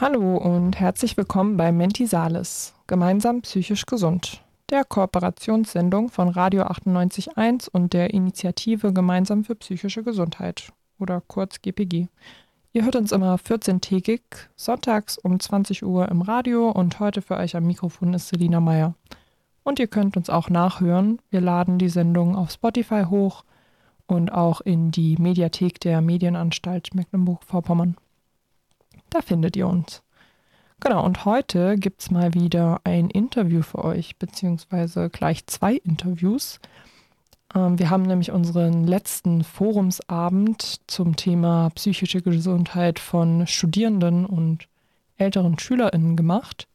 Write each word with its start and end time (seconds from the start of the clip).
Hallo 0.00 0.38
und 0.38 0.80
herzlich 0.80 1.18
willkommen 1.18 1.58
bei 1.58 1.72
Mentisalis, 1.72 2.72
gemeinsam 2.86 3.42
psychisch 3.42 3.84
gesund, 3.84 4.42
der 4.70 4.82
Kooperationssendung 4.82 6.08
von 6.08 6.30
Radio 6.30 6.62
98.1 6.62 7.68
und 7.68 7.92
der 7.92 8.14
Initiative 8.14 8.94
Gemeinsam 8.94 9.44
für 9.44 9.56
psychische 9.56 10.02
Gesundheit 10.02 10.72
oder 10.98 11.20
kurz 11.20 11.60
GPG. 11.60 12.06
Ihr 12.72 12.84
hört 12.84 12.96
uns 12.96 13.12
immer 13.12 13.36
14-tägig, 13.36 14.22
sonntags 14.56 15.18
um 15.18 15.38
20 15.38 15.84
Uhr 15.84 16.08
im 16.08 16.22
Radio 16.22 16.70
und 16.70 16.98
heute 16.98 17.20
für 17.20 17.36
euch 17.36 17.54
am 17.54 17.66
Mikrofon 17.66 18.14
ist 18.14 18.28
Selina 18.28 18.58
Meyer. 18.58 18.94
Und 19.64 19.78
ihr 19.80 19.86
könnt 19.86 20.16
uns 20.16 20.30
auch 20.30 20.48
nachhören. 20.48 21.18
Wir 21.28 21.42
laden 21.42 21.78
die 21.78 21.90
Sendung 21.90 22.36
auf 22.36 22.52
Spotify 22.52 23.04
hoch 23.04 23.44
und 24.06 24.32
auch 24.32 24.62
in 24.62 24.92
die 24.92 25.18
Mediathek 25.18 25.78
der 25.78 26.00
Medienanstalt 26.00 26.94
Mecklenburg-Vorpommern. 26.94 27.96
Da 29.10 29.20
findet 29.20 29.56
ihr 29.56 29.66
uns. 29.66 30.02
Genau, 30.78 31.04
und 31.04 31.24
heute 31.26 31.76
gibt 31.76 32.00
es 32.00 32.10
mal 32.10 32.32
wieder 32.32 32.80
ein 32.84 33.10
Interview 33.10 33.60
für 33.60 33.84
euch, 33.84 34.16
beziehungsweise 34.16 35.10
gleich 35.10 35.46
zwei 35.46 35.74
Interviews. 35.74 36.58
Ähm, 37.54 37.78
wir 37.78 37.90
haben 37.90 38.04
nämlich 38.04 38.30
unseren 38.30 38.86
letzten 38.86 39.44
Forumsabend 39.44 40.80
zum 40.86 41.16
Thema 41.16 41.70
psychische 41.74 42.22
Gesundheit 42.22 42.98
von 42.98 43.46
Studierenden 43.46 44.24
und 44.24 44.68
älteren 45.18 45.58
SchülerInnen 45.58 46.16
gemacht 46.16 46.66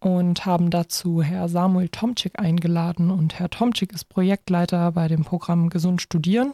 und 0.00 0.44
haben 0.44 0.70
dazu 0.70 1.22
Herr 1.22 1.48
Samuel 1.48 1.88
Tomczyk 1.88 2.38
eingeladen. 2.38 3.10
Und 3.10 3.38
Herr 3.38 3.48
Tomczyk 3.48 3.92
ist 3.92 4.08
Projektleiter 4.10 4.92
bei 4.92 5.08
dem 5.08 5.24
Programm 5.24 5.70
Gesund 5.70 6.02
Studieren 6.02 6.52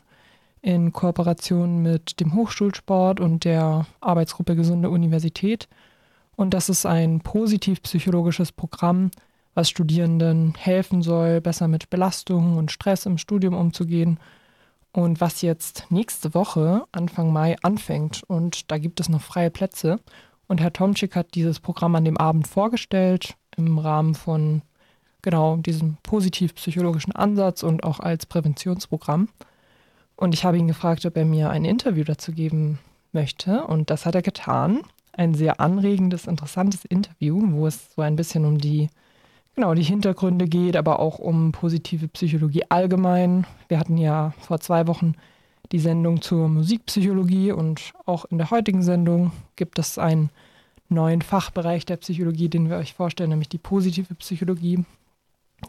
in 0.65 0.95
Kooperation 0.95 1.83
mit 1.83 2.21
dem 2.21 2.33
Hochschulsport 2.35 3.21
und 3.21 3.45
der 3.45 3.87
Arbeitsgruppe 4.01 4.57
Gesunde 4.57 4.89
Universität. 4.89 5.69
Und 6.37 6.55
das 6.55 6.71
ist 6.71 6.87
ein 6.87 7.21
positiv-psychologisches 7.21 8.51
Programm, 8.51 9.11
was 9.53 9.69
Studierenden 9.69 10.55
helfen 10.57 11.03
soll, 11.03 11.43
besser 11.43 11.69
mit 11.69 11.91
Belastungen 11.91 12.57
und 12.57 12.73
Stress 12.73 13.05
im 13.05 13.19
Studium 13.19 13.55
umzugehen. 13.55 14.19
Und 14.91 15.21
was 15.21 15.43
jetzt 15.43 15.87
nächste 15.91 16.33
Woche, 16.33 16.85
Anfang 16.93 17.31
Mai, 17.31 17.57
anfängt. 17.63 18.23
Und 18.27 18.71
da 18.71 18.79
gibt 18.79 19.01
es 19.01 19.11
noch 19.11 19.21
freie 19.21 19.51
Plätze. 19.51 20.01
Und 20.47 20.63
Herr 20.63 20.73
Tomczyk 20.73 21.15
hat 21.15 21.35
dieses 21.35 21.61
Programm 21.61 21.95
an 21.95 22.07
dem 22.07 22.17
Abend 22.17 22.49
vorgestellt, 22.49 23.37
im 23.57 23.79
Rahmen 23.79 24.15
von 24.15 24.63
genau 25.21 25.57
diesem 25.59 25.99
positiv-psychologischen 26.03 27.15
Ansatz 27.15 27.63
und 27.63 27.85
auch 27.85 28.01
als 28.01 28.25
Präventionsprogramm. 28.25 29.29
Und 30.17 30.35
ich 30.35 30.45
habe 30.45 30.59
ihn 30.59 30.69
gefragt, 30.69 31.05
ob 31.07 31.17
er 31.17 31.25
mir 31.25 31.51
ein 31.51 31.65
Interview 31.65 32.05
dazu 32.05 32.33
geben 32.33 32.79
möchte. 33.13 33.65
Und 33.65 33.91
das 33.91 34.07
hat 34.07 34.15
er 34.15 34.23
getan. 34.23 34.83
Ein 35.13 35.35
sehr 35.35 35.61
anregendes, 35.61 36.27
interessantes 36.27 36.85
Interview, 36.85 37.41
wo 37.53 37.67
es 37.67 37.95
so 37.95 38.03
ein 38.03 38.17
bisschen 38.17 38.45
um 38.45 38.59
die 38.59 38.89
genau 39.55 39.75
die 39.75 39.83
Hintergründe 39.83 40.47
geht, 40.47 40.77
aber 40.77 40.99
auch 40.99 41.19
um 41.19 41.53
positive 41.53 42.09
Psychologie 42.09 42.65
allgemein. 42.69 43.47
Wir 43.69 43.79
hatten 43.79 43.97
ja 43.97 44.35
vor 44.41 44.61
zwei 44.61 44.87
Wochen 44.87 45.15
die 45.73 45.79
Sendung 45.79 46.21
zur 46.21 46.49
Musikpsychologie 46.49 47.53
und 47.53 47.93
auch 48.05 48.25
in 48.27 48.39
der 48.39 48.51
heutigen 48.51 48.83
Sendung 48.83 49.33
gibt 49.57 49.79
es 49.79 49.99
einen 49.99 50.31
neuen 50.89 51.23
Fachbereich 51.23 51.87
der 51.87 51.97
Psychologie, 51.97 52.49
den 52.49 52.69
wir 52.69 52.77
euch 52.77 52.95
vorstellen, 52.95 53.31
nämlich 53.31 53.49
die 53.49 53.59
positive 53.59 54.15
Psychologie. 54.17 54.85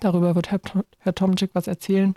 Darüber 0.02 0.36
wird 0.36 0.52
Herr, 0.52 0.60
Herr 1.00 1.16
Tomczyk 1.16 1.52
was 1.54 1.68
erzählen. 1.68 2.16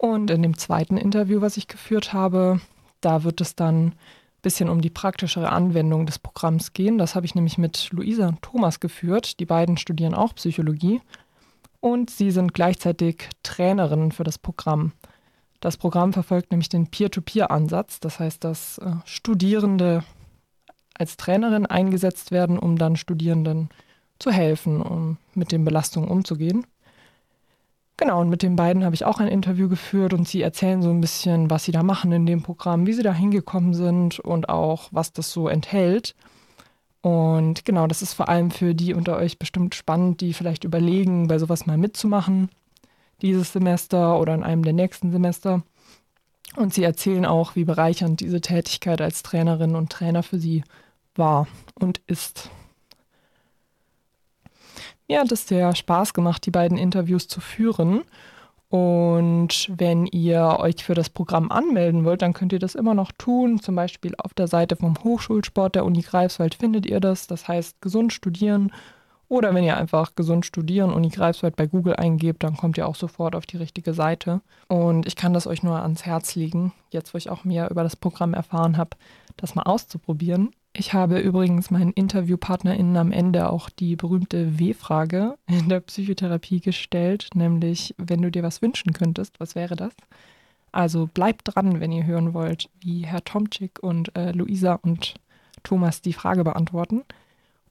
Und 0.00 0.30
in 0.30 0.40
dem 0.40 0.56
zweiten 0.56 0.96
Interview, 0.96 1.42
was 1.42 1.58
ich 1.58 1.68
geführt 1.68 2.14
habe, 2.14 2.58
da 3.02 3.22
wird 3.22 3.42
es 3.42 3.54
dann 3.54 3.92
bisschen 4.40 4.70
um 4.70 4.80
die 4.80 4.88
praktischere 4.88 5.50
Anwendung 5.50 6.06
des 6.06 6.18
Programms 6.18 6.72
gehen. 6.72 6.96
Das 6.96 7.14
habe 7.14 7.26
ich 7.26 7.34
nämlich 7.34 7.58
mit 7.58 7.90
Luisa 7.92 8.28
und 8.28 8.40
Thomas 8.40 8.80
geführt. 8.80 9.38
Die 9.40 9.44
beiden 9.44 9.76
studieren 9.76 10.14
auch 10.14 10.34
Psychologie 10.34 11.02
und 11.80 12.08
sie 12.08 12.30
sind 12.30 12.54
gleichzeitig 12.54 13.28
Trainerinnen 13.42 14.10
für 14.10 14.24
das 14.24 14.38
Programm. 14.38 14.92
Das 15.60 15.76
Programm 15.76 16.14
verfolgt 16.14 16.50
nämlich 16.50 16.70
den 16.70 16.86
Peer-to-Peer-Ansatz, 16.86 18.00
das 18.00 18.18
heißt, 18.18 18.42
dass 18.42 18.78
äh, 18.78 18.92
Studierende 19.04 20.02
als 20.94 21.18
Trainerin 21.18 21.66
eingesetzt 21.66 22.30
werden, 22.30 22.58
um 22.58 22.78
dann 22.78 22.96
Studierenden 22.96 23.68
zu 24.18 24.30
helfen, 24.30 24.80
um 24.80 25.18
mit 25.34 25.52
den 25.52 25.66
Belastungen 25.66 26.08
umzugehen. 26.08 26.66
Genau, 28.00 28.22
und 28.22 28.30
mit 28.30 28.40
den 28.40 28.56
beiden 28.56 28.82
habe 28.82 28.94
ich 28.94 29.04
auch 29.04 29.20
ein 29.20 29.28
Interview 29.28 29.68
geführt 29.68 30.14
und 30.14 30.26
sie 30.26 30.40
erzählen 30.40 30.80
so 30.80 30.88
ein 30.88 31.02
bisschen, 31.02 31.50
was 31.50 31.64
sie 31.64 31.72
da 31.72 31.82
machen 31.82 32.12
in 32.12 32.24
dem 32.24 32.42
Programm, 32.42 32.86
wie 32.86 32.94
sie 32.94 33.02
da 33.02 33.12
hingekommen 33.12 33.74
sind 33.74 34.18
und 34.18 34.48
auch, 34.48 34.88
was 34.90 35.12
das 35.12 35.30
so 35.30 35.48
enthält. 35.48 36.14
Und 37.02 37.66
genau, 37.66 37.86
das 37.86 38.00
ist 38.00 38.14
vor 38.14 38.30
allem 38.30 38.50
für 38.50 38.74
die 38.74 38.94
unter 38.94 39.18
euch 39.18 39.38
bestimmt 39.38 39.74
spannend, 39.74 40.22
die 40.22 40.32
vielleicht 40.32 40.64
überlegen, 40.64 41.28
bei 41.28 41.38
sowas 41.38 41.66
mal 41.66 41.76
mitzumachen, 41.76 42.48
dieses 43.20 43.52
Semester 43.52 44.18
oder 44.18 44.34
in 44.34 44.44
einem 44.44 44.62
der 44.62 44.72
nächsten 44.72 45.12
Semester. 45.12 45.62
Und 46.56 46.72
sie 46.72 46.84
erzählen 46.84 47.26
auch, 47.26 47.54
wie 47.54 47.64
bereichernd 47.64 48.20
diese 48.20 48.40
Tätigkeit 48.40 49.02
als 49.02 49.22
Trainerin 49.22 49.74
und 49.76 49.92
Trainer 49.92 50.22
für 50.22 50.38
sie 50.38 50.64
war 51.16 51.46
und 51.74 52.00
ist. 52.06 52.48
Mir 55.10 55.22
hat 55.22 55.32
es 55.32 55.48
sehr 55.48 55.74
Spaß 55.74 56.14
gemacht, 56.14 56.46
die 56.46 56.52
beiden 56.52 56.78
Interviews 56.78 57.26
zu 57.26 57.40
führen. 57.40 58.02
Und 58.68 59.68
wenn 59.76 60.06
ihr 60.06 60.58
euch 60.60 60.84
für 60.84 60.94
das 60.94 61.10
Programm 61.10 61.50
anmelden 61.50 62.04
wollt, 62.04 62.22
dann 62.22 62.32
könnt 62.32 62.52
ihr 62.52 62.60
das 62.60 62.76
immer 62.76 62.94
noch 62.94 63.10
tun. 63.10 63.60
Zum 63.60 63.74
Beispiel 63.74 64.14
auf 64.18 64.34
der 64.34 64.46
Seite 64.46 64.76
vom 64.76 64.94
Hochschulsport 65.02 65.74
der 65.74 65.84
Uni 65.84 66.02
Greifswald 66.02 66.54
findet 66.54 66.86
ihr 66.86 67.00
das. 67.00 67.26
Das 67.26 67.48
heißt 67.48 67.82
gesund 67.82 68.12
studieren. 68.12 68.70
Oder 69.26 69.52
wenn 69.52 69.64
ihr 69.64 69.76
einfach 69.76 70.14
gesund 70.14 70.46
studieren 70.46 70.92
Uni 70.92 71.08
Greifswald 71.08 71.56
bei 71.56 71.66
Google 71.66 71.96
eingebt, 71.96 72.44
dann 72.44 72.56
kommt 72.56 72.78
ihr 72.78 72.86
auch 72.86 72.94
sofort 72.94 73.34
auf 73.34 73.46
die 73.46 73.56
richtige 73.56 73.94
Seite. 73.94 74.42
Und 74.68 75.08
ich 75.08 75.16
kann 75.16 75.32
das 75.32 75.48
euch 75.48 75.64
nur 75.64 75.82
ans 75.82 76.06
Herz 76.06 76.36
legen, 76.36 76.72
jetzt 76.90 77.14
wo 77.14 77.18
ich 77.18 77.30
auch 77.30 77.42
mehr 77.42 77.68
über 77.68 77.82
das 77.82 77.96
Programm 77.96 78.32
erfahren 78.32 78.76
habe, 78.76 78.90
das 79.36 79.56
mal 79.56 79.64
auszuprobieren. 79.64 80.52
Ich 80.72 80.94
habe 80.94 81.18
übrigens 81.18 81.70
meinen 81.70 81.92
InterviewpartnerInnen 81.92 82.96
am 82.96 83.10
Ende 83.10 83.50
auch 83.50 83.70
die 83.70 83.96
berühmte 83.96 84.58
W-Frage 84.58 85.36
in 85.48 85.68
der 85.68 85.80
Psychotherapie 85.80 86.60
gestellt, 86.60 87.30
nämlich, 87.34 87.94
wenn 87.98 88.22
du 88.22 88.30
dir 88.30 88.44
was 88.44 88.62
wünschen 88.62 88.92
könntest, 88.92 89.40
was 89.40 89.56
wäre 89.56 89.74
das? 89.74 89.92
Also 90.70 91.08
bleibt 91.12 91.54
dran, 91.54 91.80
wenn 91.80 91.90
ihr 91.90 92.06
hören 92.06 92.34
wollt, 92.34 92.70
wie 92.80 93.04
Herr 93.04 93.24
Tomczyk 93.24 93.80
und 93.82 94.16
äh, 94.16 94.30
Luisa 94.30 94.74
und 94.74 95.14
Thomas 95.64 96.02
die 96.02 96.12
Frage 96.12 96.44
beantworten. 96.44 97.02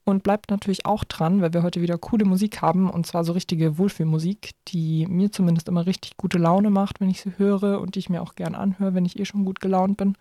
Und 0.03 0.23
bleibt 0.23 0.49
natürlich 0.49 0.85
auch 0.85 1.03
dran, 1.03 1.41
weil 1.41 1.53
wir 1.53 1.63
heute 1.63 1.81
wieder 1.81 1.97
coole 1.97 2.25
Musik 2.25 2.61
haben 2.61 2.89
und 2.89 3.05
zwar 3.05 3.23
so 3.23 3.31
richtige 3.31 3.77
Wohlfühlmusik, 3.77 4.51
die 4.67 5.05
mir 5.07 5.31
zumindest 5.31 5.69
immer 5.69 5.85
richtig 5.85 6.17
gute 6.17 6.39
Laune 6.39 6.71
macht, 6.71 6.99
wenn 6.99 7.09
ich 7.09 7.21
sie 7.21 7.37
höre 7.37 7.79
und 7.79 7.95
die 7.95 7.99
ich 7.99 8.09
mir 8.09 8.21
auch 8.21 8.35
gern 8.35 8.55
anhöre, 8.55 8.95
wenn 8.95 9.05
ich 9.05 9.19
eh 9.19 9.25
schon 9.25 9.45
gut 9.45 9.59
gelaunt 9.61 9.97
bin. 9.97 10.15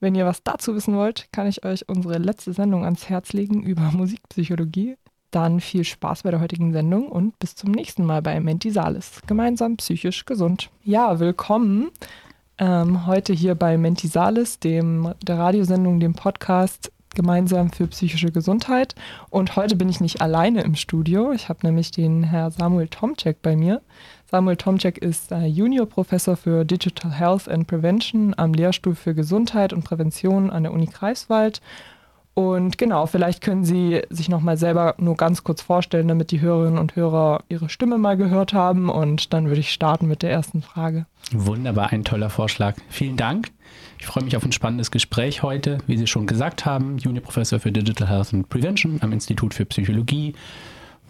Wenn 0.00 0.14
ihr 0.14 0.24
was 0.24 0.42
dazu 0.42 0.74
wissen 0.74 0.96
wollt, 0.96 1.28
kann 1.30 1.46
ich 1.46 1.64
euch 1.64 1.88
unsere 1.88 2.16
letzte 2.16 2.54
Sendung 2.54 2.84
ans 2.84 3.10
Herz 3.10 3.34
legen 3.34 3.62
über 3.62 3.82
Musikpsychologie. 3.92 4.96
Dann 5.30 5.60
viel 5.60 5.84
Spaß 5.84 6.22
bei 6.22 6.30
der 6.30 6.40
heutigen 6.40 6.72
Sendung 6.72 7.08
und 7.08 7.38
bis 7.38 7.54
zum 7.54 7.70
nächsten 7.70 8.04
Mal 8.04 8.22
bei 8.22 8.40
Mentisalis. 8.40 9.20
Gemeinsam 9.26 9.76
psychisch 9.76 10.24
gesund. 10.24 10.70
Ja, 10.82 11.20
willkommen 11.20 11.90
ähm, 12.60 13.06
heute 13.06 13.32
hier 13.32 13.54
bei 13.54 13.76
Mentisalis, 13.78 14.58
dem, 14.58 15.14
der 15.22 15.38
Radiosendung, 15.38 15.98
dem 15.98 16.14
Podcast 16.14 16.92
gemeinsam 17.14 17.70
für 17.70 17.86
psychische 17.86 18.30
Gesundheit. 18.30 18.94
Und 19.30 19.56
heute 19.56 19.76
bin 19.76 19.88
ich 19.88 20.00
nicht 20.00 20.20
alleine 20.20 20.62
im 20.62 20.76
Studio. 20.76 21.32
Ich 21.32 21.48
habe 21.48 21.66
nämlich 21.66 21.90
den 21.90 22.22
Herr 22.22 22.50
Samuel 22.50 22.88
Tomczek 22.88 23.42
bei 23.42 23.56
mir. 23.56 23.82
Samuel 24.30 24.56
Tomczek 24.56 24.98
ist 24.98 25.32
äh, 25.32 25.46
Juniorprofessor 25.46 26.36
für 26.36 26.64
Digital 26.64 27.10
Health 27.10 27.48
and 27.48 27.66
Prevention 27.66 28.32
am 28.36 28.54
Lehrstuhl 28.54 28.94
für 28.94 29.12
Gesundheit 29.12 29.72
und 29.72 29.82
Prävention 29.82 30.50
an 30.50 30.62
der 30.62 30.72
Uni 30.72 30.86
Greifswald. 30.86 31.60
Und 32.34 32.78
genau, 32.78 33.06
vielleicht 33.06 33.42
können 33.42 33.64
Sie 33.64 34.02
sich 34.08 34.28
noch 34.28 34.40
mal 34.40 34.56
selber 34.56 34.94
nur 34.98 35.16
ganz 35.16 35.42
kurz 35.42 35.62
vorstellen, 35.62 36.06
damit 36.06 36.30
die 36.30 36.40
Hörerinnen 36.40 36.78
und 36.78 36.94
Hörer 36.94 37.42
Ihre 37.48 37.68
Stimme 37.68 37.98
mal 37.98 38.16
gehört 38.16 38.52
haben. 38.52 38.88
Und 38.88 39.32
dann 39.32 39.48
würde 39.48 39.60
ich 39.60 39.72
starten 39.72 40.06
mit 40.06 40.22
der 40.22 40.30
ersten 40.30 40.62
Frage. 40.62 41.06
Wunderbar, 41.32 41.92
ein 41.92 42.04
toller 42.04 42.30
Vorschlag. 42.30 42.76
Vielen 42.88 43.16
Dank. 43.16 43.50
Ich 43.98 44.06
freue 44.06 44.22
mich 44.22 44.36
auf 44.36 44.44
ein 44.44 44.52
spannendes 44.52 44.92
Gespräch 44.92 45.42
heute. 45.42 45.78
Wie 45.88 45.96
Sie 45.96 46.06
schon 46.06 46.28
gesagt 46.28 46.64
haben, 46.64 46.98
Juniorprofessor 46.98 47.58
für 47.58 47.72
Digital 47.72 48.08
Health 48.08 48.32
and 48.32 48.48
Prevention 48.48 48.98
am 49.02 49.10
Institut 49.10 49.54
für 49.54 49.64
Psychologie 49.64 50.34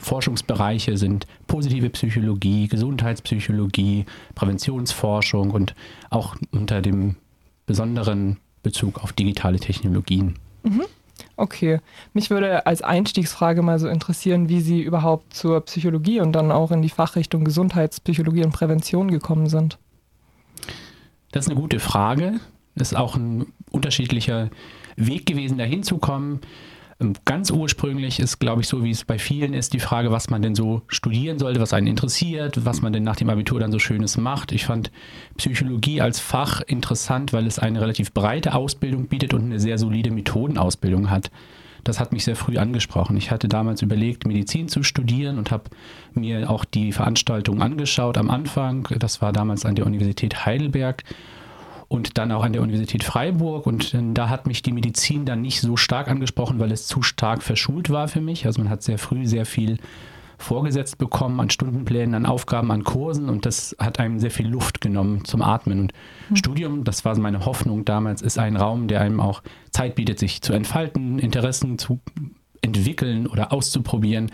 Forschungsbereiche 0.01 0.97
sind 0.97 1.27
positive 1.47 1.91
Psychologie, 1.91 2.69
Gesundheitspsychologie, 2.69 4.07
Präventionsforschung 4.35 5.51
und 5.51 5.75
auch 6.09 6.37
unter 6.51 6.81
dem 6.81 7.17
besonderen 7.67 8.39
Bezug 8.63 9.03
auf 9.05 9.13
digitale 9.13 9.61
Technologien. 9.61 10.37
Mhm. 10.63 10.85
Okay, 11.37 11.81
mich 12.13 12.31
würde 12.31 12.67
als 12.67 12.83
Einstiegsfrage 12.83 13.63
mal 13.63 13.79
so 13.79 13.89
interessieren, 13.89 14.49
wie 14.49 14.61
Sie 14.61 14.83
überhaupt 14.83 15.35
zur 15.35 15.61
Psychologie 15.63 16.21
und 16.21 16.33
dann 16.33 16.51
auch 16.51 16.71
in 16.71 16.83
die 16.83 16.89
Fachrichtung 16.89 17.45
Gesundheitspsychologie 17.45 18.45
und 18.45 18.53
Prävention 18.53 19.11
gekommen 19.11 19.49
sind. 19.49 19.79
Das 21.33 21.45
ist 21.47 21.51
eine 21.51 21.61
gute 21.61 21.79
Frage. 21.79 22.41
Das 22.75 22.93
ist 22.93 22.99
auch 22.99 23.17
ein 23.17 23.47
unterschiedlicher 23.71 24.51
Weg 24.97 25.27
gewesen, 25.27 25.59
dahin 25.59 25.83
zu 25.83 25.99
kommen. 25.99 26.41
Ganz 27.25 27.51
ursprünglich 27.51 28.21
ist, 28.21 28.41
glaube 28.41 28.61
ich, 28.61 28.69
so 28.69 28.85
wie 28.85 28.91
es 28.91 29.05
bei 29.05 29.19
vielen 29.19 29.55
ist, 29.55 29.73
die 29.73 29.81
Frage, 29.81 30.13
was 30.13 30.29
man 30.29 30.43
denn 30.43 30.55
so 30.55 30.83
studieren 30.87 31.39
sollte, 31.39 31.59
was 31.59 31.73
einen 31.73 31.87
interessiert, 31.87 32.67
was 32.67 32.83
man 32.83 32.93
denn 32.93 33.05
nach 33.05 33.17
dem 33.17 33.31
Abitur 33.31 33.59
dann 33.59 33.73
so 33.73 33.79
Schönes 33.79 34.19
macht. 34.19 34.53
Ich 34.53 34.67
fand 34.67 34.91
Psychologie 35.39 36.03
als 36.03 36.21
Fach 36.21 36.61
interessant, 36.61 37.33
weil 37.33 37.47
es 37.47 37.59
eine 37.59 37.81
relativ 37.81 38.13
breite 38.13 38.55
Ausbildung 38.55 39.07
bietet 39.07 39.33
und 39.33 39.45
eine 39.45 39.59
sehr 39.59 39.79
solide 39.79 40.11
Methodenausbildung 40.11 41.09
hat. 41.09 41.31
Das 41.85 42.01
hat 42.01 42.13
mich 42.13 42.25
sehr 42.25 42.37
früh 42.37 42.59
angesprochen. 42.59 43.17
Ich 43.17 43.31
hatte 43.31 43.49
damals 43.49 43.81
überlegt, 43.81 44.27
Medizin 44.27 44.69
zu 44.69 44.83
studieren 44.83 45.39
und 45.39 45.51
habe 45.51 45.65
mir 46.13 46.51
auch 46.51 46.67
die 46.67 46.93
Veranstaltung 46.93 47.63
angeschaut 47.63 48.19
am 48.19 48.29
Anfang. 48.29 48.87
Das 48.99 49.23
war 49.23 49.33
damals 49.33 49.65
an 49.65 49.75
der 49.75 49.87
Universität 49.87 50.45
Heidelberg 50.45 51.05
und 51.91 52.19
dann 52.19 52.31
auch 52.31 52.45
an 52.45 52.53
der 52.53 52.63
Universität 52.63 53.03
Freiburg. 53.03 53.67
Und 53.67 53.95
äh, 53.95 53.99
da 54.15 54.29
hat 54.29 54.47
mich 54.47 54.63
die 54.63 54.73
Medizin 54.73 55.27
dann 55.27 55.43
nicht 55.43 55.61
so 55.61 55.77
stark 55.77 56.09
angesprochen, 56.09 56.61
weil 56.61 56.71
es 56.71 56.87
zu 56.87 57.03
stark 57.03 57.43
verschult 57.43 57.91
war 57.91 58.07
für 58.07 58.21
mich. 58.21 58.47
Also 58.47 58.63
man 58.63 58.71
hat 58.71 58.85
sehr 58.85 58.97
früh 58.97 59.27
sehr 59.27 59.45
viel 59.45 59.79
vorgesetzt 60.39 60.99
bekommen 60.99 61.41
an 61.41 61.51
Stundenplänen, 61.51 62.15
an 62.15 62.27
Aufgaben, 62.27 62.71
an 62.71 62.85
Kursen 62.85 63.29
und 63.29 63.45
das 63.45 63.77
hat 63.79 63.99
einem 63.99 64.21
sehr 64.21 64.31
viel 64.31 64.49
Luft 64.49 64.81
genommen 64.81 65.25
zum 65.25 65.43
Atmen. 65.43 65.81
Und 65.81 65.93
mhm. 66.31 66.37
Studium, 66.37 66.85
das 66.85 67.05
war 67.05 67.19
meine 67.19 67.45
Hoffnung 67.45 67.85
damals, 67.85 68.23
ist 68.23 68.39
ein 68.39 68.57
Raum, 68.57 68.87
der 68.87 69.01
einem 69.01 69.21
auch 69.21 69.43
Zeit 69.73 69.97
bietet, 69.97 70.21
sich 70.21 70.41
zu 70.43 70.53
entfalten, 70.53 71.19
Interessen 71.19 71.77
zu 71.77 72.01
entwickeln 72.63 73.27
oder 73.27 73.53
auszuprobieren 73.53 74.31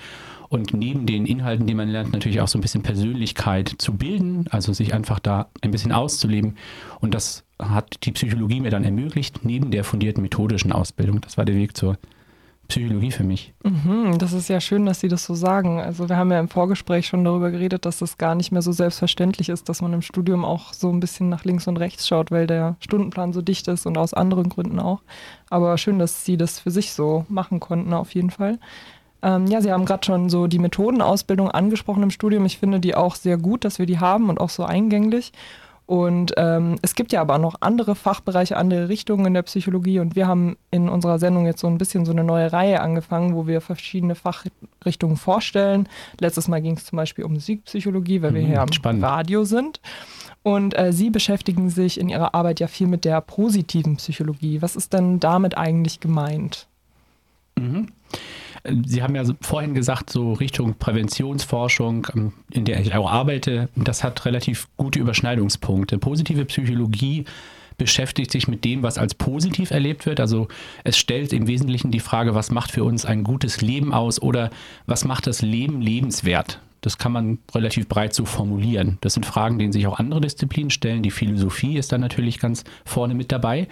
und 0.49 0.75
neben 0.75 1.06
den 1.06 1.26
Inhalten, 1.26 1.67
die 1.67 1.75
man 1.75 1.88
lernt, 1.88 2.12
natürlich 2.12 2.41
auch 2.41 2.49
so 2.49 2.58
ein 2.58 2.61
bisschen 2.62 2.82
Persönlichkeit 2.82 3.75
zu 3.79 3.94
bilden, 3.94 4.47
also 4.50 4.73
sich 4.73 4.94
einfach 4.94 5.19
da 5.19 5.49
ein 5.62 5.70
bisschen 5.70 5.93
auszuleben. 5.93 6.56
Und 7.00 7.14
das 7.14 7.45
hat 7.58 8.05
die 8.05 8.12
Psychologie 8.12 8.61
mir 8.61 8.70
dann 8.70 8.85
ermöglicht, 8.85 9.44
neben 9.44 9.70
der 9.70 9.85
fundierten 9.85 10.23
methodischen 10.23 10.73
Ausbildung. 10.73 11.20
Das 11.20 11.37
war 11.38 11.44
der 11.44 11.56
Weg 11.56 11.76
zur 11.76 11.99
Psychologie 12.69 13.12
für 13.12 13.23
mich. 13.23 13.55
Mhm, 13.62 14.19
das 14.19 14.32
ist 14.32 14.49
ja 14.49 14.61
schön, 14.61 14.87
dass 14.87 15.00
Sie 15.00 15.08
das 15.08 15.25
so 15.25 15.35
sagen. 15.35 15.81
Also 15.81 16.08
wir 16.08 16.17
haben 16.17 16.32
ja 16.32 16.41
im 16.41 16.49
Vorgespräch 16.49 17.06
schon 17.06 17.25
darüber 17.25 17.50
geredet, 17.50 17.85
dass 17.85 17.99
das 17.99 18.19
gar 18.19 18.35
nicht 18.35 18.50
mehr 18.50 18.62
so 18.62 18.73
selbstverständlich 18.73 19.49
ist, 19.49 19.69
dass 19.69 19.82
man 19.82 19.93
im 19.93 20.03
Studium 20.03 20.44
auch 20.44 20.73
so 20.73 20.91
ein 20.91 21.00
bisschen 21.00 21.29
nach 21.29 21.44
links 21.44 21.69
und 21.69 21.76
rechts 21.76 22.08
schaut, 22.08 22.31
weil 22.31 22.47
der 22.47 22.76
Stundenplan 22.81 23.32
so 23.32 23.41
dicht 23.41 23.69
ist 23.69 23.87
und 23.87 23.97
aus 23.97 24.14
anderen 24.14 24.49
Gründen 24.49 24.81
auch. 24.81 25.03
Aber 25.49 25.79
schön, 25.79 25.99
dass 25.99 26.25
Sie 26.25 26.37
das 26.37 26.58
für 26.58 26.70
sich 26.70 26.93
so 26.93 27.25
machen 27.29 27.61
konnten, 27.61 27.93
auf 27.93 28.14
jeden 28.14 28.31
Fall. 28.31 28.58
Ähm, 29.23 29.47
ja, 29.47 29.61
Sie 29.61 29.73
haben 29.73 29.85
gerade 29.85 30.05
schon 30.05 30.29
so 30.29 30.47
die 30.47 30.58
Methodenausbildung 30.58 31.50
angesprochen 31.50 32.03
im 32.03 32.11
Studium. 32.11 32.44
Ich 32.47 32.58
finde 32.58 32.81
die 32.81 32.94
auch 32.94 33.14
sehr 33.14 33.38
gut, 33.38 33.64
dass 33.64 33.79
wir 33.79 33.87
die 33.87 34.00
haben 34.00 34.29
und 34.29 34.41
auch 34.41 34.50
so 34.50 34.64
eingänglich. 34.64 35.32
Und 35.86 36.32
ähm, 36.36 36.76
es 36.82 36.96
gibt 36.96 37.12
ja 37.12 37.20
aber 37.20 37.38
noch 37.38 37.56
andere 37.60 37.94
Fachbereiche, 37.94 38.56
andere 38.56 38.88
Richtungen 38.88 39.24
in 39.26 39.34
der 39.34 39.42
Psychologie. 39.42 40.00
Und 40.00 40.16
wir 40.16 40.26
haben 40.26 40.56
in 40.72 40.88
unserer 40.88 41.20
Sendung 41.20 41.46
jetzt 41.46 41.60
so 41.60 41.68
ein 41.68 41.78
bisschen 41.78 42.04
so 42.04 42.10
eine 42.10 42.24
neue 42.24 42.52
Reihe 42.52 42.80
angefangen, 42.80 43.36
wo 43.36 43.46
wir 43.46 43.60
verschiedene 43.60 44.16
Fachrichtungen 44.16 45.16
vorstellen. 45.16 45.88
Letztes 46.20 46.48
Mal 46.48 46.60
ging 46.60 46.76
es 46.76 46.86
zum 46.86 46.96
Beispiel 46.96 47.24
um 47.24 47.34
Musikpsychologie, 47.34 48.20
weil 48.20 48.34
wir 48.34 48.42
mhm, 48.42 48.46
hier 48.46 48.62
am 48.62 48.72
spannend. 48.72 49.04
Radio 49.04 49.44
sind. 49.44 49.80
Und 50.42 50.76
äh, 50.76 50.92
Sie 50.92 51.10
beschäftigen 51.10 51.70
sich 51.70 52.00
in 52.00 52.08
Ihrer 52.08 52.34
Arbeit 52.34 52.58
ja 52.58 52.66
viel 52.66 52.88
mit 52.88 53.04
der 53.04 53.20
positiven 53.20 53.96
Psychologie. 53.96 54.62
Was 54.62 54.74
ist 54.74 54.92
denn 54.92 55.20
damit 55.20 55.56
eigentlich 55.56 56.00
gemeint? 56.00 56.66
Mhm. 57.56 57.88
Sie 58.86 59.02
haben 59.02 59.14
ja 59.14 59.24
vorhin 59.40 59.74
gesagt, 59.74 60.10
so 60.10 60.32
Richtung 60.32 60.74
Präventionsforschung, 60.74 62.06
ähm, 62.14 62.32
in 62.50 62.64
der 62.64 62.80
ich 62.80 62.94
auch 62.94 63.10
arbeite, 63.10 63.68
das 63.74 64.04
hat 64.04 64.24
relativ 64.24 64.68
gute 64.76 64.98
Überschneidungspunkte. 64.98 65.98
Positive 65.98 66.44
Psychologie 66.44 67.24
beschäftigt 67.78 68.30
sich 68.30 68.48
mit 68.48 68.64
dem, 68.64 68.82
was 68.82 68.98
als 68.98 69.14
positiv 69.14 69.70
erlebt 69.70 70.06
wird. 70.06 70.20
Also 70.20 70.48
es 70.84 70.96
stellt 70.96 71.32
im 71.32 71.46
Wesentlichen 71.46 71.90
die 71.90 72.00
Frage, 72.00 72.34
was 72.34 72.50
macht 72.50 72.70
für 72.70 72.84
uns 72.84 73.04
ein 73.04 73.22
gutes 73.22 73.60
Leben 73.60 73.92
aus 73.92 74.20
oder 74.20 74.50
was 74.86 75.04
macht 75.04 75.26
das 75.26 75.42
Leben 75.42 75.80
lebenswert? 75.80 76.60
Das 76.81 76.99
kann 76.99 77.12
man 77.12 77.38
relativ 77.55 77.88
breit 77.88 78.14
so 78.14 78.25
formulieren. 78.25 78.99
Das 79.00 79.14
sind 79.14 79.26
Fragen, 79.26 79.58
denen 79.58 79.73
sich 79.73 79.87
auch 79.87 79.99
andere 79.99 80.20
Disziplinen 80.20 80.70
stellen. 80.70 81.02
Die 81.02 81.11
Philosophie 81.11 81.76
ist 81.76 81.93
da 81.93 81.99
natürlich 81.99 82.38
ganz 82.38 82.64
vorne 82.84 83.14
mit 83.14 83.32
dabei. 83.32 83.69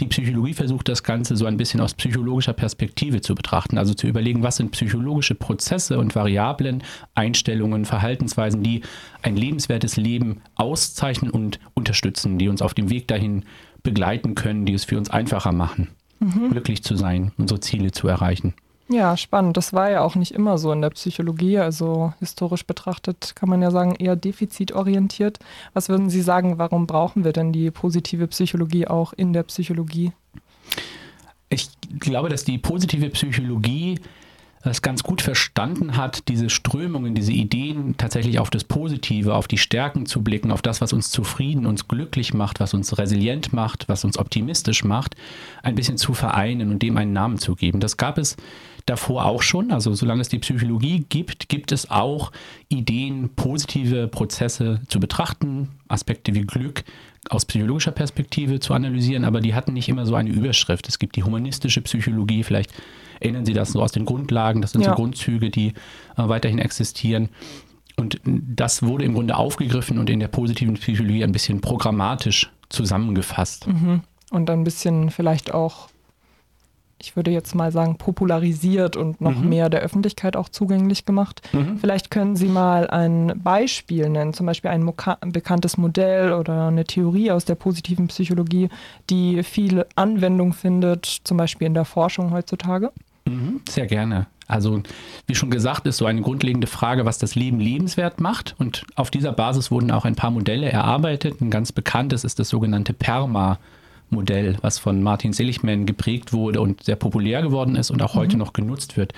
Die 0.00 0.06
Psychologie 0.06 0.54
versucht 0.54 0.88
das 0.88 1.02
Ganze 1.02 1.36
so 1.36 1.46
ein 1.46 1.56
bisschen 1.56 1.80
aus 1.80 1.94
psychologischer 1.94 2.52
Perspektive 2.52 3.20
zu 3.20 3.34
betrachten, 3.34 3.78
also 3.78 3.94
zu 3.94 4.06
überlegen, 4.06 4.42
was 4.42 4.56
sind 4.56 4.72
psychologische 4.72 5.34
Prozesse 5.34 5.98
und 5.98 6.14
Variablen, 6.14 6.82
Einstellungen, 7.14 7.84
Verhaltensweisen, 7.84 8.62
die 8.62 8.82
ein 9.22 9.36
lebenswertes 9.36 9.96
Leben 9.96 10.42
auszeichnen 10.56 11.30
und 11.30 11.58
unterstützen, 11.74 12.38
die 12.38 12.48
uns 12.48 12.62
auf 12.62 12.74
dem 12.74 12.90
Weg 12.90 13.08
dahin 13.08 13.44
begleiten 13.82 14.34
können, 14.34 14.66
die 14.66 14.74
es 14.74 14.84
für 14.84 14.98
uns 14.98 15.10
einfacher 15.10 15.52
machen, 15.52 15.88
mhm. 16.20 16.50
glücklich 16.50 16.82
zu 16.82 16.96
sein, 16.96 17.32
unsere 17.38 17.60
Ziele 17.60 17.92
zu 17.92 18.08
erreichen. 18.08 18.54
Ja, 18.90 19.18
spannend. 19.18 19.56
Das 19.58 19.74
war 19.74 19.90
ja 19.90 20.00
auch 20.00 20.14
nicht 20.14 20.32
immer 20.32 20.56
so 20.56 20.72
in 20.72 20.80
der 20.80 20.90
Psychologie. 20.90 21.58
Also 21.58 22.14
historisch 22.20 22.64
betrachtet 22.64 23.34
kann 23.36 23.48
man 23.50 23.60
ja 23.60 23.70
sagen, 23.70 23.94
eher 23.94 24.16
defizitorientiert. 24.16 25.38
Was 25.74 25.90
würden 25.90 26.08
Sie 26.08 26.22
sagen, 26.22 26.58
warum 26.58 26.86
brauchen 26.86 27.22
wir 27.24 27.32
denn 27.32 27.52
die 27.52 27.70
positive 27.70 28.26
Psychologie 28.28 28.86
auch 28.86 29.12
in 29.12 29.34
der 29.34 29.42
Psychologie? 29.42 30.12
Ich 31.50 31.68
glaube, 31.98 32.30
dass 32.30 32.44
die 32.44 32.56
positive 32.56 33.10
Psychologie 33.10 34.00
es 34.62 34.82
ganz 34.82 35.02
gut 35.02 35.22
verstanden 35.22 35.96
hat, 35.96 36.28
diese 36.28 36.50
Strömungen, 36.50 37.14
diese 37.14 37.32
Ideen 37.32 37.96
tatsächlich 37.96 38.38
auf 38.38 38.50
das 38.50 38.64
Positive, 38.64 39.34
auf 39.34 39.48
die 39.48 39.58
Stärken 39.58 40.06
zu 40.06 40.22
blicken, 40.22 40.50
auf 40.50 40.62
das, 40.62 40.80
was 40.80 40.92
uns 40.92 41.10
zufrieden, 41.10 41.64
uns 41.64 41.88
glücklich 41.88 42.34
macht, 42.34 42.58
was 42.58 42.74
uns 42.74 42.98
resilient 42.98 43.52
macht, 43.52 43.88
was 43.88 44.04
uns 44.04 44.18
optimistisch 44.18 44.82
macht, 44.82 45.14
ein 45.62 45.74
bisschen 45.74 45.96
zu 45.96 46.12
vereinen 46.12 46.70
und 46.70 46.82
dem 46.82 46.96
einen 46.96 47.12
Namen 47.12 47.38
zu 47.38 47.54
geben. 47.54 47.80
Das 47.80 47.96
gab 47.96 48.18
es 48.18 48.36
davor 48.88 49.26
auch 49.26 49.42
schon. 49.42 49.70
Also 49.70 49.94
solange 49.94 50.20
es 50.20 50.28
die 50.28 50.38
Psychologie 50.38 51.04
gibt, 51.08 51.48
gibt 51.48 51.72
es 51.72 51.90
auch 51.90 52.32
Ideen, 52.68 53.30
positive 53.36 54.08
Prozesse 54.08 54.80
zu 54.88 55.00
betrachten, 55.00 55.68
Aspekte 55.88 56.34
wie 56.34 56.42
Glück 56.42 56.84
aus 57.30 57.44
psychologischer 57.44 57.92
Perspektive 57.92 58.60
zu 58.60 58.74
analysieren, 58.74 59.24
aber 59.24 59.40
die 59.40 59.54
hatten 59.54 59.74
nicht 59.74 59.88
immer 59.88 60.06
so 60.06 60.14
eine 60.14 60.30
Überschrift. 60.30 60.88
Es 60.88 60.98
gibt 60.98 61.16
die 61.16 61.24
humanistische 61.24 61.82
Psychologie, 61.82 62.42
vielleicht 62.42 62.72
erinnern 63.20 63.44
Sie 63.44 63.52
das 63.52 63.72
so 63.72 63.82
aus 63.82 63.92
den 63.92 64.04
Grundlagen, 64.04 64.62
das 64.62 64.72
sind 64.72 64.82
ja. 64.82 64.90
so 64.90 64.96
Grundzüge, 64.96 65.50
die 65.50 65.68
äh, 65.68 65.72
weiterhin 66.16 66.58
existieren. 66.58 67.28
Und 67.96 68.20
das 68.24 68.82
wurde 68.82 69.04
im 69.04 69.14
Grunde 69.14 69.36
aufgegriffen 69.36 69.98
und 69.98 70.08
in 70.08 70.20
der 70.20 70.28
positiven 70.28 70.74
Psychologie 70.74 71.24
ein 71.24 71.32
bisschen 71.32 71.60
programmatisch 71.60 72.50
zusammengefasst. 72.68 73.66
Mhm. 73.66 74.02
Und 74.30 74.48
ein 74.50 74.62
bisschen 74.62 75.10
vielleicht 75.10 75.52
auch 75.52 75.88
ich 77.00 77.16
würde 77.16 77.30
jetzt 77.30 77.54
mal 77.54 77.70
sagen, 77.70 77.96
popularisiert 77.96 78.96
und 78.96 79.20
noch 79.20 79.36
mhm. 79.36 79.48
mehr 79.48 79.68
der 79.70 79.80
Öffentlichkeit 79.80 80.36
auch 80.36 80.48
zugänglich 80.48 81.04
gemacht. 81.04 81.42
Mhm. 81.52 81.78
Vielleicht 81.78 82.10
können 82.10 82.36
Sie 82.36 82.48
mal 82.48 82.88
ein 82.90 83.40
Beispiel 83.42 84.08
nennen, 84.08 84.34
zum 84.34 84.46
Beispiel 84.46 84.70
ein 84.70 84.92
bekanntes 85.32 85.76
Modell 85.76 86.32
oder 86.32 86.68
eine 86.68 86.84
Theorie 86.84 87.30
aus 87.30 87.44
der 87.44 87.54
positiven 87.54 88.08
Psychologie, 88.08 88.68
die 89.10 89.42
viel 89.42 89.86
Anwendung 89.94 90.52
findet, 90.52 91.06
zum 91.24 91.36
Beispiel 91.36 91.66
in 91.66 91.74
der 91.74 91.84
Forschung 91.84 92.32
heutzutage. 92.32 92.90
Mhm. 93.26 93.60
Sehr 93.68 93.86
gerne. 93.86 94.26
Also, 94.48 94.82
wie 95.26 95.34
schon 95.34 95.50
gesagt, 95.50 95.86
ist 95.86 95.98
so 95.98 96.06
eine 96.06 96.22
grundlegende 96.22 96.66
Frage, 96.66 97.04
was 97.04 97.18
das 97.18 97.34
Leben 97.34 97.60
lebenswert 97.60 98.18
macht. 98.18 98.54
Und 98.58 98.86
auf 98.96 99.10
dieser 99.10 99.32
Basis 99.32 99.70
wurden 99.70 99.90
auch 99.90 100.06
ein 100.06 100.16
paar 100.16 100.30
Modelle 100.30 100.72
erarbeitet. 100.72 101.42
Ein 101.42 101.50
ganz 101.50 101.70
bekanntes 101.70 102.24
ist 102.24 102.38
das 102.38 102.48
sogenannte 102.48 102.94
PERMA. 102.94 103.58
Modell, 104.10 104.56
was 104.62 104.78
von 104.78 105.02
Martin 105.02 105.32
Seligman 105.32 105.86
geprägt 105.86 106.32
wurde 106.32 106.60
und 106.60 106.84
sehr 106.84 106.96
populär 106.96 107.42
geworden 107.42 107.76
ist 107.76 107.90
und 107.90 108.02
auch 108.02 108.14
mhm. 108.14 108.18
heute 108.18 108.36
noch 108.36 108.52
genutzt 108.52 108.96
wird. 108.96 109.12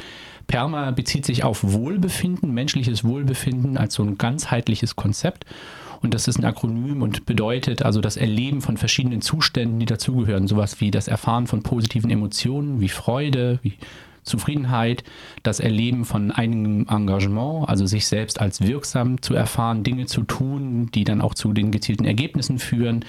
PERMA 0.47 0.91
bezieht 0.91 1.25
sich 1.25 1.45
auf 1.45 1.63
Wohlbefinden, 1.63 2.53
menschliches 2.53 3.05
Wohlbefinden 3.05 3.77
als 3.77 3.95
so 3.95 4.03
ein 4.03 4.19
ganzheitliches 4.19 4.97
Konzept. 4.97 5.45
Und 6.03 6.15
das 6.15 6.29
ist 6.29 6.39
ein 6.39 6.45
Akronym 6.45 7.03
und 7.03 7.27
bedeutet 7.27 7.83
also 7.83 8.01
das 8.01 8.17
Erleben 8.17 8.63
von 8.63 8.77
verschiedenen 8.79 9.21
Zuständen, 9.21 9.79
die 9.79 9.87
dazugehören. 9.87 10.49
Sowas 10.49 10.81
wie 10.81 10.91
das 10.91 11.09
Erfahren 11.09 11.47
von 11.47 11.63
positiven 11.63 12.11
Emotionen, 12.11 12.81
wie 12.81 12.89
Freude, 12.89 13.59
wie 13.63 13.75
Zufriedenheit, 14.23 15.05
das 15.43 15.61
Erleben 15.61 16.05
von 16.05 16.31
einigem 16.31 16.87
Engagement, 16.89 17.69
also 17.69 17.87
sich 17.87 18.07
selbst 18.07 18.41
als 18.41 18.61
wirksam 18.63 19.23
zu 19.23 19.35
erfahren, 19.35 19.83
Dinge 19.83 20.07
zu 20.07 20.23
tun, 20.23 20.91
die 20.95 21.05
dann 21.05 21.21
auch 21.21 21.35
zu 21.35 21.53
den 21.53 21.71
gezielten 21.71 22.05
Ergebnissen 22.05 22.59
führen, 22.59 23.05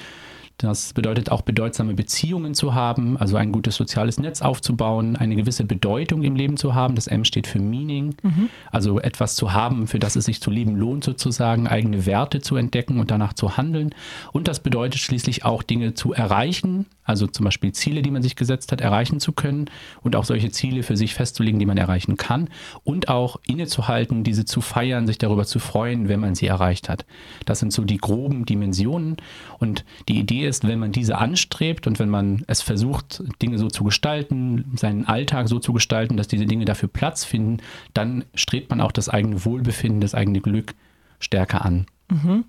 das 0.62 0.94
bedeutet 0.94 1.32
auch 1.32 1.42
bedeutsame 1.42 1.94
Beziehungen 1.94 2.54
zu 2.54 2.74
haben, 2.74 3.18
also 3.18 3.38
ein 3.38 3.52
gutes 3.52 3.76
soziales 3.76 4.20
Netz 4.20 4.42
aufzubauen, 4.42 5.16
eine 5.16 5.36
gewisse 5.36 5.64
Bedeutung 5.64 6.24
im 6.24 6.36
Leben 6.36 6.58
zu 6.58 6.76
haben. 6.76 6.96
Das 6.96 7.08
M 7.08 7.26
steht 7.26 7.48
für 7.48 7.60
Meaning, 7.60 8.16
mhm. 8.22 8.50
also 8.72 9.00
etwas 9.00 9.36
zu 9.36 9.54
haben, 9.54 9.88
für 9.88 10.00
das 10.00 10.16
es 10.16 10.26
sich 10.26 10.42
zu 10.42 10.52
leben 10.52 10.76
lohnt 10.76 11.04
sozusagen, 11.04 11.68
eigene 11.68 12.06
Werte 12.06 12.42
zu 12.42 12.56
entdecken 12.56 13.00
und 13.00 13.12
danach 13.12 13.34
zu 13.34 13.58
handeln. 13.58 13.94
Und 14.32 14.48
das 14.48 14.60
bedeutet 14.60 15.00
schließlich 15.02 15.46
auch 15.46 15.64
Dinge 15.64 15.94
zu 15.94 16.14
erreichen, 16.14 16.86
also 17.04 17.28
zum 17.28 17.44
Beispiel 17.44 17.72
Ziele, 17.74 18.02
die 18.02 18.12
man 18.12 18.22
sich 18.22 18.36
gesetzt 18.36 18.72
hat, 18.72 18.80
erreichen 18.80 19.20
zu 19.20 19.34
können 19.34 19.70
und 20.02 20.16
auch 20.16 20.24
solche 20.24 20.52
Ziele 20.52 20.84
für 20.84 20.96
sich 20.96 21.14
festzulegen, 21.14 21.60
die 21.60 21.66
man 21.66 21.78
erreichen 21.78 22.16
kann 22.16 22.50
und 22.84 23.10
auch 23.10 23.40
innezuhalten, 23.46 24.24
diese 24.24 24.46
zu 24.46 24.62
feiern, 24.62 25.08
sich 25.08 25.18
darüber 25.18 25.46
zu 25.46 25.60
freuen, 25.60 26.08
wenn 26.08 26.20
man 26.20 26.36
sie 26.36 26.48
erreicht 26.48 26.90
hat. 26.90 27.06
Das 27.46 27.60
sind 27.60 27.74
so 27.74 27.84
die 27.84 27.98
groben 27.98 28.46
Dimensionen 28.46 29.18
und 29.60 29.84
die 30.08 30.20
Idee 30.20 30.46
ist, 30.52 30.68
wenn 30.68 30.80
man 30.80 30.92
diese 30.92 31.18
anstrebt 31.18 31.88
und 31.88 31.98
wenn 31.98 32.10
man 32.10 32.44
es 32.48 32.62
versucht, 32.62 33.24
Dinge 33.42 33.58
so 33.58 33.70
zu 33.70 33.86
gestalten, 33.86 34.74
seinen 34.76 35.06
Alltag 35.06 35.48
so 35.48 35.60
zu 35.60 35.72
gestalten, 35.72 36.18
dass 36.18 36.28
diese 36.28 36.46
Dinge 36.46 36.66
dafür 36.66 36.90
Platz 36.90 37.24
finden, 37.24 37.58
dann 37.94 38.26
strebt 38.36 38.70
man 38.70 38.82
auch 38.82 38.92
das 38.92 39.08
eigene 39.08 39.46
Wohlbefinden, 39.46 40.02
das 40.02 40.14
eigene 40.14 40.42
Glück 40.42 40.76
stärker 41.20 41.64
an. 41.64 41.86
Mhm. 42.10 42.44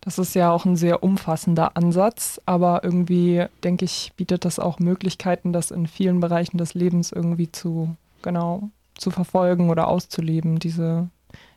Das 0.00 0.18
ist 0.18 0.34
ja 0.34 0.50
auch 0.52 0.64
ein 0.64 0.76
sehr 0.76 1.02
umfassender 1.02 1.76
Ansatz, 1.76 2.40
aber 2.46 2.82
irgendwie, 2.84 3.46
denke 3.64 3.84
ich, 3.84 4.12
bietet 4.16 4.44
das 4.44 4.58
auch 4.58 4.78
Möglichkeiten, 4.78 5.52
das 5.52 5.70
in 5.70 5.86
vielen 5.86 6.20
Bereichen 6.20 6.58
des 6.58 6.74
Lebens 6.74 7.12
irgendwie 7.12 7.50
zu, 7.50 7.96
genau, 8.22 8.70
zu 8.94 9.10
verfolgen 9.10 9.70
oder 9.70 9.88
auszuleben, 9.88 10.58
diese, 10.58 11.08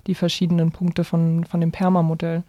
die 0.07 0.15
verschiedenen 0.15 0.71
Punkte 0.71 1.03
von, 1.03 1.45
von 1.45 1.61
dem 1.61 1.71
Perma-Modell. 1.71 2.43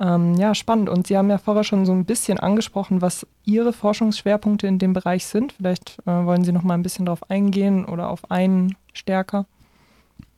Ähm, 0.00 0.34
ja, 0.34 0.54
spannend. 0.54 0.88
Und 0.88 1.06
Sie 1.06 1.16
haben 1.16 1.30
ja 1.30 1.38
vorher 1.38 1.64
schon 1.64 1.86
so 1.86 1.92
ein 1.92 2.04
bisschen 2.04 2.38
angesprochen, 2.38 3.00
was 3.00 3.26
Ihre 3.44 3.72
Forschungsschwerpunkte 3.72 4.66
in 4.66 4.78
dem 4.78 4.92
Bereich 4.92 5.26
sind. 5.26 5.52
Vielleicht 5.52 5.98
äh, 6.06 6.10
wollen 6.10 6.44
Sie 6.44 6.52
noch 6.52 6.64
mal 6.64 6.74
ein 6.74 6.82
bisschen 6.82 7.06
darauf 7.06 7.30
eingehen 7.30 7.84
oder 7.84 8.08
auf 8.08 8.30
einen 8.30 8.76
stärker. 8.92 9.46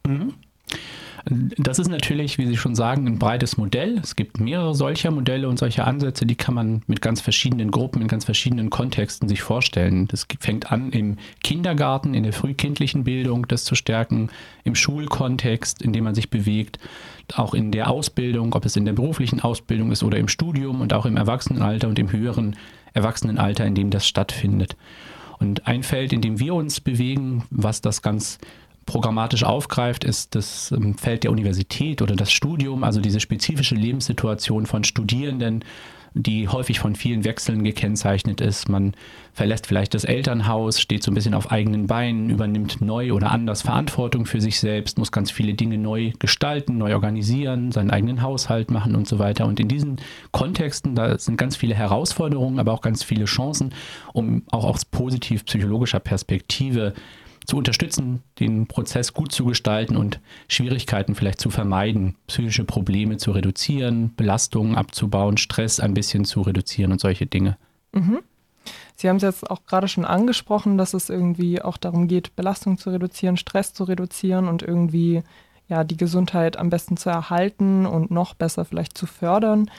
Mhm. 0.06 0.34
Das 1.28 1.80
ist 1.80 1.88
natürlich, 1.88 2.38
wie 2.38 2.46
Sie 2.46 2.56
schon 2.56 2.76
sagen, 2.76 3.08
ein 3.08 3.18
breites 3.18 3.56
Modell. 3.56 3.98
Es 3.98 4.14
gibt 4.14 4.38
mehrere 4.38 4.76
solcher 4.76 5.10
Modelle 5.10 5.48
und 5.48 5.58
solcher 5.58 5.84
Ansätze, 5.84 6.24
die 6.24 6.36
kann 6.36 6.54
man 6.54 6.82
mit 6.86 7.02
ganz 7.02 7.20
verschiedenen 7.20 7.72
Gruppen, 7.72 8.00
in 8.00 8.06
ganz 8.06 8.24
verschiedenen 8.24 8.70
Kontexten 8.70 9.28
sich 9.28 9.42
vorstellen. 9.42 10.06
Das 10.06 10.28
fängt 10.38 10.70
an 10.70 10.92
im 10.92 11.16
Kindergarten, 11.42 12.14
in 12.14 12.22
der 12.22 12.32
frühkindlichen 12.32 13.02
Bildung, 13.02 13.48
das 13.48 13.64
zu 13.64 13.74
stärken, 13.74 14.30
im 14.62 14.76
Schulkontext, 14.76 15.82
in 15.82 15.92
dem 15.92 16.04
man 16.04 16.14
sich 16.14 16.30
bewegt, 16.30 16.78
auch 17.34 17.54
in 17.54 17.72
der 17.72 17.90
Ausbildung, 17.90 18.54
ob 18.54 18.64
es 18.64 18.76
in 18.76 18.84
der 18.84 18.92
beruflichen 18.92 19.40
Ausbildung 19.40 19.90
ist 19.90 20.02
oder 20.02 20.18
im 20.18 20.28
Studium 20.28 20.80
und 20.80 20.92
auch 20.92 21.06
im 21.06 21.16
Erwachsenenalter 21.16 21.88
und 21.88 21.98
im 21.98 22.12
höheren 22.12 22.56
Erwachsenenalter, 22.94 23.66
in 23.66 23.74
dem 23.74 23.90
das 23.90 24.06
stattfindet. 24.06 24.76
Und 25.38 25.66
ein 25.66 25.82
Feld, 25.82 26.12
in 26.12 26.20
dem 26.20 26.38
wir 26.38 26.54
uns 26.54 26.80
bewegen, 26.80 27.44
was 27.50 27.80
das 27.80 28.00
ganz 28.00 28.38
programmatisch 28.86 29.42
aufgreift, 29.42 30.04
ist 30.04 30.34
das 30.34 30.70
ähm, 30.70 30.96
Feld 30.96 31.24
der 31.24 31.32
Universität 31.32 32.00
oder 32.00 32.14
das 32.14 32.32
Studium, 32.32 32.84
also 32.84 33.00
diese 33.00 33.20
spezifische 33.20 33.74
Lebenssituation 33.74 34.64
von 34.64 34.84
Studierenden, 34.84 35.64
die 36.18 36.48
häufig 36.48 36.80
von 36.80 36.94
vielen 36.94 37.24
Wechseln 37.24 37.62
gekennzeichnet 37.62 38.40
ist. 38.40 38.70
Man 38.70 38.94
verlässt 39.34 39.66
vielleicht 39.66 39.92
das 39.92 40.04
Elternhaus, 40.04 40.80
steht 40.80 41.02
so 41.02 41.10
ein 41.10 41.14
bisschen 41.14 41.34
auf 41.34 41.52
eigenen 41.52 41.86
Beinen, 41.86 42.30
übernimmt 42.30 42.80
neu 42.80 43.12
oder 43.12 43.30
anders 43.30 43.60
Verantwortung 43.60 44.24
für 44.24 44.40
sich 44.40 44.58
selbst, 44.58 44.98
muss 44.98 45.12
ganz 45.12 45.30
viele 45.30 45.52
Dinge 45.52 45.76
neu 45.76 46.12
gestalten, 46.18 46.78
neu 46.78 46.94
organisieren, 46.94 47.70
seinen 47.70 47.90
eigenen 47.90 48.22
Haushalt 48.22 48.70
machen 48.70 48.96
und 48.96 49.06
so 49.06 49.18
weiter. 49.18 49.44
Und 49.44 49.60
in 49.60 49.68
diesen 49.68 49.96
Kontexten, 50.32 50.94
da 50.94 51.18
sind 51.18 51.36
ganz 51.36 51.54
viele 51.54 51.74
Herausforderungen, 51.74 52.58
aber 52.58 52.72
auch 52.72 52.80
ganz 52.80 53.02
viele 53.02 53.26
Chancen, 53.26 53.74
um 54.14 54.42
auch 54.50 54.64
aus 54.64 54.86
positiv 54.86 55.44
psychologischer 55.44 56.00
Perspektive 56.00 56.94
zu 57.46 57.56
unterstützen, 57.56 58.22
den 58.40 58.66
Prozess 58.66 59.14
gut 59.14 59.32
zu 59.32 59.44
gestalten 59.44 59.96
und 59.96 60.20
Schwierigkeiten 60.48 61.14
vielleicht 61.14 61.40
zu 61.40 61.50
vermeiden, 61.50 62.16
psychische 62.26 62.64
Probleme 62.64 63.16
zu 63.16 63.30
reduzieren, 63.30 64.14
Belastungen 64.16 64.76
abzubauen, 64.76 65.36
Stress 65.36 65.80
ein 65.80 65.94
bisschen 65.94 66.24
zu 66.24 66.42
reduzieren 66.42 66.92
und 66.92 67.00
solche 67.00 67.26
Dinge. 67.26 67.56
Mhm. 67.92 68.18
Sie 68.96 69.08
haben 69.08 69.16
es 69.16 69.22
jetzt 69.22 69.50
auch 69.50 69.64
gerade 69.66 69.88
schon 69.88 70.04
angesprochen, 70.04 70.78
dass 70.78 70.94
es 70.94 71.10
irgendwie 71.10 71.62
auch 71.62 71.76
darum 71.76 72.08
geht, 72.08 72.34
Belastung 72.34 72.78
zu 72.78 72.90
reduzieren, 72.90 73.36
Stress 73.36 73.74
zu 73.74 73.84
reduzieren 73.84 74.48
und 74.48 74.62
irgendwie 74.62 75.22
ja 75.68 75.84
die 75.84 75.96
Gesundheit 75.96 76.56
am 76.58 76.70
besten 76.70 76.96
zu 76.96 77.10
erhalten 77.10 77.86
und 77.86 78.10
noch 78.10 78.34
besser 78.34 78.64
vielleicht 78.64 78.96
zu 78.96 79.06
fördern 79.06 79.70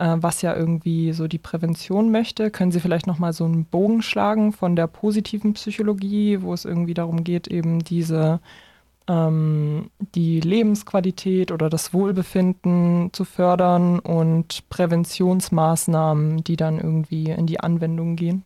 äh, 0.00 0.16
was 0.16 0.42
ja 0.42 0.56
irgendwie 0.56 1.12
so 1.12 1.28
die 1.28 1.38
Prävention 1.38 2.10
möchte. 2.10 2.50
Können 2.50 2.72
Sie 2.72 2.80
vielleicht 2.80 3.06
nochmal 3.06 3.32
so 3.32 3.44
einen 3.44 3.66
Bogen 3.66 4.02
schlagen 4.02 4.52
von 4.52 4.74
der 4.74 4.86
positiven 4.86 5.52
Psychologie, 5.52 6.40
wo 6.40 6.54
es 6.54 6.64
irgendwie 6.64 6.94
darum 6.94 7.22
geht, 7.22 7.46
eben 7.46 7.84
diese 7.84 8.40
ähm, 9.06 9.90
die 10.14 10.40
Lebensqualität 10.40 11.52
oder 11.52 11.68
das 11.68 11.92
Wohlbefinden 11.92 13.12
zu 13.12 13.24
fördern 13.24 13.98
und 13.98 14.68
Präventionsmaßnahmen, 14.70 16.44
die 16.44 16.56
dann 16.56 16.78
irgendwie 16.78 17.30
in 17.30 17.46
die 17.46 17.60
Anwendung 17.60 18.16
gehen? 18.16 18.42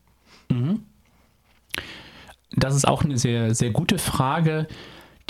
Mhm. 0.51 0.81
Das 2.57 2.75
ist 2.75 2.87
auch 2.87 3.05
eine 3.05 3.17
sehr, 3.17 3.55
sehr 3.55 3.71
gute 3.71 3.99
Frage. 3.99 4.67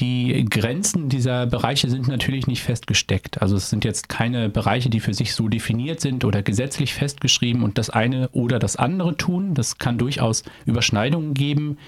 Die 0.00 0.44
Grenzen 0.50 1.08
dieser 1.08 1.46
Bereiche 1.46 1.88
sind 1.88 2.08
natürlich 2.08 2.48
nicht 2.48 2.62
festgesteckt. 2.62 3.40
Also 3.40 3.54
es 3.54 3.70
sind 3.70 3.84
jetzt 3.84 4.08
keine 4.08 4.48
Bereiche, 4.48 4.90
die 4.90 4.98
für 4.98 5.14
sich 5.14 5.34
so 5.34 5.48
definiert 5.48 6.00
sind 6.00 6.24
oder 6.24 6.42
gesetzlich 6.42 6.94
festgeschrieben 6.94 7.62
und 7.62 7.78
das 7.78 7.90
eine 7.90 8.28
oder 8.30 8.58
das 8.58 8.74
andere 8.74 9.16
tun. 9.16 9.54
Das 9.54 9.78
kann 9.78 9.96
durchaus 9.96 10.42
Überschneidungen 10.66 11.32
geben. 11.32 11.78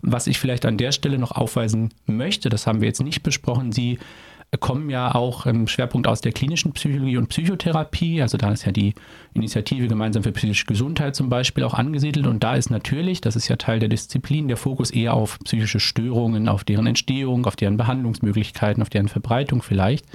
Was 0.00 0.28
ich 0.28 0.38
vielleicht 0.38 0.64
an 0.64 0.78
der 0.78 0.92
Stelle 0.92 1.18
noch 1.18 1.32
aufweisen 1.32 1.92
möchte, 2.06 2.50
das 2.50 2.68
haben 2.68 2.80
wir 2.80 2.86
jetzt 2.86 3.02
nicht 3.02 3.24
besprochen, 3.24 3.72
Sie 3.72 3.98
kommen 4.60 4.90
ja 4.90 5.14
auch 5.14 5.44
im 5.46 5.66
Schwerpunkt 5.66 6.06
aus 6.06 6.20
der 6.20 6.32
klinischen 6.32 6.72
Psychologie 6.72 7.16
und 7.16 7.28
Psychotherapie. 7.28 8.22
Also 8.22 8.38
da 8.38 8.52
ist 8.52 8.64
ja 8.64 8.72
die 8.72 8.94
Initiative 9.34 9.88
gemeinsam 9.88 10.22
für 10.22 10.32
psychische 10.32 10.66
Gesundheit 10.66 11.14
zum 11.14 11.28
Beispiel 11.28 11.64
auch 11.64 11.74
angesiedelt. 11.74 12.26
Und 12.26 12.42
da 12.42 12.54
ist 12.54 12.70
natürlich, 12.70 13.20
das 13.20 13.36
ist 13.36 13.48
ja 13.48 13.56
Teil 13.56 13.80
der 13.80 13.88
Disziplin, 13.88 14.48
der 14.48 14.56
Fokus 14.56 14.90
eher 14.90 15.14
auf 15.14 15.38
psychische 15.40 15.80
Störungen, 15.80 16.48
auf 16.48 16.64
deren 16.64 16.86
Entstehung, 16.86 17.46
auf 17.46 17.56
deren 17.56 17.76
Behandlungsmöglichkeiten, 17.76 18.82
auf 18.82 18.90
deren 18.90 19.08
Verbreitung 19.08 19.62
vielleicht. 19.62 20.06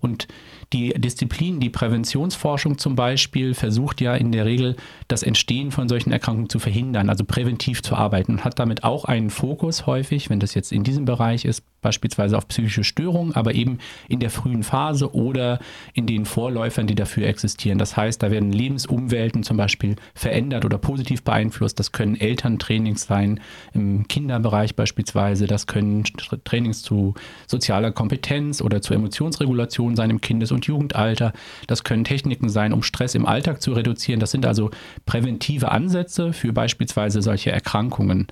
Und 0.00 0.28
die 0.72 0.90
Disziplin, 0.90 1.60
die 1.60 1.70
Präventionsforschung 1.70 2.76
zum 2.76 2.94
Beispiel, 2.94 3.54
versucht 3.54 4.00
ja 4.00 4.14
in 4.14 4.32
der 4.32 4.44
Regel 4.44 4.76
das 5.08 5.22
Entstehen 5.22 5.70
von 5.70 5.88
solchen 5.88 6.12
Erkrankungen 6.12 6.50
zu 6.50 6.58
verhindern, 6.58 7.08
also 7.08 7.24
präventiv 7.24 7.82
zu 7.82 7.94
arbeiten 7.94 8.32
und 8.32 8.44
hat 8.44 8.58
damit 8.58 8.84
auch 8.84 9.06
einen 9.06 9.30
Fokus 9.30 9.86
häufig, 9.86 10.28
wenn 10.28 10.40
das 10.40 10.54
jetzt 10.54 10.72
in 10.72 10.84
diesem 10.84 11.06
Bereich 11.06 11.46
ist, 11.46 11.62
beispielsweise 11.80 12.36
auf 12.36 12.48
psychische 12.48 12.84
Störungen, 12.84 13.34
aber 13.34 13.54
eben 13.54 13.78
in 14.08 14.20
der 14.20 14.30
frühen 14.30 14.62
Phase 14.62 15.14
oder 15.14 15.58
in 15.94 16.06
den 16.06 16.24
Vorläufern, 16.24 16.86
die 16.86 16.94
dafür 16.94 17.26
existieren. 17.26 17.78
Das 17.78 17.96
heißt, 17.96 18.22
da 18.22 18.30
werden 18.30 18.52
Lebensumwelten 18.52 19.42
zum 19.44 19.56
Beispiel 19.56 19.96
verändert 20.14 20.64
oder 20.64 20.76
positiv 20.76 21.22
beeinflusst. 21.22 21.78
Das 21.78 21.92
können 21.92 22.16
Elterntrainings 22.16 23.04
sein, 23.04 23.40
im 23.72 24.08
Kinderbereich 24.08 24.74
beispielsweise. 24.74 25.46
Das 25.46 25.66
können 25.66 26.04
Trainings 26.44 26.82
zu 26.82 27.14
sozialer 27.46 27.92
Kompetenz 27.92 28.60
oder 28.60 28.82
zur 28.82 28.96
Emotionsregulation 28.96 29.96
sein 29.96 30.10
im 30.10 30.20
Kindes- 30.20 30.52
und 30.58 30.66
Jugendalter. 30.66 31.32
Das 31.66 31.84
können 31.84 32.04
Techniken 32.04 32.48
sein, 32.48 32.72
um 32.72 32.82
Stress 32.82 33.14
im 33.14 33.26
Alltag 33.26 33.62
zu 33.62 33.72
reduzieren. 33.72 34.20
Das 34.20 34.30
sind 34.30 34.44
also 34.44 34.70
präventive 35.06 35.70
Ansätze 35.70 36.32
für 36.32 36.52
beispielsweise 36.52 37.22
solche 37.22 37.50
Erkrankungen. 37.50 38.26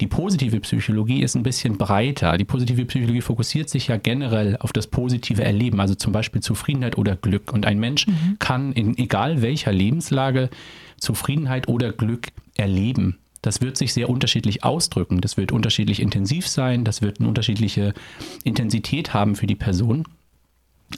Die 0.00 0.06
positive 0.06 0.60
Psychologie 0.60 1.22
ist 1.22 1.34
ein 1.34 1.42
bisschen 1.42 1.78
breiter. 1.78 2.36
Die 2.36 2.44
positive 2.44 2.84
Psychologie 2.84 3.20
fokussiert 3.20 3.68
sich 3.68 3.88
ja 3.88 3.96
generell 3.96 4.56
auf 4.58 4.72
das 4.72 4.86
positive 4.86 5.42
Erleben, 5.42 5.80
also 5.80 5.94
zum 5.94 6.12
Beispiel 6.12 6.42
Zufriedenheit 6.42 6.98
oder 6.98 7.16
Glück. 7.16 7.52
Und 7.52 7.66
ein 7.66 7.78
Mensch 7.80 8.06
mhm. 8.06 8.36
kann 8.38 8.72
in 8.72 8.96
egal 8.98 9.42
welcher 9.42 9.72
Lebenslage 9.72 10.50
Zufriedenheit 10.98 11.68
oder 11.68 11.92
Glück 11.92 12.28
erleben. 12.56 13.18
Das 13.42 13.60
wird 13.60 13.76
sich 13.76 13.92
sehr 13.92 14.08
unterschiedlich 14.08 14.62
ausdrücken. 14.62 15.20
Das 15.20 15.36
wird 15.36 15.50
unterschiedlich 15.50 16.00
intensiv 16.00 16.46
sein. 16.46 16.84
Das 16.84 17.02
wird 17.02 17.18
eine 17.18 17.28
unterschiedliche 17.28 17.92
Intensität 18.44 19.12
haben 19.12 19.34
für 19.34 19.48
die 19.48 19.56
Person. 19.56 20.04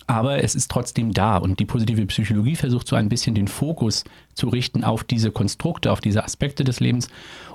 Aber 0.07 0.43
es 0.43 0.55
ist 0.55 0.71
trotzdem 0.71 1.13
da 1.13 1.37
und 1.37 1.61
die 1.61 1.65
positive 1.65 2.05
Psychologie 2.07 2.57
versucht 2.57 2.89
so 2.89 2.97
ein 2.97 3.09
bisschen 3.09 3.35
den 3.35 3.49
Fokus 3.49 4.05
zu 4.35 4.49
richten 4.49 4.85
auf 4.85 5.05
diese 5.05 5.31
Konstrukte, 5.31 5.93
auf 5.93 6.01
diese 6.01 6.25
Aspekte 6.25 6.65
des 6.65 6.81
Lebens 6.81 7.09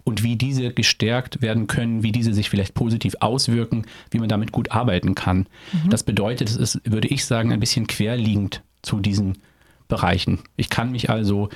und 0.04 0.24
wie 0.24 0.36
diese 0.36 0.74
gestärkt 0.74 1.42
werden 1.42 1.68
können, 1.68 2.04
wie 2.04 2.12
diese 2.12 2.34
sich 2.34 2.50
vielleicht 2.50 2.74
positiv 2.74 3.16
auswirken, 3.20 3.86
wie 4.12 4.20
man 4.20 4.30
damit 4.30 4.52
gut 4.52 4.72
arbeiten 4.72 5.16
kann. 5.16 5.48
Mhm. 5.72 5.90
Das 5.90 6.04
bedeutet, 6.04 6.50
es 6.50 6.56
ist, 6.56 6.82
würde 6.86 7.08
ich 7.08 7.26
sagen, 7.26 7.52
ein 7.52 7.60
bisschen 7.60 7.88
querliegend 7.88 8.62
zu 8.82 9.00
diesen 9.00 9.38
Bereichen. 9.88 10.40
Ich 10.56 10.70
kann 10.70 10.92
mich 10.92 11.10
also 11.10 11.50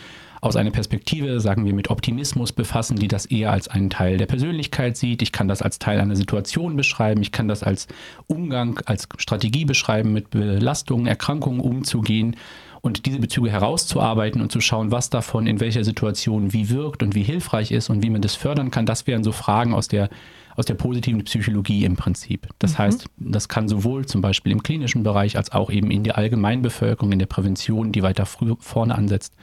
aus 0.44 0.58
einer 0.58 0.72
Perspektive, 0.72 1.40
sagen 1.40 1.66
wir, 1.66 1.74
mit 1.74 1.90
Optimismus 1.90 2.52
befassen, 2.52 2.98
die 2.98 3.08
das 3.08 3.26
eher 3.26 3.52
als 3.52 3.70
einen 3.70 3.90
Teil 3.90 4.18
der 4.18 4.26
Persönlichkeit 4.26 4.98
sieht. 4.98 5.22
Ich 5.22 5.32
kann 5.32 5.48
das 5.48 5.62
als 5.62 5.80
Teil 5.80 6.02
einer 6.02 6.18
Situation 6.18 6.76
beschreiben. 6.76 7.22
Ich 7.22 7.32
kann 7.32 7.48
das 7.48 7.64
als 7.64 7.88
Umgang, 8.28 8.80
als 8.86 9.08
Strategie 9.18 9.64
beschreiben, 9.64 10.12
mit 10.12 10.32
Belastungen, 10.32 11.08
Erkrankungen 11.08 11.62
umzugehen 11.62 12.36
und 12.82 13.06
diese 13.06 13.20
Bezüge 13.20 13.50
herauszuarbeiten 13.50 14.42
und 14.42 14.52
zu 14.52 14.60
schauen, 14.60 14.92
was 14.92 15.10
davon 15.10 15.48
in 15.48 15.62
welcher 15.62 15.86
Situation 15.86 16.52
wie 16.52 16.70
wirkt 16.70 17.04
und 17.04 17.16
wie 17.16 17.24
hilfreich 17.24 17.72
ist 17.72 17.90
und 17.90 18.04
wie 18.04 18.10
man 18.10 18.22
das 18.22 18.36
fördern 18.36 18.70
kann. 18.70 18.86
Das 18.86 19.08
wären 19.08 19.24
so 19.24 19.32
Fragen 19.32 19.74
aus 19.74 19.88
der 19.88 20.10
aus 20.56 20.66
der 20.68 20.76
positiven 20.76 21.24
Psychologie 21.24 21.84
im 21.84 21.96
Prinzip. 21.96 22.48
Das 22.60 22.74
mhm. 22.74 22.78
heißt, 22.80 23.06
das 23.18 23.50
kann 23.50 23.68
sowohl 23.68 24.06
zum 24.06 24.22
Beispiel 24.22 24.52
im 24.52 24.62
klinischen 24.62 25.02
Bereich 25.02 25.36
als 25.36 25.52
auch 25.52 25.72
eben 25.72 25.90
in 25.90 26.04
der 26.04 26.18
Allgemeinbevölkerung, 26.18 27.12
in 27.12 27.18
der 27.18 27.26
Prävention, 27.26 27.92
die 27.92 28.04
weiter 28.04 28.28
früh 28.28 28.54
vorne 28.60 28.94
ansetzt, 28.94 29.34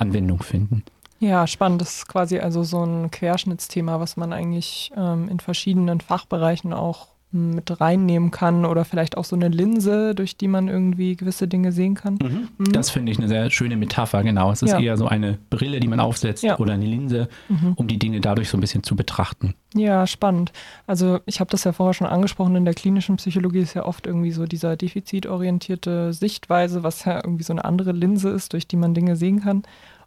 Anwendung 0.00 0.42
finden. 0.42 0.84
Ja, 1.20 1.46
spannend. 1.46 1.82
Das 1.82 1.96
ist 1.96 2.08
quasi 2.08 2.38
also 2.38 2.62
so 2.64 2.82
ein 2.82 3.10
Querschnittsthema, 3.10 4.00
was 4.00 4.16
man 4.16 4.32
eigentlich 4.32 4.90
ähm, 4.96 5.28
in 5.28 5.38
verschiedenen 5.38 6.00
Fachbereichen 6.00 6.72
auch 6.72 7.08
mit 7.32 7.80
reinnehmen 7.80 8.32
kann 8.32 8.64
oder 8.64 8.84
vielleicht 8.84 9.16
auch 9.16 9.24
so 9.24 9.36
eine 9.36 9.48
Linse, 9.48 10.14
durch 10.16 10.36
die 10.36 10.48
man 10.48 10.66
irgendwie 10.66 11.14
gewisse 11.14 11.46
Dinge 11.46 11.70
sehen 11.70 11.94
kann. 11.94 12.18
Mhm. 12.20 12.48
Mhm. 12.58 12.72
Das 12.72 12.90
finde 12.90 13.12
ich 13.12 13.18
eine 13.18 13.28
sehr 13.28 13.50
schöne 13.50 13.76
Metapher, 13.76 14.24
genau. 14.24 14.50
Es 14.50 14.62
ist 14.62 14.72
ja. 14.72 14.80
eher 14.80 14.96
so 14.96 15.06
eine 15.06 15.38
Brille, 15.48 15.78
die 15.78 15.86
man 15.86 16.00
aufsetzt 16.00 16.42
ja. 16.42 16.58
oder 16.58 16.72
eine 16.74 16.86
Linse, 16.86 17.28
mhm. 17.48 17.74
um 17.76 17.86
die 17.86 17.98
Dinge 17.98 18.20
dadurch 18.20 18.48
so 18.48 18.56
ein 18.56 18.60
bisschen 18.60 18.82
zu 18.82 18.96
betrachten. 18.96 19.54
Ja, 19.74 20.08
spannend. 20.08 20.52
Also 20.88 21.20
ich 21.26 21.38
habe 21.38 21.50
das 21.50 21.62
ja 21.62 21.72
vorher 21.72 21.94
schon 21.94 22.08
angesprochen, 22.08 22.56
in 22.56 22.64
der 22.64 22.74
klinischen 22.74 23.16
Psychologie 23.16 23.60
ist 23.60 23.74
ja 23.74 23.84
oft 23.84 24.06
irgendwie 24.06 24.32
so 24.32 24.46
dieser 24.46 24.76
defizitorientierte 24.76 26.12
Sichtweise, 26.12 26.82
was 26.82 27.04
ja 27.04 27.16
irgendwie 27.16 27.44
so 27.44 27.52
eine 27.52 27.64
andere 27.64 27.92
Linse 27.92 28.30
ist, 28.30 28.52
durch 28.54 28.66
die 28.66 28.76
man 28.76 28.92
Dinge 28.92 29.14
sehen 29.14 29.40
kann. 29.40 29.62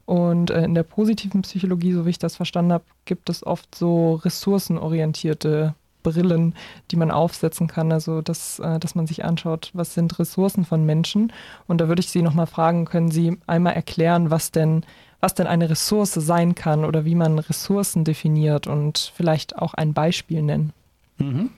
Und 0.06 0.52
äh, 0.52 0.66
in 0.66 0.76
der 0.76 0.84
positiven 0.84 1.44
Psychologie, 1.44 1.94
so 1.94 2.06
wie 2.06 2.10
ich 2.10 2.20
das 2.20 2.36
verstanden 2.36 2.74
habe, 2.74 2.84
gibt 3.06 3.30
es 3.30 3.46
oft 3.46 3.74
so 3.74 4.16
ressourcenorientierte 4.16 5.76
Brillen, 6.04 6.56
die 6.92 6.96
man 6.96 7.12
aufsetzen 7.12 7.68
kann. 7.68 7.92
Also, 7.92 8.22
dass, 8.22 8.60
äh, 8.60 8.80
dass 8.80 8.96
man 8.96 9.08
sich 9.08 9.26
anschaut, 9.26 9.72
was 9.74 9.94
sind 9.94 10.20
Ressourcen 10.20 10.66
von 10.66 10.86
Menschen. 10.86 11.34
Und 11.68 11.80
da 11.82 11.88
würde 11.88 12.02
ich 12.02 12.10
Sie 12.10 12.22
nochmal 12.22 12.48
fragen, 12.48 12.86
können 12.86 13.10
Sie 13.10 13.38
einmal 13.48 13.74
erklären, 13.74 14.30
was 14.30 14.52
denn, 14.52 14.86
was 15.20 15.34
denn 15.34 15.48
eine 15.48 15.70
Ressource 15.70 16.14
sein 16.14 16.54
kann 16.56 16.86
oder 16.86 17.06
wie 17.06 17.16
man 17.16 17.40
Ressourcen 17.40 18.04
definiert 18.04 18.68
und 18.68 19.12
vielleicht 19.16 19.58
auch 19.58 19.74
ein 19.74 19.94
Beispiel 19.94 20.42
nennen? 20.42 20.74
Mhm. 21.18 21.50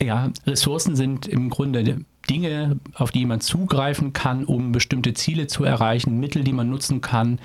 Ja, 0.00 0.30
Ressourcen 0.46 0.96
sind 0.96 1.28
im 1.28 1.48
Grunde 1.48 2.04
Dinge, 2.28 2.78
auf 2.94 3.10
die 3.10 3.26
man 3.26 3.40
zugreifen 3.40 4.12
kann, 4.12 4.44
um 4.44 4.72
bestimmte 4.72 5.14
Ziele 5.14 5.46
zu 5.46 5.64
erreichen, 5.64 6.18
Mittel, 6.18 6.44
die 6.44 6.52
man 6.52 6.70
nutzen 6.70 7.00
kann, 7.00 7.38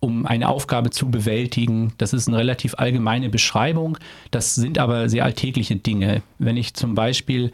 um 0.00 0.26
eine 0.26 0.48
Aufgabe 0.48 0.90
zu 0.90 1.10
bewältigen. 1.10 1.92
Das 1.98 2.12
ist 2.12 2.26
eine 2.26 2.38
relativ 2.38 2.74
allgemeine 2.76 3.28
Beschreibung. 3.28 3.98
Das 4.30 4.54
sind 4.54 4.78
aber 4.78 5.08
sehr 5.08 5.24
alltägliche 5.24 5.76
Dinge. 5.76 6.22
Wenn 6.38 6.56
ich 6.56 6.74
zum 6.74 6.94
Beispiel 6.94 7.52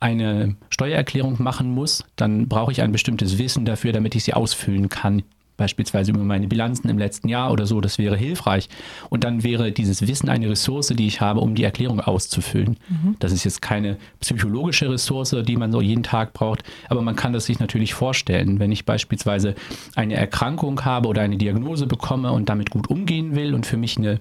eine 0.00 0.54
Steuererklärung 0.70 1.42
machen 1.42 1.70
muss, 1.72 2.04
dann 2.14 2.48
brauche 2.48 2.70
ich 2.70 2.82
ein 2.82 2.92
bestimmtes 2.92 3.36
Wissen 3.36 3.64
dafür, 3.64 3.92
damit 3.92 4.14
ich 4.14 4.22
sie 4.24 4.34
ausfüllen 4.34 4.88
kann 4.88 5.24
beispielsweise 5.58 6.12
über 6.12 6.24
meine 6.24 6.48
Bilanzen 6.48 6.88
im 6.88 6.96
letzten 6.96 7.28
Jahr 7.28 7.52
oder 7.52 7.66
so, 7.66 7.82
das 7.82 7.98
wäre 7.98 8.16
hilfreich. 8.16 8.70
Und 9.10 9.24
dann 9.24 9.42
wäre 9.42 9.72
dieses 9.72 10.06
Wissen 10.06 10.30
eine 10.30 10.48
Ressource, 10.48 10.88
die 10.88 11.06
ich 11.06 11.20
habe, 11.20 11.40
um 11.40 11.54
die 11.54 11.64
Erklärung 11.64 12.00
auszufüllen. 12.00 12.78
Mhm. 12.88 13.16
Das 13.18 13.32
ist 13.32 13.44
jetzt 13.44 13.60
keine 13.60 13.98
psychologische 14.20 14.90
Ressource, 14.90 15.36
die 15.46 15.56
man 15.56 15.70
so 15.70 15.82
jeden 15.82 16.04
Tag 16.04 16.32
braucht, 16.32 16.62
aber 16.88 17.02
man 17.02 17.16
kann 17.16 17.34
das 17.34 17.44
sich 17.44 17.58
natürlich 17.58 17.92
vorstellen. 17.92 18.60
Wenn 18.60 18.72
ich 18.72 18.86
beispielsweise 18.86 19.54
eine 19.94 20.14
Erkrankung 20.14 20.84
habe 20.84 21.08
oder 21.08 21.22
eine 21.22 21.36
Diagnose 21.36 21.86
bekomme 21.86 22.32
und 22.32 22.48
damit 22.48 22.70
gut 22.70 22.88
umgehen 22.88 23.34
will 23.34 23.52
und 23.52 23.66
für 23.66 23.76
mich 23.76 23.98
eine 23.98 24.20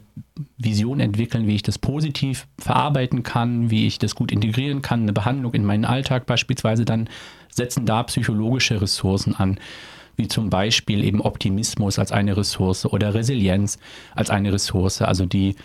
Vision 0.58 1.00
entwickeln, 1.00 1.48
wie 1.48 1.56
ich 1.56 1.64
das 1.64 1.78
positiv 1.78 2.48
verarbeiten 2.58 3.22
kann, 3.24 3.70
wie 3.70 3.86
ich 3.86 4.00
das 4.00 4.16
gut 4.16 4.32
integrieren 4.32 4.82
kann, 4.82 5.04
eine 5.04 5.14
Behandlung 5.14 5.54
in 5.54 5.66
meinen 5.66 5.86
Alltag 5.86 6.26
beispielsweise, 6.26 6.84
dann 6.84 7.08
setzen 7.50 7.86
da 7.86 8.04
psychologische 8.04 8.82
Ressourcen 8.82 9.36
an 9.36 9.60
wie 10.18 10.28
zum 10.28 10.50
Beispiel 10.50 11.04
eben 11.04 11.22
Optimismus 11.22 12.00
als 12.00 12.12
eine 12.12 12.36
Ressource 12.36 12.86
oder 12.86 13.14
Resilienz 13.14 13.80
als 14.16 14.30
eine 14.30 14.52
Ressource, 14.52 15.02
also 15.02 15.26
die 15.26 15.56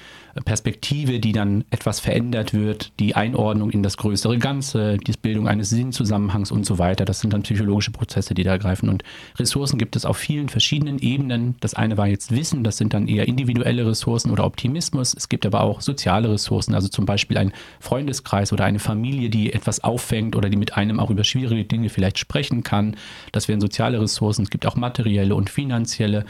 Perspektive, 0.44 1.20
die 1.20 1.32
dann 1.32 1.64
etwas 1.70 2.00
verändert 2.00 2.54
wird, 2.54 2.92
die 2.98 3.14
Einordnung 3.14 3.70
in 3.70 3.82
das 3.82 3.98
größere 3.98 4.38
Ganze, 4.38 4.96
die 4.96 5.12
Bildung 5.12 5.46
eines 5.46 5.68
Sinnzusammenhangs 5.70 6.50
und 6.50 6.64
so 6.64 6.78
weiter. 6.78 7.04
Das 7.04 7.20
sind 7.20 7.34
dann 7.34 7.42
psychologische 7.42 7.90
Prozesse, 7.90 8.32
die 8.32 8.42
da 8.42 8.56
greifen. 8.56 8.88
Und 8.88 9.04
Ressourcen 9.38 9.78
gibt 9.78 9.94
es 9.94 10.06
auf 10.06 10.16
vielen 10.16 10.48
verschiedenen 10.48 10.98
Ebenen. 10.98 11.56
Das 11.60 11.74
eine 11.74 11.98
war 11.98 12.06
jetzt 12.06 12.30
Wissen, 12.30 12.64
das 12.64 12.78
sind 12.78 12.94
dann 12.94 13.08
eher 13.08 13.28
individuelle 13.28 13.86
Ressourcen 13.86 14.30
oder 14.30 14.44
Optimismus. 14.44 15.14
Es 15.14 15.28
gibt 15.28 15.44
aber 15.44 15.60
auch 15.60 15.82
soziale 15.82 16.30
Ressourcen, 16.30 16.74
also 16.74 16.88
zum 16.88 17.04
Beispiel 17.04 17.36
ein 17.36 17.52
Freundeskreis 17.78 18.52
oder 18.54 18.64
eine 18.64 18.78
Familie, 18.78 19.28
die 19.28 19.52
etwas 19.52 19.84
auffängt 19.84 20.34
oder 20.34 20.48
die 20.48 20.56
mit 20.56 20.78
einem 20.78 20.98
auch 20.98 21.10
über 21.10 21.24
schwierige 21.24 21.64
Dinge 21.64 21.90
vielleicht 21.90 22.18
sprechen 22.18 22.62
kann. 22.62 22.96
Das 23.32 23.48
wären 23.48 23.60
soziale 23.60 24.00
Ressourcen. 24.00 24.41
Es 24.42 24.50
gibt 24.50 24.66
auch 24.66 24.76
materielle 24.76 25.34
und 25.34 25.50
finanzielle. 25.50 26.24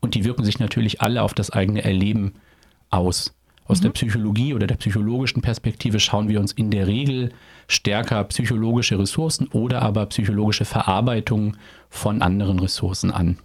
Und 0.00 0.14
die 0.14 0.24
wirken 0.24 0.44
sich 0.44 0.58
natürlich 0.58 1.00
alle 1.00 1.22
auf 1.22 1.34
das 1.34 1.50
eigene 1.50 1.82
Erleben 1.84 2.34
aus. 2.90 3.34
Aus 3.66 3.78
mhm. 3.78 3.84
der 3.84 3.90
Psychologie 3.90 4.54
oder 4.54 4.66
der 4.66 4.76
psychologischen 4.76 5.42
Perspektive 5.42 6.00
schauen 6.00 6.28
wir 6.28 6.40
uns 6.40 6.52
in 6.52 6.70
der 6.70 6.86
Regel 6.86 7.32
stärker 7.66 8.22
psychologische 8.24 8.98
Ressourcen 8.98 9.48
oder 9.48 9.82
aber 9.82 10.06
psychologische 10.06 10.64
Verarbeitung 10.66 11.56
von 11.88 12.20
anderen 12.20 12.58
Ressourcen 12.58 13.10
an. 13.10 13.38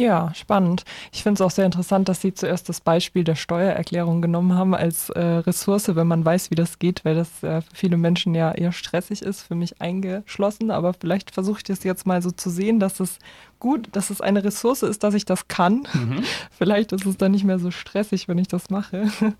Ja, 0.00 0.32
spannend. 0.34 0.84
Ich 1.12 1.22
finde 1.22 1.34
es 1.34 1.40
auch 1.42 1.50
sehr 1.50 1.66
interessant, 1.66 2.08
dass 2.08 2.22
Sie 2.22 2.32
zuerst 2.32 2.70
das 2.70 2.80
Beispiel 2.80 3.22
der 3.22 3.34
Steuererklärung 3.34 4.22
genommen 4.22 4.54
haben 4.54 4.74
als 4.74 5.10
äh, 5.10 5.20
Ressource, 5.20 5.94
wenn 5.94 6.06
man 6.06 6.24
weiß, 6.24 6.50
wie 6.50 6.54
das 6.54 6.78
geht, 6.78 7.04
weil 7.04 7.16
das 7.16 7.42
äh, 7.42 7.60
für 7.60 7.74
viele 7.74 7.98
Menschen 7.98 8.34
ja 8.34 8.50
eher 8.50 8.72
stressig 8.72 9.20
ist, 9.20 9.42
für 9.42 9.54
mich 9.54 9.82
eingeschlossen. 9.82 10.70
Aber 10.70 10.94
vielleicht 10.94 11.32
versuche 11.32 11.58
ich 11.58 11.64
das 11.64 11.84
jetzt 11.84 12.06
mal 12.06 12.22
so 12.22 12.30
zu 12.30 12.48
sehen, 12.48 12.80
dass 12.80 12.98
es 12.98 13.18
gut, 13.60 13.88
dass 13.92 14.10
es 14.10 14.20
eine 14.20 14.42
Ressource 14.42 14.82
ist, 14.82 15.04
dass 15.04 15.14
ich 15.14 15.24
das 15.24 15.48
kann. 15.48 15.86
Mhm. 15.92 16.24
Vielleicht 16.50 16.92
ist 16.92 17.06
es 17.06 17.16
dann 17.16 17.32
nicht 17.32 17.44
mehr 17.44 17.58
so 17.58 17.70
stressig, 17.70 18.26
wenn 18.26 18.38
ich 18.38 18.48
das 18.48 18.70
mache. 18.70 19.04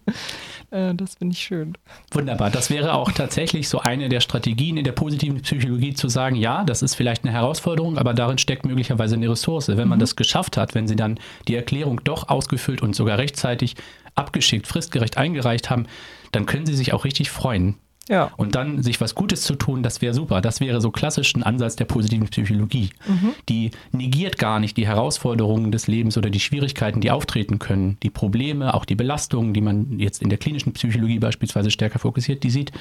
Äh, 0.73 0.95
das 0.95 1.17
finde 1.17 1.33
ich 1.33 1.41
schön. 1.41 1.77
Wunderbar. 2.13 2.49
Das 2.49 2.71
wäre 2.71 2.95
auch 2.95 3.11
tatsächlich 3.11 3.69
so 3.69 3.81
eine 3.81 4.09
der 4.09 4.21
Strategien 4.21 4.77
in 4.77 4.85
der 4.85 4.93
positiven 4.93 5.43
Psychologie 5.43 5.95
zu 5.95 6.09
sagen, 6.09 6.37
ja, 6.37 6.63
das 6.63 6.83
ist 6.83 6.95
vielleicht 6.95 7.25
eine 7.25 7.33
Herausforderung, 7.33 7.99
aber 7.99 8.15
darin 8.15 8.39
steckt 8.39 8.65
möglicherweise 8.65 9.17
eine 9.17 9.29
Ressource. 9.29 9.67
Wenn 9.67 9.89
man 9.89 9.99
mhm. 9.99 10.03
das 10.03 10.15
geschafft 10.15 10.57
hat, 10.57 10.77
wenn 10.77 10.87
Sie 10.87 10.95
dann 10.95 11.19
die 11.49 11.57
Erklärung 11.57 12.05
doch 12.05 12.29
ausgefüllt 12.29 12.83
und 12.83 12.95
sogar 12.95 13.19
rechtzeitig 13.19 13.75
abgeschickt, 14.15 14.69
fristgerecht 14.69 15.17
eingereicht 15.17 15.71
haben, 15.71 15.87
dann 16.31 16.47
können 16.47 16.67
Sie 16.67 16.75
sich 16.75 16.93
auch 16.93 17.05
richtig 17.05 17.31
freuen. 17.31 17.75
Ja. 18.11 18.33
Und 18.37 18.57
dann 18.57 18.83
sich 18.83 19.01
was 19.01 19.15
Gutes 19.15 19.43
zu 19.43 19.55
tun, 19.55 19.85
das 19.85 20.03
wäre 20.03 20.13
super. 20.13 20.41
Das 20.41 20.61
wäre 20.61 20.81
so 20.81 20.91
klassisch 20.91 21.33
ein 21.37 21.45
Ansatz 21.45 21.77
der 21.77 21.85
positiven 21.85 22.29
Psychologie. 22.29 22.91
Mhm. 23.07 23.35
Die 23.49 23.71
negiert 23.93 24.37
gar 24.37 24.59
nicht 24.59 24.77
die 24.77 24.87
Herausforderungen 24.87 25.71
des 25.71 25.87
Lebens 25.87 26.19
oder 26.19 26.29
die 26.29 26.41
Schwierigkeiten, 26.41 27.01
die 27.01 27.13
auftreten 27.13 27.61
können. 27.61 27.99
Die 28.03 28.11
Probleme, 28.11 28.75
auch 28.75 28.85
die 28.85 28.97
Belastungen, 28.97 29.55
die 29.55 29.61
man 29.61 30.01
jetzt 30.01 30.23
in 30.23 30.29
der 30.29 30.39
klinischen 30.39 30.73
Psychologie 30.73 31.21
beispielsweise 31.21 31.71
stärker 31.71 32.01
fokussiert, 32.01 32.43
die 32.43 32.51
sieht 32.51 32.73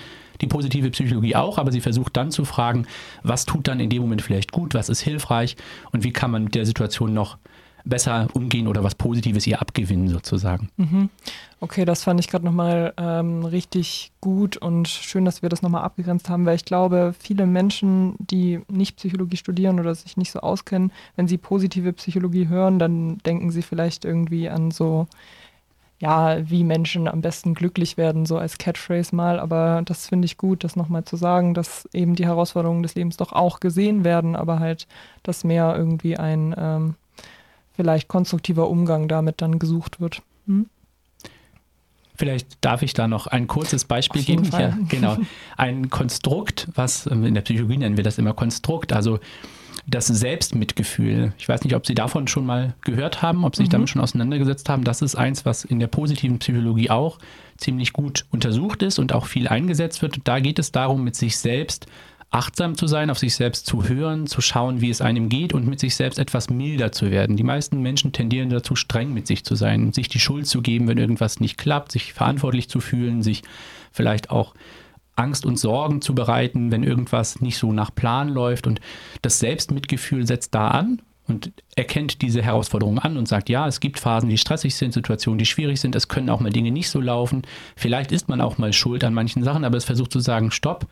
die 0.42 0.48
positive 0.48 0.90
Psychologie 0.90 1.36
auch, 1.36 1.60
aber 1.60 1.72
sie 1.72 1.82
versucht 1.82 2.18
dann 2.18 2.32
zu 2.32 2.44
fragen, 2.44 2.88
was 3.22 3.46
tut 3.46 3.68
dann 3.68 3.80
in 3.80 3.92
dem 3.92 4.02
Moment 4.02 4.24
vielleicht 4.24 4.52
gut, 4.52 4.74
was 4.74 4.90
ist 4.90 5.02
hilfreich 5.02 5.58
und 5.92 6.04
wie 6.04 6.12
kann 6.12 6.32
man 6.32 6.46
mit 6.46 6.56
der 6.56 6.66
Situation 6.66 7.14
noch 7.14 7.38
besser 7.86 8.28
umgehen 8.34 8.68
oder 8.68 8.84
was 8.84 8.96
Positives 8.96 9.48
ihr 9.48 9.62
abgewinnen 9.62 10.08
sozusagen. 10.08 10.70
Mhm. 10.78 11.10
Okay, 11.62 11.84
das 11.84 12.04
fand 12.04 12.20
ich 12.20 12.30
gerade 12.30 12.46
nochmal 12.46 12.94
ähm, 12.98 13.44
richtig 13.44 14.12
gut 14.22 14.56
und 14.56 14.88
schön, 14.88 15.26
dass 15.26 15.42
wir 15.42 15.50
das 15.50 15.62
nochmal 15.62 15.84
abgegrenzt 15.84 16.30
haben, 16.30 16.46
weil 16.46 16.56
ich 16.56 16.64
glaube, 16.64 17.14
viele 17.20 17.46
Menschen, 17.46 18.16
die 18.20 18.62
nicht 18.70 18.96
Psychologie 18.96 19.38
studieren 19.38 19.80
oder 19.80 19.94
sich 19.94 20.16
nicht 20.16 20.32
so 20.32 20.40
auskennen, 20.40 20.92
wenn 21.18 21.28
sie 21.28 21.38
positive 21.38 21.92
Psychologie 21.94 22.48
hören, 22.48 22.80
dann 22.80 23.18
denken 23.20 23.52
sie 23.52 23.62
vielleicht 23.62 24.06
irgendwie 24.06 24.48
an 24.48 24.72
so, 24.72 25.08
ja, 26.00 26.50
wie 26.50 26.64
Menschen 26.64 27.10
am 27.10 27.22
besten 27.22 27.54
glücklich 27.54 27.98
werden, 27.98 28.26
so 28.26 28.38
als 28.38 28.58
Catchphrase 28.58 29.14
mal. 29.14 29.38
Aber 29.38 29.82
das 29.84 30.08
finde 30.08 30.26
ich 30.26 30.38
gut, 30.38 30.64
das 30.64 30.78
nochmal 30.78 31.04
zu 31.04 31.18
sagen, 31.18 31.54
dass 31.54 31.90
eben 31.92 32.16
die 32.16 32.26
Herausforderungen 32.26 32.84
des 32.84 32.96
Lebens 32.96 33.18
doch 33.18 33.34
auch 33.34 33.60
gesehen 33.60 34.06
werden, 34.06 34.36
aber 34.38 34.60
halt, 34.60 34.88
dass 35.24 35.44
mehr 35.44 35.76
irgendwie 35.78 36.18
ein 36.18 36.56
ähm, 36.58 36.96
vielleicht 37.80 38.10
konstruktiver 38.10 38.70
Umgang 38.70 39.08
damit 39.08 39.42
dann 39.42 39.58
gesucht 39.58 40.02
wird. 40.02 40.22
Hm? 40.48 40.66
Vielleicht 42.14 42.58
darf 42.60 42.82
ich 42.82 42.94
da 42.94 43.08
noch 43.08 43.26
ein 43.28 43.48
kurzes 43.48 43.86
Beispiel 43.86 44.22
geben. 44.22 44.44
Ja, 44.52 44.78
genau. 44.90 45.16
Ein 45.56 45.90
Konstrukt, 45.90 46.68
was 46.76 47.10
ähm, 47.10 47.24
in 47.24 47.36
der 47.36 47.42
Psychologie 47.42 47.78
nennen 47.78 47.96
wir 47.96 48.04
das 48.04 48.18
immer 48.18 48.34
Konstrukt, 48.34 48.92
also 48.92 49.22
das 49.88 50.08
Selbstmitgefühl. 50.08 51.32
Ich 51.38 51.48
weiß 51.48 51.64
nicht, 51.64 51.74
ob 51.74 51.88
Sie 51.88 51.96
davon 51.96 52.28
schon 52.28 52.46
mal 52.46 52.74
gehört 52.82 53.22
haben, 53.22 53.46
ob 53.46 53.56
Sie 53.56 53.62
sich 53.62 53.70
mhm. 53.70 53.72
damit 53.72 53.90
schon 53.90 54.02
auseinandergesetzt 54.02 54.68
haben. 54.68 54.84
Das 54.84 55.02
ist 55.02 55.16
eins, 55.16 55.46
was 55.46 55.64
in 55.64 55.80
der 55.80 55.88
positiven 55.88 56.40
Psychologie 56.40 56.90
auch 56.90 57.18
ziemlich 57.56 57.94
gut 57.94 58.26
untersucht 58.30 58.84
ist 58.84 59.00
und 59.00 59.14
auch 59.14 59.26
viel 59.26 59.48
eingesetzt 59.48 60.02
wird. 60.02 60.20
Da 60.26 60.42
geht 60.42 60.60
es 60.60 60.74
darum, 60.74 61.06
mit 61.06 61.16
sich 61.16 61.38
selbst 61.38 61.88
achtsam 62.32 62.78
zu 62.78 62.86
sein, 62.86 63.10
auf 63.10 63.18
sich 63.18 63.36
selbst 63.36 63.66
zu 63.66 63.88
hören, 63.88 64.28
zu 64.28 64.42
schauen, 64.42 64.82
wie 64.82 64.90
es 64.90 65.02
einem 65.02 65.30
geht 65.30 65.54
und 65.54 65.68
mit 65.68 65.80
sich 65.80 65.96
selbst 65.96 66.20
etwas 66.20 66.50
milder 66.50 66.92
zu 66.92 67.10
werden. 67.10 67.38
Die 67.38 67.44
meisten 67.44 67.82
Menschen 67.82 68.12
tendieren 68.12 68.50
dazu, 68.50 68.76
streng 68.76 69.14
mit 69.14 69.26
sich 69.26 69.44
zu 69.44 69.56
sein, 69.56 69.94
sich 69.94 70.10
die 70.10 70.20
Schuld 70.20 70.46
zu 70.46 70.62
geben, 70.62 70.88
wenn 70.88 71.00
irgendwas 71.00 71.40
nicht 71.40 71.58
klappt, 71.58 71.92
sich 71.92 72.14
verantwortlich 72.14 72.70
zu 72.70 72.82
fühlen, 72.82 73.24
sich 73.24 73.42
vielleicht 73.92 74.30
auch 74.30 74.54
Angst 75.16 75.46
und 75.46 75.58
Sorgen 75.58 76.02
zu 76.02 76.14
bereiten, 76.14 76.72
wenn 76.72 76.84
irgendwas 76.84 77.42
nicht 77.42 77.58
so 77.58 77.74
nach 77.74 77.94
Plan 77.94 78.30
läuft. 78.30 78.68
Und 78.68 78.80
das 79.22 79.40
Selbstmitgefühl 79.40 80.28
setzt 80.28 80.54
da 80.54 80.70
an 80.70 81.02
und 81.28 81.52
erkennt 81.76 82.22
diese 82.22 82.44
Herausforderungen 82.44 83.00
an 83.00 83.18
und 83.18 83.28
sagt, 83.28 83.50
ja, 83.50 83.68
es 83.68 83.80
gibt 83.80 84.00
Phasen, 84.00 84.30
die 84.30 84.38
stressig 84.38 84.76
sind, 84.76 84.94
Situationen, 84.94 85.40
die 85.40 85.46
schwierig 85.46 85.82
sind, 85.82 85.96
es 85.96 86.08
können 86.08 86.30
auch 86.30 86.40
mal 86.40 86.52
Dinge 86.52 86.72
nicht 86.72 86.90
so 86.90 87.02
laufen. 87.02 87.42
Vielleicht 87.76 88.12
ist 88.12 88.30
man 88.30 88.40
auch 88.40 88.58
mal 88.60 88.72
schuld 88.72 89.04
an 89.04 89.14
manchen 89.14 89.44
Sachen, 89.44 89.66
aber 89.66 89.78
es 89.78 89.86
versucht 89.86 90.12
zu 90.12 90.20
sagen, 90.20 90.52
stopp, 90.52 90.88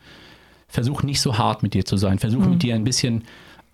versuch 0.68 1.02
nicht 1.02 1.20
so 1.20 1.38
hart 1.38 1.62
mit 1.62 1.74
dir 1.74 1.84
zu 1.84 1.96
sein. 1.96 2.18
Versuch 2.18 2.44
mhm. 2.44 2.50
mit 2.50 2.62
dir 2.62 2.74
ein 2.74 2.84
bisschen 2.84 3.24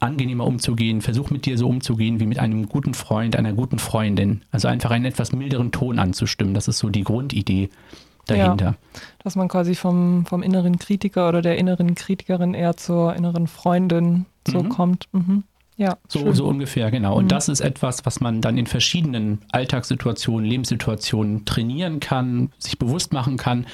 angenehmer 0.00 0.46
umzugehen. 0.46 1.00
Versuch 1.00 1.30
mit 1.30 1.46
dir 1.46 1.58
so 1.58 1.68
umzugehen 1.68 2.20
wie 2.20 2.26
mit 2.26 2.38
einem 2.38 2.68
guten 2.68 2.94
Freund, 2.94 3.36
einer 3.36 3.52
guten 3.52 3.78
Freundin. 3.78 4.42
Also 4.50 4.68
einfach 4.68 4.90
einen 4.90 5.04
etwas 5.04 5.32
milderen 5.32 5.72
Ton 5.72 5.98
anzustimmen. 5.98 6.54
Das 6.54 6.68
ist 6.68 6.78
so 6.78 6.88
die 6.88 7.04
Grundidee. 7.04 7.70
dahinter. 8.26 8.64
Ja, 8.64 8.74
dass 9.22 9.36
man 9.36 9.48
quasi 9.48 9.74
vom, 9.74 10.24
vom 10.26 10.42
inneren 10.42 10.78
Kritiker 10.78 11.28
oder 11.28 11.42
der 11.42 11.58
inneren 11.58 11.94
Kritikerin 11.94 12.54
eher 12.54 12.76
zur 12.76 13.14
inneren 13.14 13.46
Freundin 13.48 14.26
so 14.46 14.62
mhm. 14.62 14.68
kommt. 14.68 15.08
Mhm. 15.12 15.44
Ja, 15.76 15.98
so, 16.06 16.32
so 16.32 16.46
ungefähr, 16.46 16.90
genau. 16.92 17.16
Und 17.16 17.24
mhm. 17.24 17.28
das 17.28 17.48
ist 17.48 17.60
etwas, 17.60 18.06
was 18.06 18.20
man 18.20 18.40
dann 18.40 18.56
in 18.56 18.66
verschiedenen 18.66 19.40
Alltagssituationen, 19.50 20.48
Lebenssituationen 20.48 21.44
trainieren 21.44 21.98
kann, 21.98 22.52
sich 22.58 22.78
bewusst 22.78 23.12
machen 23.12 23.36
kann. 23.36 23.66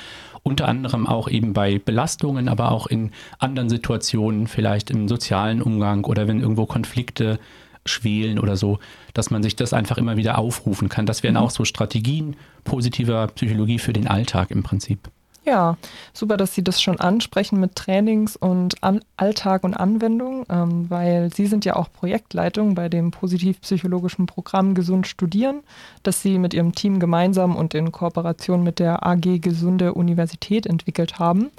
Unter 0.43 0.69
anderem 0.69 1.07
auch 1.07 1.29
eben 1.29 1.53
bei 1.53 1.79
Belastungen, 1.79 2.49
aber 2.49 2.73
auch 2.73 2.87
in 2.87 3.11
anderen 3.39 3.69
Situationen, 3.69 4.47
vielleicht 4.47 4.91
im 4.91 5.09
sozialen 5.09 5.61
Umgang 5.63 6.05
oder 6.05 6.29
wenn 6.29 6.41
irgendwo 6.41 6.67
Konflikte 6.67 7.39
schwelen 7.87 8.39
oder 8.39 8.57
so, 8.57 8.79
dass 9.15 9.31
man 9.31 9.43
sich 9.43 9.57
das 9.57 9.73
einfach 9.73 9.99
immer 9.99 10.17
wieder 10.17 10.39
aufrufen 10.39 10.89
kann. 10.89 11.07
Das 11.07 11.23
wären 11.23 11.35
mhm. 11.35 11.41
auch 11.41 11.51
so 11.51 11.65
Strategien 11.65 12.37
positiver 12.65 13.27
Psychologie 13.29 13.79
für 13.79 13.93
den 13.93 14.07
Alltag 14.07 14.51
im 14.51 14.63
Prinzip. 14.63 15.11
Ja, 15.47 15.79
super, 16.13 16.37
dass 16.37 16.55
Sie 16.55 16.63
das 16.63 16.83
schon 16.83 17.01
ansprechen 17.01 17.61
mit 17.61 17.75
Trainings 17.75 18.37
und 18.37 18.77
Alltag 19.17 19.65
und 19.65 19.75
Anwendung, 19.75 20.45
ähm, 20.51 20.91
weil 20.91 21.33
Sie 21.33 21.47
sind 21.47 21.65
ja 21.65 21.77
auch 21.77 21.91
Projektleitung 21.91 22.75
bei 22.75 22.91
dem 22.91 23.11
positivpsychologischen 23.11 24.27
Programm 24.27 24.75
Gesund 24.75 25.07
Studieren, 25.07 25.61
das 26.03 26.21
Sie 26.21 26.39
mit 26.39 26.53
Ihrem 26.53 26.75
Team 26.75 27.01
gemeinsam 27.01 27.57
und 27.57 27.73
in 27.73 27.91
Kooperation 27.91 28.63
mit 28.63 28.79
der 28.79 29.07
AG 29.07 29.41
Gesunde 29.41 29.95
Universität 29.95 30.67
entwickelt 30.67 31.19
haben. 31.19 31.51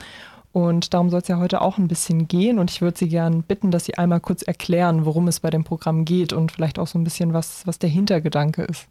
Und 0.53 0.93
darum 0.93 1.09
soll 1.09 1.21
es 1.21 1.27
ja 1.27 1.39
heute 1.39 1.61
auch 1.61 1.77
ein 1.77 1.87
bisschen 1.87 2.27
gehen. 2.27 2.59
Und 2.59 2.69
ich 2.69 2.81
würde 2.81 2.97
Sie 2.97 3.07
gerne 3.07 3.41
bitten, 3.41 3.71
dass 3.71 3.85
Sie 3.85 3.97
einmal 3.97 4.19
kurz 4.19 4.43
erklären, 4.43 5.05
worum 5.05 5.27
es 5.27 5.39
bei 5.39 5.49
dem 5.49 5.63
Programm 5.63 6.05
geht 6.05 6.33
und 6.33 6.51
vielleicht 6.51 6.77
auch 6.77 6.87
so 6.87 6.99
ein 6.99 7.03
bisschen, 7.03 7.33
was, 7.33 7.65
was 7.65 7.79
der 7.79 7.89
Hintergedanke 7.89 8.63
ist. 8.63 8.87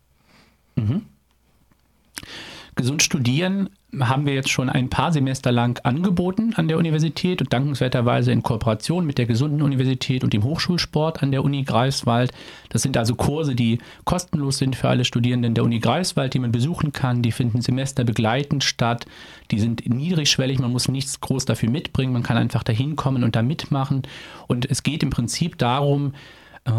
Mhm. 0.75 1.03
Gesund 2.75 3.03
studieren 3.03 3.69
haben 3.99 4.27
wir 4.27 4.35
jetzt 4.35 4.51
schon 4.51 4.69
ein 4.69 4.89
paar 4.89 5.13
Semester 5.13 5.51
lang 5.51 5.81
angeboten 5.85 6.53
an 6.55 6.69
der 6.69 6.79
Universität 6.79 7.41
und 7.41 7.53
dankenswerterweise 7.53 8.31
in 8.31 8.43
Kooperation 8.43 9.05
mit 9.05 9.19
der 9.19 9.27
Gesunden 9.27 9.63
Universität 9.63 10.23
und 10.23 10.33
dem 10.33 10.45
Hochschulsport 10.45 11.23
an 11.23 11.33
der 11.33 11.43
Uni 11.43 11.63
Greifswald. 11.65 12.33
Das 12.69 12.83
sind 12.83 12.97
also 12.97 13.15
Kurse, 13.15 13.55
die 13.55 13.79
kostenlos 14.05 14.59
sind 14.59 14.77
für 14.77 14.89
alle 14.89 15.05
Studierenden 15.05 15.55
der 15.55 15.65
Uni 15.65 15.81
Greifswald, 15.81 16.35
die 16.35 16.39
man 16.39 16.53
besuchen 16.53 16.93
kann. 16.93 17.23
Die 17.23 17.33
finden 17.33 17.63
semesterbegleitend 17.63 18.63
statt. 18.63 19.07
Die 19.51 19.59
sind 19.59 19.89
niedrigschwellig, 19.89 20.61
man 20.61 20.73
muss 20.73 20.89
nichts 20.89 21.21
groß 21.21 21.45
dafür 21.45 21.71
mitbringen. 21.71 22.13
Man 22.13 22.23
kann 22.23 22.37
einfach 22.37 22.63
dahin 22.63 22.97
kommen 22.97 23.25
und 23.25 23.35
da 23.35 23.43
mitmachen. 23.43 24.03
Und 24.47 24.71
es 24.71 24.83
geht 24.83 25.03
im 25.03 25.11
Prinzip 25.11 25.59
darum, 25.59 26.13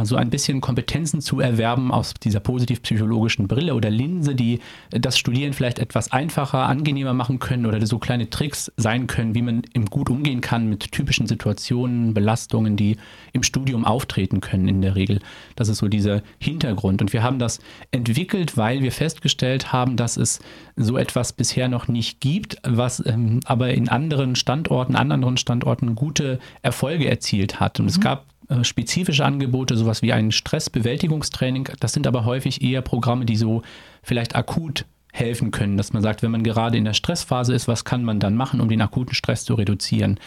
so 0.04 0.16
ein 0.16 0.30
bisschen 0.30 0.62
Kompetenzen 0.62 1.22
zu 1.22 1.40
erwerben 1.40 1.92
aus 1.92 2.14
dieser 2.14 2.40
positiv-psychologischen 2.40 3.48
Brille 3.48 3.74
oder 3.74 3.90
Linse, 3.90 4.36
die 4.36 4.60
das 4.92 5.18
Studieren 5.18 5.54
vielleicht 5.54 5.80
etwas 5.80 6.12
einfacher, 6.12 6.68
angenehmer 6.68 7.14
machen 7.14 7.40
können 7.40 7.66
oder 7.66 7.84
so 7.86 7.98
kleine 7.98 8.30
Tricks 8.30 8.72
sein 8.78 9.08
können, 9.08 9.34
wie 9.34 9.42
man 9.42 9.64
im 9.74 9.86
gut 9.86 10.10
umgehen 10.10 10.42
kann 10.42 10.68
mit 10.70 10.92
typischen 10.92 11.26
Situationen, 11.26 12.14
Belastungen, 12.14 12.76
die 12.76 12.98
im 13.34 13.42
Studium 13.44 13.84
auftreten 13.84 14.40
können 14.40 14.68
in 14.68 14.82
der 14.82 14.96
Regel. 14.96 15.20
Das 15.56 15.68
ist 15.68 15.80
so 15.80 15.88
dieser 15.88 16.22
Hintergrund. 16.40 17.02
Und 17.02 17.12
wir 17.12 17.24
haben 17.24 17.40
das 17.40 17.60
entwickelt, 17.92 18.58
weil 18.58 18.82
wir 18.82 18.92
festgestellt 18.92 19.74
haben, 19.74 19.98
dass 19.98 20.16
es 20.16 20.40
so 20.76 20.98
etwas 20.98 21.34
bisher 21.34 21.68
noch 21.68 21.88
nicht 21.88 22.20
gibt, 22.20 22.58
was 22.64 23.04
ähm, 23.06 23.40
aber 23.46 23.74
in 23.74 23.90
anderen 23.90 24.36
Standorten, 24.36 24.96
an 24.96 25.12
anderen 25.12 25.38
Standorten 25.38 25.96
gute 25.96 26.40
Erfolge 26.62 27.10
erzielt 27.10 27.60
hat. 27.60 27.80
Und 27.80 27.86
mhm. 27.86 27.90
es 27.90 28.00
gab 28.00 28.26
äh, 28.52 28.64
spezifische 28.64 29.24
Angebote, 29.24 29.78
sowas 29.78 30.02
wie 30.02 30.12
ein 30.12 30.32
Stressbewältigungstraining. 30.32 31.70
Das 31.80 31.94
sind 31.94 32.06
aber 32.06 32.26
häufig 32.26 32.62
eher 32.62 32.82
Programme, 32.82 33.26
die 33.26 33.38
so 33.38 33.62
vielleicht 34.04 34.36
akut 34.36 34.86
helfen 35.14 35.52
können, 35.52 35.78
dass 35.78 35.94
man 35.94 36.02
sagt, 36.02 36.22
wenn 36.22 36.32
man 36.32 36.44
gerade 36.44 36.78
in 36.78 36.86
der 36.86 36.94
Stressphase 36.94 37.54
ist, 37.54 37.68
was 37.68 37.86
kann 37.86 38.04
man 38.04 38.20
dann 38.20 38.36
machen, 38.36 38.62
um 38.62 38.70
den 38.70 38.82
akuten 38.82 39.14
Stress 39.14 39.46
zu 39.46 39.56
reduzieren? 39.56 40.20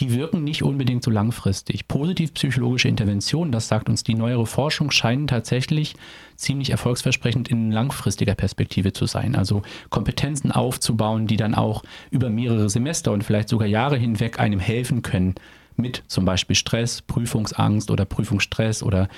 Die 0.00 0.12
wirken 0.12 0.44
nicht 0.44 0.62
unbedingt 0.62 1.02
so 1.02 1.10
langfristig. 1.10 1.88
Positiv-psychologische 1.88 2.86
Interventionen, 2.86 3.50
das 3.50 3.66
sagt 3.66 3.88
uns 3.88 4.04
die 4.04 4.14
neuere 4.14 4.46
Forschung, 4.46 4.92
scheinen 4.92 5.26
tatsächlich 5.26 5.96
ziemlich 6.36 6.70
erfolgsversprechend 6.70 7.48
in 7.48 7.72
langfristiger 7.72 8.36
Perspektive 8.36 8.92
zu 8.92 9.06
sein. 9.06 9.34
Also 9.34 9.62
Kompetenzen 9.90 10.52
aufzubauen, 10.52 11.26
die 11.26 11.36
dann 11.36 11.56
auch 11.56 11.82
über 12.12 12.30
mehrere 12.30 12.70
Semester 12.70 13.10
und 13.10 13.24
vielleicht 13.24 13.48
sogar 13.48 13.66
Jahre 13.66 13.96
hinweg 13.96 14.38
einem 14.38 14.60
helfen 14.60 15.02
können, 15.02 15.34
mit 15.78 16.02
zum 16.08 16.24
Beispiel 16.24 16.56
Stress, 16.56 17.02
Prüfungsangst 17.02 17.90
oder 17.90 18.04
Prüfungsstress 18.04 18.82
oder 18.82 19.08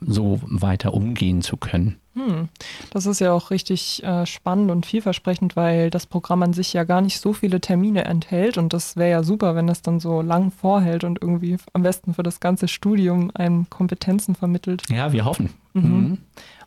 so 0.00 0.40
weiter 0.42 0.94
umgehen 0.94 1.42
zu 1.42 1.56
können. 1.56 1.96
Hm. 2.14 2.48
Das 2.90 3.06
ist 3.06 3.20
ja 3.20 3.32
auch 3.32 3.50
richtig 3.50 4.02
äh, 4.04 4.26
spannend 4.26 4.70
und 4.70 4.84
vielversprechend, 4.84 5.56
weil 5.56 5.88
das 5.90 6.06
Programm 6.06 6.42
an 6.42 6.52
sich 6.52 6.72
ja 6.74 6.84
gar 6.84 7.00
nicht 7.00 7.18
so 7.20 7.32
viele 7.32 7.60
Termine 7.60 8.04
enthält 8.04 8.58
und 8.58 8.72
das 8.72 8.96
wäre 8.96 9.10
ja 9.10 9.22
super, 9.22 9.54
wenn 9.54 9.68
es 9.68 9.80
dann 9.80 9.98
so 9.98 10.20
lang 10.20 10.50
vorhält 10.50 11.04
und 11.04 11.20
irgendwie 11.22 11.56
am 11.72 11.82
besten 11.82 12.14
für 12.14 12.22
das 12.22 12.38
ganze 12.38 12.68
Studium 12.68 13.30
einen 13.34 13.68
Kompetenzen 13.70 14.34
vermittelt. 14.34 14.82
Ja, 14.90 15.12
wir 15.12 15.24
hoffen. 15.24 15.50
Mhm. 15.72 15.82
Mhm. 15.82 16.18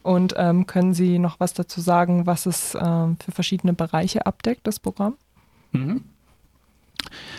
Und 0.02 0.34
ähm, 0.38 0.68
können 0.68 0.94
Sie 0.94 1.20
noch 1.20 1.40
was 1.40 1.54
dazu 1.54 1.82
sagen, 1.82 2.26
was 2.26 2.46
es 2.46 2.76
ähm, 2.80 3.18
für 3.24 3.32
verschiedene 3.32 3.74
Bereiche 3.74 4.26
abdeckt, 4.26 4.68
das 4.68 4.80
Programm? 4.80 5.16
Mhm. 5.72 6.04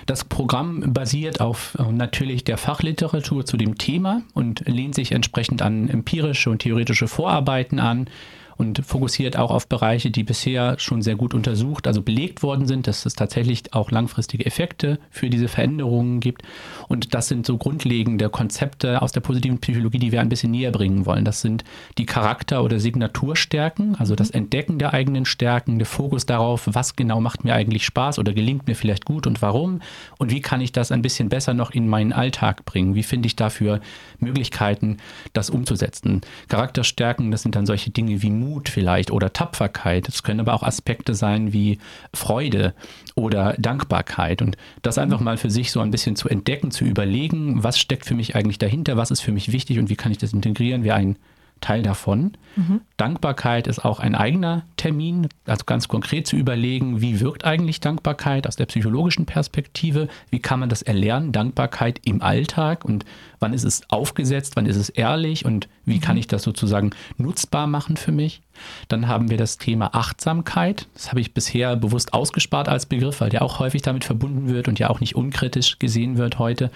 Das 0.07 0.25
Programm 0.25 0.93
basiert 0.93 1.41
auf 1.41 1.77
äh, 1.79 1.93
natürlich 1.93 2.45
der 2.45 2.59
Fachliteratur 2.59 3.45
zu 3.45 3.57
dem 3.57 3.79
Thema 3.79 4.23
und 4.35 4.67
lehnt 4.67 4.95
sich 4.95 5.13
entsprechend 5.13 5.63
an 5.63 5.89
empirische 5.89 6.51
und 6.51 6.61
theoretische 6.61 7.09
Vorarbeiten 7.09 7.79
an 7.79 8.09
und 8.57 8.85
fokussiert 8.85 9.37
auch 9.37 9.51
auf 9.51 9.69
Bereiche, 9.69 10.11
die 10.11 10.25
bisher 10.25 10.79
schon 10.79 11.03
sehr 11.03 11.17
gut 11.17 11.35
untersucht, 11.35 11.87
also 11.87 12.03
belegt 12.03 12.43
worden 12.43 12.67
sind, 12.67 12.87
dass 12.87 13.07
es 13.07 13.15
tatsächlich 13.15 13.75
auch 13.75 13.91
langfristige 13.91 14.47
Effekte 14.47 14.99
für 15.11 15.31
diese 15.31 15.49
Veränderungen 15.49 16.21
gibt. 16.21 16.43
Und 16.89 17.15
das 17.15 17.29
sind 17.29 17.47
so 17.47 17.59
grundlegende 17.59 18.29
Konzepte 18.29 19.03
aus 19.03 19.13
der 19.13 19.21
positiven 19.21 19.59
Psychologie, 19.59 19.99
die 19.99 20.13
wir 20.13 20.21
ein 20.21 20.29
bisschen 20.29 20.51
näher 20.51 20.73
bringen 20.73 21.07
wollen. 21.07 21.25
Das 21.25 21.41
sind 21.41 21.65
die 21.99 22.07
Charakter- 22.07 22.63
oder 22.63 22.81
Signaturstärken, 22.81 23.97
also 23.97 24.15
das 24.15 24.31
mhm. 24.31 24.37
Entdecken 24.37 24.79
der 24.79 24.93
eigenen 24.93 25.25
Stärken, 25.25 25.79
der 25.79 25.87
Fokus 25.87 26.27
darauf, 26.27 26.69
was 26.73 26.97
genau 26.97 27.21
macht 27.21 27.45
mir 27.45 27.55
eigentlich 27.55 27.85
Spaß 27.85 28.19
oder 28.19 28.33
gelingt 28.33 28.67
mir 28.67 28.75
vielleicht 28.75 29.05
gut 29.05 29.27
und 29.27 29.43
warum 29.43 29.81
und 30.19 30.31
wie 30.31 30.41
kann 30.41 30.61
ich 30.61 30.73
das 30.73 30.93
ein 30.93 31.03
bisschen 31.03 31.29
besser 31.29 31.55
noch 31.55 31.71
in 31.71 31.89
meinen 31.89 32.13
Alltag 32.13 32.65
bringen? 32.65 32.95
Wie 32.95 33.03
finde 33.03 33.27
ich 33.27 33.37
dafür 33.37 33.81
Möglichkeiten, 34.19 34.99
das 35.33 35.51
umzusetzen? 35.51 36.21
Charakterstärken, 36.49 37.31
das 37.31 37.43
sind 37.43 37.55
dann 37.55 37.67
solche 37.67 37.91
Dinge 37.91 38.23
wie 38.23 38.31
Mut, 38.31 38.46
Mut 38.47 38.69
vielleicht 38.69 39.11
oder 39.11 39.33
Tapferkeit. 39.33 40.09
Es 40.09 40.23
können 40.23 40.41
aber 40.41 40.55
auch 40.55 40.63
Aspekte 40.63 41.15
sein 41.15 41.53
wie 41.53 41.79
Freude 42.15 42.75
oder 43.15 43.55
Dankbarkeit. 43.59 44.43
Und 44.43 44.57
das 44.83 44.99
einfach 44.99 45.21
mal 45.21 45.37
für 45.37 45.51
sich 45.51 45.73
so 45.73 45.81
ein 45.81 45.91
bisschen 45.91 46.17
zu 46.17 46.29
entdecken, 46.29 46.71
zu 46.71 46.85
überlegen, 46.85 47.63
was 47.63 47.79
steckt 47.79 48.07
für 48.07 48.15
mich 48.15 48.37
eigentlich 48.37 48.59
dahinter, 48.59 48.97
was 48.97 49.11
ist 49.11 49.21
für 49.21 49.33
mich 49.33 49.53
wichtig 49.53 49.79
und 49.79 49.89
wie 49.89 49.97
kann 49.97 50.13
ich 50.13 50.19
das 50.19 50.33
integrieren, 50.33 50.85
wäre 50.85 50.97
ein 50.97 51.17
Teil 51.61 51.83
davon. 51.83 52.33
Mhm. 52.57 52.81
Dankbarkeit 52.97 53.67
ist 53.67 53.85
auch 53.85 54.01
ein 54.01 54.15
eigener 54.15 54.65
Termin, 54.77 55.29
also 55.47 55.65
ganz 55.65 55.89
konkret 55.89 56.27
zu 56.27 56.37
überlegen, 56.37 57.01
wie 57.01 57.21
wirkt 57.21 57.45
eigentlich 57.45 57.81
Dankbarkeit 57.81 58.47
aus 58.47 58.57
der 58.57 58.67
psychologischen 58.67 59.27
Perspektive, 59.27 60.09
wie 60.31 60.39
kann 60.39 60.61
man 60.61 60.69
das 60.69 60.83
erlernen, 60.83 61.33
Dankbarkeit 61.33 62.01
im 62.05 62.23
Alltag 62.23 62.85
und 62.85 63.05
wann 63.41 63.53
ist 63.53 63.65
es 63.65 63.89
aufgesetzt, 63.91 64.57
wann 64.57 64.67
ist 64.67 64.77
es 64.77 64.89
ehrlich 64.89 65.45
und 65.45 65.69
wie 65.85 65.99
kann 65.99 66.17
mhm. 66.17 66.21
ich 66.21 66.27
das 66.27 66.43
sozusagen 66.43 66.91
nutzbar 67.17 67.67
machen 67.67 67.97
für 67.97 68.13
mich. 68.13 68.43
Dann 68.89 69.09
haben 69.09 69.31
wir 69.31 69.37
das 69.37 69.59
Thema 69.59 69.95
Achtsamkeit. 69.95 70.87
Das 70.95 71.11
habe 71.11 71.21
ich 71.21 71.35
bisher 71.35 71.77
bewusst 71.77 72.13
ausgespart 72.13 72.69
als 72.69 72.87
Begriff, 72.87 73.21
weil 73.21 73.31
der 73.31 73.43
auch 73.43 73.59
häufig 73.59 73.83
damit 73.83 74.05
verbunden 74.05 74.49
wird 74.49 74.69
und 74.69 74.79
ja 74.79 74.91
auch 74.91 75.01
nicht 75.01 75.17
unkritisch 75.17 75.79
gesehen 75.79 76.19
wird 76.19 76.39
heute. 76.39 76.71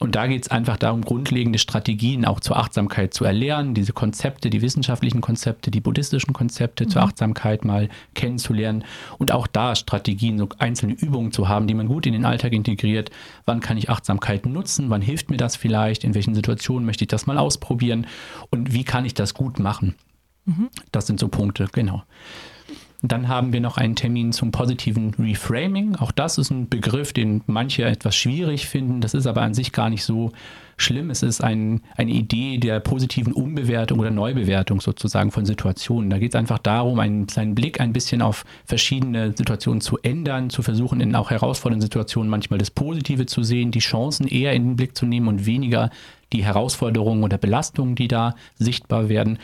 Und 0.00 0.14
da 0.14 0.26
geht 0.26 0.42
es 0.42 0.50
einfach 0.50 0.76
darum, 0.76 1.02
grundlegende 1.02 1.58
Strategien 1.58 2.24
auch 2.24 2.40
zur 2.40 2.56
Achtsamkeit 2.56 3.14
zu 3.14 3.24
erlernen, 3.24 3.74
diese 3.74 3.92
Konzepte, 3.92 4.50
die 4.50 4.62
wissenschaftlichen 4.62 5.20
Konzepte, 5.20 5.70
die 5.70 5.80
buddhistischen 5.80 6.32
Konzepte 6.32 6.84
mhm. 6.84 6.90
zur 6.90 7.02
Achtsamkeit 7.02 7.64
mal 7.64 7.88
kennenzulernen 8.14 8.84
und 9.18 9.32
auch 9.32 9.46
da 9.46 9.74
Strategien, 9.74 10.38
so 10.38 10.48
einzelne 10.58 10.94
Übungen 10.94 11.32
zu 11.32 11.48
haben, 11.48 11.66
die 11.66 11.74
man 11.74 11.88
gut 11.88 12.06
in 12.06 12.12
den 12.12 12.24
Alltag 12.24 12.52
integriert. 12.52 13.10
Wann 13.44 13.60
kann 13.60 13.76
ich 13.76 13.90
Achtsamkeit 13.90 14.46
nutzen? 14.46 14.90
Wann 14.90 15.02
hilft 15.02 15.30
mir 15.30 15.36
das 15.36 15.56
vielleicht? 15.56 16.04
In 16.04 16.14
welchen 16.14 16.34
Situationen 16.34 16.86
möchte 16.86 17.04
ich 17.04 17.08
das 17.08 17.26
mal 17.26 17.38
ausprobieren? 17.38 18.06
Und 18.50 18.72
wie 18.72 18.84
kann 18.84 19.04
ich 19.04 19.14
das 19.14 19.34
gut 19.34 19.58
machen? 19.58 19.94
Mhm. 20.44 20.68
Das 20.92 21.06
sind 21.06 21.20
so 21.20 21.28
Punkte, 21.28 21.68
genau. 21.72 22.02
Dann 23.02 23.28
haben 23.28 23.54
wir 23.54 23.60
noch 23.60 23.78
einen 23.78 23.96
Termin 23.96 24.32
zum 24.32 24.50
positiven 24.50 25.14
Reframing. 25.18 25.96
Auch 25.96 26.12
das 26.12 26.36
ist 26.36 26.50
ein 26.50 26.68
Begriff, 26.68 27.14
den 27.14 27.40
manche 27.46 27.84
etwas 27.84 28.14
schwierig 28.14 28.66
finden. 28.66 29.00
Das 29.00 29.14
ist 29.14 29.26
aber 29.26 29.40
an 29.40 29.54
sich 29.54 29.72
gar 29.72 29.88
nicht 29.88 30.04
so 30.04 30.32
schlimm. 30.76 31.08
Es 31.08 31.22
ist 31.22 31.42
ein, 31.42 31.80
eine 31.96 32.10
Idee 32.10 32.58
der 32.58 32.78
positiven 32.80 33.32
Umbewertung 33.32 34.00
oder 34.00 34.10
Neubewertung 34.10 34.82
sozusagen 34.82 35.30
von 35.30 35.46
Situationen. 35.46 36.10
Da 36.10 36.18
geht 36.18 36.34
es 36.34 36.38
einfach 36.38 36.58
darum, 36.58 36.98
einen 36.98 37.26
kleinen 37.26 37.54
Blick 37.54 37.80
ein 37.80 37.94
bisschen 37.94 38.20
auf 38.20 38.44
verschiedene 38.66 39.34
Situationen 39.34 39.80
zu 39.80 39.98
ändern, 40.02 40.50
zu 40.50 40.62
versuchen, 40.62 41.00
in 41.00 41.14
auch 41.14 41.30
herausfordernden 41.30 41.82
Situationen 41.82 42.28
manchmal 42.28 42.58
das 42.58 42.70
Positive 42.70 43.24
zu 43.24 43.42
sehen, 43.42 43.70
die 43.70 43.78
Chancen 43.78 44.26
eher 44.26 44.52
in 44.52 44.64
den 44.64 44.76
Blick 44.76 44.94
zu 44.94 45.06
nehmen 45.06 45.28
und 45.28 45.46
weniger 45.46 45.90
die 46.32 46.44
Herausforderungen 46.44 47.24
oder 47.24 47.38
Belastungen, 47.38 47.94
die 47.94 48.08
da 48.08 48.34
sichtbar 48.56 49.08
werden. 49.08 49.38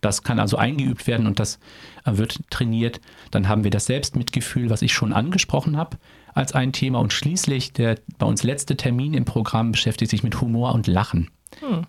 Das 0.00 0.22
kann 0.22 0.40
also 0.40 0.56
eingeübt 0.56 1.06
werden 1.06 1.26
und 1.26 1.38
das 1.38 1.58
äh, 2.04 2.16
wird 2.16 2.40
trainiert. 2.50 3.00
Dann 3.30 3.48
haben 3.48 3.64
wir 3.64 3.70
das 3.70 3.86
Selbstmitgefühl, 3.86 4.70
was 4.70 4.82
ich 4.82 4.92
schon 4.92 5.12
angesprochen 5.12 5.76
habe, 5.76 5.98
als 6.34 6.52
ein 6.52 6.72
Thema. 6.72 7.00
Und 7.00 7.12
schließlich 7.12 7.72
der 7.72 7.98
bei 8.18 8.26
uns 8.26 8.42
letzte 8.42 8.76
Termin 8.76 9.14
im 9.14 9.24
Programm 9.24 9.72
beschäftigt 9.72 10.10
sich 10.10 10.22
mit 10.22 10.40
Humor 10.40 10.74
und 10.74 10.86
Lachen. 10.86 11.30
Hm. 11.60 11.86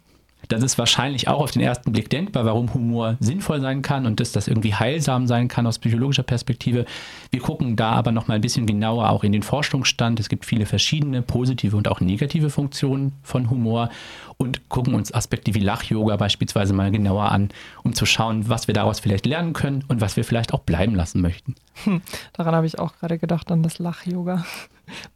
Das 0.47 0.63
ist 0.63 0.77
wahrscheinlich 0.77 1.27
auch 1.27 1.41
auf 1.41 1.51
den 1.51 1.61
ersten 1.61 1.91
Blick 1.91 2.09
denkbar, 2.09 2.45
warum 2.45 2.73
Humor 2.73 3.17
sinnvoll 3.19 3.61
sein 3.61 3.81
kann 3.81 4.05
und 4.05 4.19
dass 4.19 4.31
das 4.31 4.47
irgendwie 4.47 4.73
heilsam 4.73 5.27
sein 5.27 5.47
kann 5.47 5.67
aus 5.67 5.79
psychologischer 5.79 6.23
Perspektive. 6.23 6.85
Wir 7.29 7.39
gucken 7.39 7.75
da 7.75 7.91
aber 7.91 8.11
noch 8.11 8.27
mal 8.27 8.35
ein 8.35 8.41
bisschen 8.41 8.65
genauer 8.65 9.09
auch 9.09 9.23
in 9.23 9.31
den 9.31 9.43
Forschungsstand. 9.43 10.19
Es 10.19 10.29
gibt 10.29 10.45
viele 10.45 10.65
verschiedene 10.65 11.21
positive 11.21 11.77
und 11.77 11.87
auch 11.87 12.01
negative 12.01 12.49
Funktionen 12.49 13.13
von 13.23 13.49
Humor 13.49 13.89
und 14.37 14.69
gucken 14.69 14.93
uns 14.93 15.13
Aspekte 15.13 15.53
wie 15.53 15.59
Lach-Yoga 15.59 16.15
beispielsweise 16.15 16.73
mal 16.73 16.91
genauer 16.91 17.31
an, 17.31 17.49
um 17.83 17.93
zu 17.93 18.05
schauen, 18.05 18.49
was 18.49 18.67
wir 18.67 18.73
daraus 18.73 18.99
vielleicht 18.99 19.25
lernen 19.25 19.53
können 19.53 19.83
und 19.87 20.01
was 20.01 20.17
wir 20.17 20.23
vielleicht 20.23 20.53
auch 20.53 20.61
bleiben 20.61 20.95
lassen 20.95 21.21
möchten. 21.21 21.55
Hm, 21.83 22.01
daran 22.33 22.55
habe 22.55 22.65
ich 22.65 22.79
auch 22.79 22.97
gerade 22.97 23.17
gedacht, 23.17 23.51
an 23.51 23.63
das 23.63 23.79
Lach-Yoga. 23.79 24.43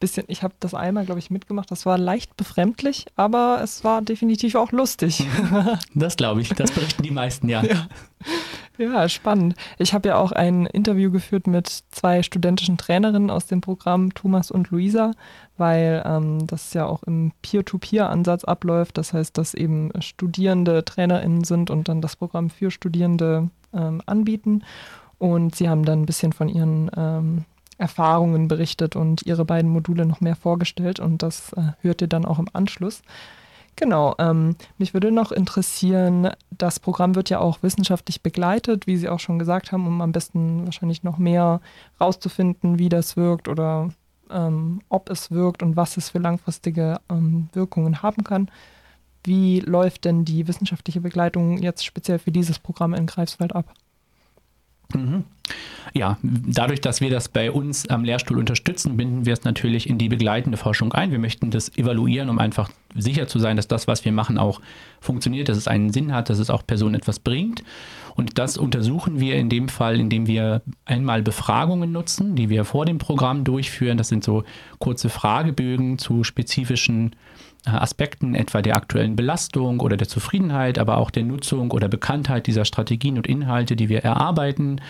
Bisschen, 0.00 0.24
ich 0.28 0.42
habe 0.42 0.54
das 0.60 0.74
einmal, 0.74 1.04
glaube 1.04 1.18
ich, 1.18 1.30
mitgemacht. 1.30 1.70
Das 1.70 1.86
war 1.86 1.98
leicht 1.98 2.36
befremdlich, 2.36 3.06
aber 3.16 3.60
es 3.62 3.84
war 3.84 4.02
definitiv 4.02 4.54
auch 4.54 4.72
lustig. 4.72 5.26
Das 5.94 6.16
glaube 6.16 6.40
ich, 6.40 6.50
das 6.50 6.70
berichten 6.70 7.02
die 7.02 7.10
meisten, 7.10 7.48
ja. 7.48 7.62
ja. 7.62 7.88
Ja, 8.78 9.08
spannend. 9.08 9.54
Ich 9.78 9.94
habe 9.94 10.08
ja 10.08 10.16
auch 10.18 10.32
ein 10.32 10.66
Interview 10.66 11.10
geführt 11.10 11.46
mit 11.46 11.84
zwei 11.90 12.22
studentischen 12.22 12.76
Trainerinnen 12.76 13.30
aus 13.30 13.46
dem 13.46 13.62
Programm, 13.62 14.12
Thomas 14.12 14.50
und 14.50 14.70
Luisa, 14.70 15.12
weil 15.56 16.02
ähm, 16.04 16.46
das 16.46 16.74
ja 16.74 16.84
auch 16.84 17.02
im 17.04 17.32
Peer-to-Peer-Ansatz 17.40 18.44
abläuft. 18.44 18.98
Das 18.98 19.14
heißt, 19.14 19.38
dass 19.38 19.54
eben 19.54 19.90
Studierende 20.00 20.84
TrainerInnen 20.84 21.44
sind 21.44 21.70
und 21.70 21.88
dann 21.88 22.02
das 22.02 22.16
Programm 22.16 22.50
für 22.50 22.70
Studierende 22.70 23.48
ähm, 23.72 24.02
anbieten. 24.04 24.62
Und 25.18 25.54
sie 25.54 25.68
haben 25.70 25.84
dann 25.84 26.02
ein 26.02 26.06
bisschen 26.06 26.34
von 26.34 26.48
ihren 26.50 26.90
ähm, 26.94 27.44
Erfahrungen 27.78 28.48
berichtet 28.48 28.96
und 28.96 29.26
ihre 29.26 29.44
beiden 29.44 29.70
Module 29.70 30.06
noch 30.06 30.20
mehr 30.20 30.36
vorgestellt. 30.36 31.00
Und 31.00 31.22
das 31.22 31.52
äh, 31.52 31.72
hört 31.80 32.00
ihr 32.02 32.08
dann 32.08 32.24
auch 32.24 32.38
im 32.38 32.48
Anschluss. 32.52 33.02
Genau, 33.76 34.14
ähm, 34.18 34.56
mich 34.78 34.94
würde 34.94 35.12
noch 35.12 35.32
interessieren, 35.32 36.30
das 36.50 36.80
Programm 36.80 37.14
wird 37.14 37.28
ja 37.28 37.40
auch 37.40 37.62
wissenschaftlich 37.62 38.22
begleitet, 38.22 38.86
wie 38.86 38.96
Sie 38.96 39.08
auch 39.10 39.20
schon 39.20 39.38
gesagt 39.38 39.70
haben, 39.70 39.86
um 39.86 40.00
am 40.00 40.12
besten 40.12 40.64
wahrscheinlich 40.64 41.02
noch 41.02 41.18
mehr 41.18 41.60
rauszufinden, 42.00 42.78
wie 42.78 42.88
das 42.88 43.18
wirkt 43.18 43.48
oder 43.48 43.90
ähm, 44.30 44.80
ob 44.88 45.10
es 45.10 45.30
wirkt 45.30 45.62
und 45.62 45.76
was 45.76 45.98
es 45.98 46.08
für 46.08 46.18
langfristige 46.18 47.00
ähm, 47.10 47.50
Wirkungen 47.52 48.00
haben 48.00 48.24
kann. 48.24 48.50
Wie 49.24 49.60
läuft 49.60 50.06
denn 50.06 50.24
die 50.24 50.48
wissenschaftliche 50.48 51.02
Begleitung 51.02 51.58
jetzt 51.58 51.84
speziell 51.84 52.18
für 52.18 52.32
dieses 52.32 52.58
Programm 52.58 52.94
in 52.94 53.06
Greifswald 53.06 53.54
ab? 53.54 53.74
Mhm. 54.94 55.24
Ja, 55.94 56.18
dadurch, 56.22 56.80
dass 56.80 57.00
wir 57.00 57.08
das 57.10 57.28
bei 57.28 57.50
uns 57.50 57.88
am 57.88 58.04
Lehrstuhl 58.04 58.38
unterstützen, 58.38 58.96
binden 58.96 59.24
wir 59.24 59.32
es 59.32 59.44
natürlich 59.44 59.88
in 59.88 59.96
die 59.96 60.08
begleitende 60.08 60.58
Forschung 60.58 60.92
ein. 60.92 61.10
Wir 61.10 61.18
möchten 61.18 61.50
das 61.50 61.74
evaluieren, 61.76 62.28
um 62.28 62.38
einfach 62.38 62.70
sicher 62.94 63.28
zu 63.28 63.38
sein, 63.38 63.56
dass 63.56 63.68
das, 63.68 63.86
was 63.86 64.04
wir 64.04 64.12
machen, 64.12 64.36
auch 64.36 64.60
funktioniert, 65.00 65.48
dass 65.48 65.56
es 65.56 65.68
einen 65.68 65.92
Sinn 65.92 66.12
hat, 66.12 66.28
dass 66.28 66.38
es 66.38 66.50
auch 66.50 66.66
Personen 66.66 66.96
etwas 66.96 67.18
bringt. 67.18 67.62
Und 68.14 68.38
das 68.38 68.56
untersuchen 68.56 69.20
wir 69.20 69.36
in 69.36 69.48
dem 69.48 69.68
Fall, 69.68 70.00
indem 70.00 70.26
wir 70.26 70.62
einmal 70.84 71.22
Befragungen 71.22 71.92
nutzen, 71.92 72.34
die 72.34 72.48
wir 72.48 72.64
vor 72.64 72.84
dem 72.84 72.98
Programm 72.98 73.44
durchführen. 73.44 73.98
Das 73.98 74.08
sind 74.08 74.24
so 74.24 74.44
kurze 74.78 75.08
Fragebögen 75.08 75.98
zu 75.98 76.24
spezifischen 76.24 77.14
Aspekten, 77.66 78.34
etwa 78.34 78.62
der 78.62 78.76
aktuellen 78.76 79.16
Belastung 79.16 79.80
oder 79.80 79.96
der 79.96 80.08
Zufriedenheit, 80.08 80.78
aber 80.78 80.98
auch 80.98 81.10
der 81.10 81.24
Nutzung 81.24 81.70
oder 81.70 81.88
Bekanntheit 81.88 82.46
dieser 82.46 82.64
Strategien 82.64 83.16
und 83.16 83.26
Inhalte, 83.26 83.76
die 83.76 83.88
wir 83.88 84.04
erarbeiten. 84.04 84.80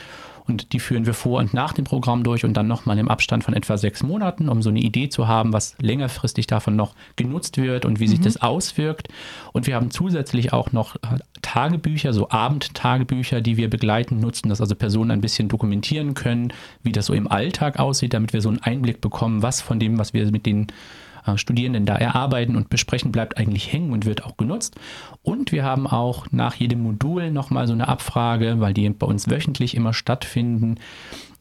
Und 0.49 0.73
die 0.73 0.79
führen 0.79 1.07
wir 1.07 1.15
vor 1.15 1.41
und 1.41 1.55
nach 1.55 1.73
dem 1.73 1.85
Programm 1.85 2.23
durch 2.23 2.45
und 2.45 2.55
dann 2.55 2.69
nochmal 2.69 2.99
im 2.99 3.09
Abstand 3.09 3.43
von 3.43 3.53
etwa 3.53 3.77
sechs 3.77 4.05
Monaten, 4.05 4.49
um 4.49 4.63
so 4.63 4.71
eine 4.71 4.79
Idee 4.79 5.09
zu 5.09 5.27
haben, 5.27 5.53
was 5.53 5.75
längerfristig 5.81 6.47
davon 6.47 6.77
noch 6.77 6.95
genutzt 7.17 7.57
wird 7.59 7.85
und 7.85 7.99
wie 7.99 8.05
mhm. 8.05 8.11
sich 8.11 8.21
das 8.21 8.41
auswirkt. 8.41 9.09
Und 9.53 9.67
wir 9.67 9.75
haben 9.75 9.91
zusätzlich 9.91 10.53
auch 10.53 10.71
noch 10.71 10.95
äh, 10.97 11.19
Tagebücher, 11.43 12.13
so 12.13 12.31
Abendtagebücher, 12.31 13.41
die 13.41 13.57
wir 13.57 13.69
begleiten, 13.69 14.21
nutzen, 14.21 14.49
dass 14.49 14.61
also 14.61 14.77
Personen 14.77 15.11
ein 15.11 15.21
bisschen 15.21 15.49
dokumentieren 15.49 16.15
können, 16.15 16.53
wie 16.85 16.93
das 16.93 17.07
so 17.07 17.13
im 17.13 17.29
Alltag 17.29 17.81
aussieht, 17.81 18.15
damit 18.15 18.33
wir 18.33 18.41
so 18.41 18.49
einen 18.49 18.63
Einblick 18.63 19.01
bekommen, 19.01 19.43
was 19.43 19.61
von 19.61 19.81
dem, 19.81 19.99
was 19.99 20.15
wir 20.15 20.31
mit 20.31 20.47
den 20.47 20.69
äh, 20.69 20.73
Studierenden 21.37 21.87
da 21.87 21.97
erarbeiten 21.97 22.57
und 22.57 22.71
besprechen, 22.71 23.13
bleibt 23.13 23.37
eigentlich 23.37 23.73
hängen 23.73 23.93
und 23.93 24.07
wird 24.07 24.25
auch 24.25 24.37
genutzt. 24.37 24.77
Und 25.23 25.53
wir 25.53 25.65
haben 25.65 25.87
auch 25.87 26.27
nach 26.31 26.55
jedem 26.55 26.83
Modul 26.83 27.31
nochmal 27.31 27.67
so 27.67 27.73
eine 27.73 27.89
Abfrage, 27.89 28.61
weil 28.61 28.75
die 28.75 28.89
bei 28.91 29.07
uns 29.07 29.29
wöchentlich 29.29 29.75
immer 29.75 29.93
stattfinden, 29.93 30.77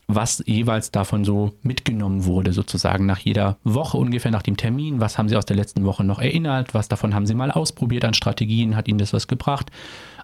was 0.07 0.43
jeweils 0.45 0.91
davon 0.91 1.25
so 1.25 1.53
mitgenommen 1.63 2.25
wurde, 2.25 2.53
sozusagen 2.53 3.05
nach 3.05 3.19
jeder 3.19 3.57
Woche 3.63 3.97
ungefähr 3.97 4.31
nach 4.31 4.43
dem 4.43 4.57
Termin. 4.57 4.99
Was 4.99 5.17
haben 5.17 5.29
Sie 5.29 5.35
aus 5.35 5.45
der 5.45 5.55
letzten 5.55 5.83
Woche 5.83 6.03
noch 6.03 6.19
erinnert? 6.19 6.73
Was 6.73 6.87
davon 6.87 7.15
haben 7.15 7.25
Sie 7.25 7.33
mal 7.33 7.51
ausprobiert 7.51 8.05
an 8.05 8.13
Strategien? 8.13 8.75
Hat 8.75 8.87
Ihnen 8.87 8.99
das 8.99 9.13
was 9.13 9.27
gebracht? 9.27 9.71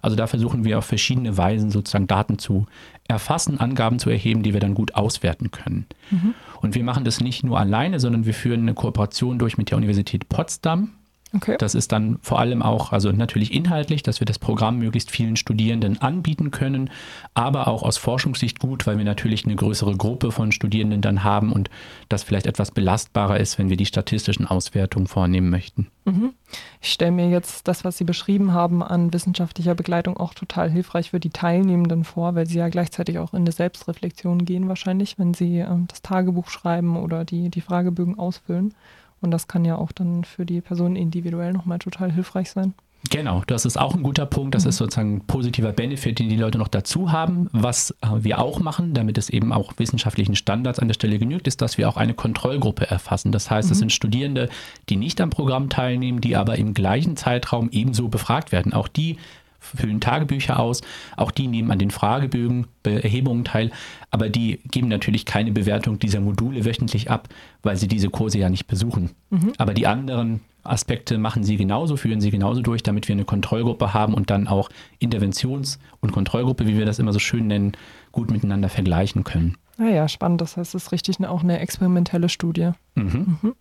Also 0.00 0.16
da 0.16 0.26
versuchen 0.26 0.64
wir 0.64 0.78
auf 0.78 0.84
verschiedene 0.84 1.36
Weisen 1.36 1.70
sozusagen 1.70 2.06
Daten 2.06 2.38
zu 2.38 2.66
erfassen, 3.08 3.58
Angaben 3.58 3.98
zu 3.98 4.10
erheben, 4.10 4.42
die 4.42 4.52
wir 4.52 4.60
dann 4.60 4.74
gut 4.74 4.94
auswerten 4.94 5.50
können. 5.50 5.86
Mhm. 6.10 6.34
Und 6.60 6.74
wir 6.74 6.84
machen 6.84 7.04
das 7.04 7.20
nicht 7.20 7.44
nur 7.44 7.58
alleine, 7.58 8.00
sondern 8.00 8.24
wir 8.26 8.34
führen 8.34 8.62
eine 8.62 8.74
Kooperation 8.74 9.38
durch 9.38 9.58
mit 9.58 9.70
der 9.70 9.78
Universität 9.78 10.28
Potsdam. 10.28 10.92
Okay. 11.34 11.56
Das 11.58 11.74
ist 11.74 11.92
dann 11.92 12.18
vor 12.20 12.38
allem 12.38 12.62
auch, 12.62 12.92
also 12.92 13.10
natürlich 13.10 13.54
inhaltlich, 13.54 14.02
dass 14.02 14.20
wir 14.20 14.26
das 14.26 14.38
Programm 14.38 14.78
möglichst 14.78 15.10
vielen 15.10 15.36
Studierenden 15.36 16.00
anbieten 16.02 16.50
können, 16.50 16.90
aber 17.32 17.68
auch 17.68 17.82
aus 17.82 17.96
Forschungssicht 17.96 18.58
gut, 18.58 18.86
weil 18.86 18.98
wir 18.98 19.04
natürlich 19.04 19.46
eine 19.46 19.56
größere 19.56 19.96
Gruppe 19.96 20.30
von 20.30 20.52
Studierenden 20.52 21.00
dann 21.00 21.24
haben 21.24 21.52
und 21.52 21.70
das 22.10 22.22
vielleicht 22.22 22.46
etwas 22.46 22.70
belastbarer 22.70 23.40
ist, 23.40 23.58
wenn 23.58 23.70
wir 23.70 23.78
die 23.78 23.86
statistischen 23.86 24.46
Auswertungen 24.46 25.06
vornehmen 25.06 25.48
möchten. 25.48 25.88
Mhm. 26.04 26.34
Ich 26.82 26.92
stelle 26.92 27.12
mir 27.12 27.30
jetzt 27.30 27.66
das, 27.66 27.84
was 27.84 27.96
Sie 27.96 28.04
beschrieben 28.04 28.52
haben, 28.52 28.82
an 28.82 29.12
wissenschaftlicher 29.12 29.74
Begleitung 29.74 30.16
auch 30.18 30.34
total 30.34 30.68
hilfreich 30.70 31.10
für 31.10 31.20
die 31.20 31.30
Teilnehmenden 31.30 32.04
vor, 32.04 32.34
weil 32.34 32.46
sie 32.46 32.58
ja 32.58 32.68
gleichzeitig 32.68 33.18
auch 33.18 33.32
in 33.32 33.42
eine 33.42 33.52
Selbstreflexion 33.52 34.44
gehen 34.44 34.68
wahrscheinlich, 34.68 35.18
wenn 35.18 35.32
sie 35.32 35.60
äh, 35.60 35.68
das 35.88 36.02
Tagebuch 36.02 36.48
schreiben 36.48 36.96
oder 36.96 37.24
die, 37.24 37.48
die 37.48 37.60
Fragebögen 37.60 38.18
ausfüllen. 38.18 38.74
Und 39.22 39.30
das 39.30 39.48
kann 39.48 39.64
ja 39.64 39.76
auch 39.76 39.92
dann 39.92 40.24
für 40.24 40.44
die 40.44 40.60
Person 40.60 40.96
individuell 40.96 41.52
nochmal 41.52 41.78
total 41.78 42.12
hilfreich 42.12 42.50
sein. 42.50 42.74
Genau, 43.10 43.42
das 43.46 43.64
ist 43.64 43.78
auch 43.78 43.94
ein 43.94 44.02
guter 44.02 44.26
Punkt. 44.26 44.54
Das 44.54 44.64
mhm. 44.64 44.68
ist 44.70 44.76
sozusagen 44.76 45.16
ein 45.16 45.26
positiver 45.26 45.72
Benefit, 45.72 46.18
den 46.18 46.28
die 46.28 46.36
Leute 46.36 46.58
noch 46.58 46.68
dazu 46.68 47.10
haben. 47.10 47.48
Was 47.52 47.90
äh, 48.00 48.06
wir 48.18 48.38
auch 48.38 48.60
machen, 48.60 48.94
damit 48.94 49.18
es 49.18 49.28
eben 49.28 49.52
auch 49.52 49.72
wissenschaftlichen 49.76 50.36
Standards 50.36 50.78
an 50.78 50.88
der 50.88 50.94
Stelle 50.94 51.18
genügt, 51.18 51.48
ist, 51.48 51.62
dass 51.62 51.78
wir 51.78 51.88
auch 51.88 51.96
eine 51.96 52.14
Kontrollgruppe 52.14 52.86
erfassen. 52.88 53.32
Das 53.32 53.50
heißt, 53.50 53.70
es 53.70 53.78
mhm. 53.78 53.80
sind 53.80 53.92
Studierende, 53.92 54.48
die 54.88 54.96
nicht 54.96 55.20
am 55.20 55.30
Programm 55.30 55.68
teilnehmen, 55.68 56.20
die 56.20 56.36
aber 56.36 56.56
im 56.56 56.74
gleichen 56.74 57.16
Zeitraum 57.16 57.70
ebenso 57.72 58.08
befragt 58.08 58.52
werden. 58.52 58.72
Auch 58.72 58.88
die 58.88 59.18
füllen 59.62 60.00
Tagebücher 60.00 60.58
aus, 60.58 60.80
auch 61.16 61.30
die 61.30 61.46
nehmen 61.46 61.70
an 61.70 61.78
den 61.78 61.90
Fragebögen, 61.90 62.66
Erhebungen 62.84 63.44
teil, 63.44 63.70
aber 64.10 64.28
die 64.28 64.60
geben 64.70 64.88
natürlich 64.88 65.24
keine 65.24 65.52
Bewertung 65.52 65.98
dieser 65.98 66.20
Module 66.20 66.64
wöchentlich 66.64 67.10
ab, 67.10 67.28
weil 67.62 67.76
sie 67.76 67.88
diese 67.88 68.10
Kurse 68.10 68.38
ja 68.38 68.50
nicht 68.50 68.66
besuchen. 68.66 69.10
Mhm. 69.30 69.52
Aber 69.58 69.72
die 69.72 69.86
anderen 69.86 70.40
Aspekte 70.64 71.18
machen 71.18 71.44
sie 71.44 71.56
genauso, 71.56 71.96
führen 71.96 72.20
sie 72.20 72.30
genauso 72.30 72.60
durch, 72.60 72.82
damit 72.82 73.08
wir 73.08 73.14
eine 73.14 73.24
Kontrollgruppe 73.24 73.94
haben 73.94 74.14
und 74.14 74.30
dann 74.30 74.48
auch 74.48 74.68
Interventions- 75.00 75.78
und 76.00 76.12
Kontrollgruppe, 76.12 76.66
wie 76.66 76.76
wir 76.76 76.86
das 76.86 76.98
immer 76.98 77.12
so 77.12 77.18
schön 77.18 77.46
nennen, 77.46 77.72
gut 78.12 78.30
miteinander 78.30 78.68
vergleichen 78.68 79.24
können. 79.24 79.56
Naja, 79.78 80.04
ah 80.04 80.08
spannend. 80.08 80.40
Das 80.40 80.56
heißt, 80.56 80.74
es 80.74 80.84
ist 80.84 80.92
richtig 80.92 81.24
auch 81.26 81.42
eine 81.42 81.58
experimentelle 81.58 82.28
Studie. 82.28 82.70
Mhm. 82.94 83.38
Mhm. 83.42 83.54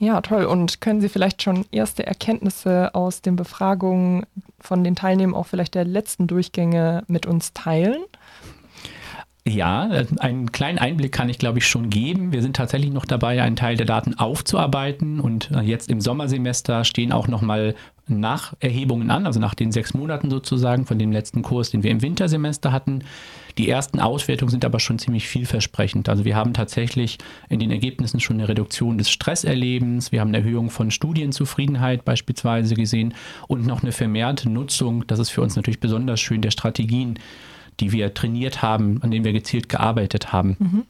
Ja, 0.00 0.22
toll. 0.22 0.44
Und 0.46 0.80
können 0.80 1.02
Sie 1.02 1.10
vielleicht 1.10 1.42
schon 1.42 1.66
erste 1.70 2.06
Erkenntnisse 2.06 2.94
aus 2.94 3.20
den 3.20 3.36
Befragungen 3.36 4.24
von 4.58 4.82
den 4.82 4.96
Teilnehmern 4.96 5.38
auch 5.38 5.46
vielleicht 5.46 5.74
der 5.74 5.84
letzten 5.84 6.26
Durchgänge 6.26 7.04
mit 7.06 7.26
uns 7.26 7.52
teilen? 7.52 7.98
Ja, 9.46 9.90
einen 10.18 10.52
kleinen 10.52 10.78
Einblick 10.78 11.12
kann 11.12 11.28
ich, 11.28 11.38
glaube 11.38 11.58
ich, 11.58 11.66
schon 11.66 11.90
geben. 11.90 12.32
Wir 12.32 12.40
sind 12.40 12.56
tatsächlich 12.56 12.92
noch 12.92 13.04
dabei, 13.04 13.42
einen 13.42 13.56
Teil 13.56 13.76
der 13.76 13.84
Daten 13.84 14.14
aufzuarbeiten 14.14 15.20
und 15.20 15.50
äh, 15.50 15.60
jetzt 15.60 15.90
im 15.90 16.00
Sommersemester 16.00 16.84
stehen 16.84 17.12
auch 17.12 17.28
noch 17.28 17.42
mal 17.42 17.74
Nacherhebungen 18.18 19.10
an, 19.10 19.26
also 19.26 19.38
nach 19.38 19.54
den 19.54 19.72
sechs 19.72 19.94
Monaten 19.94 20.30
sozusagen 20.30 20.86
von 20.86 20.98
dem 20.98 21.12
letzten 21.12 21.42
Kurs, 21.42 21.70
den 21.70 21.82
wir 21.82 21.90
im 21.90 22.02
Wintersemester 22.02 22.72
hatten. 22.72 23.04
Die 23.58 23.68
ersten 23.68 24.00
Auswertungen 24.00 24.50
sind 24.50 24.64
aber 24.64 24.80
schon 24.80 24.98
ziemlich 24.98 25.28
vielversprechend. 25.28 26.08
Also 26.08 26.24
wir 26.24 26.36
haben 26.36 26.54
tatsächlich 26.54 27.18
in 27.48 27.60
den 27.60 27.70
Ergebnissen 27.70 28.20
schon 28.20 28.36
eine 28.36 28.48
Reduktion 28.48 28.98
des 28.98 29.10
Stresserlebens, 29.10 30.12
wir 30.12 30.20
haben 30.20 30.28
eine 30.28 30.38
Erhöhung 30.38 30.70
von 30.70 30.90
Studienzufriedenheit 30.90 32.04
beispielsweise 32.04 32.74
gesehen 32.74 33.14
und 33.48 33.66
noch 33.66 33.82
eine 33.82 33.92
vermehrte 33.92 34.48
Nutzung, 34.48 35.06
das 35.06 35.18
ist 35.18 35.30
für 35.30 35.42
uns 35.42 35.56
natürlich 35.56 35.80
besonders 35.80 36.20
schön, 36.20 36.42
der 36.42 36.50
Strategien, 36.50 37.18
die 37.80 37.92
wir 37.92 38.12
trainiert 38.14 38.62
haben, 38.62 39.02
an 39.02 39.10
denen 39.10 39.24
wir 39.24 39.32
gezielt 39.32 39.68
gearbeitet 39.68 40.32
haben. 40.32 40.56
Mhm. 40.58 40.82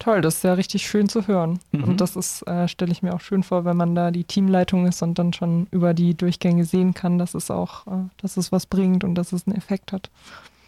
Toll, 0.00 0.22
das 0.22 0.36
ist 0.36 0.44
ja 0.44 0.54
richtig 0.54 0.86
schön 0.86 1.10
zu 1.10 1.28
hören. 1.28 1.60
Mhm. 1.72 1.84
Und 1.84 2.00
das 2.00 2.16
ist, 2.16 2.42
äh, 2.48 2.66
stelle 2.68 2.90
ich 2.90 3.02
mir 3.02 3.14
auch 3.14 3.20
schön 3.20 3.42
vor, 3.42 3.66
wenn 3.66 3.76
man 3.76 3.94
da 3.94 4.10
die 4.10 4.24
Teamleitung 4.24 4.86
ist 4.86 5.02
und 5.02 5.18
dann 5.18 5.34
schon 5.34 5.66
über 5.70 5.92
die 5.92 6.16
Durchgänge 6.16 6.64
sehen 6.64 6.94
kann, 6.94 7.18
dass 7.18 7.34
es 7.34 7.50
auch, 7.50 7.86
äh, 7.86 8.08
dass 8.16 8.38
es 8.38 8.50
was 8.50 8.64
bringt 8.64 9.04
und 9.04 9.14
dass 9.14 9.32
es 9.32 9.46
einen 9.46 9.56
Effekt 9.56 9.92
hat. 9.92 10.10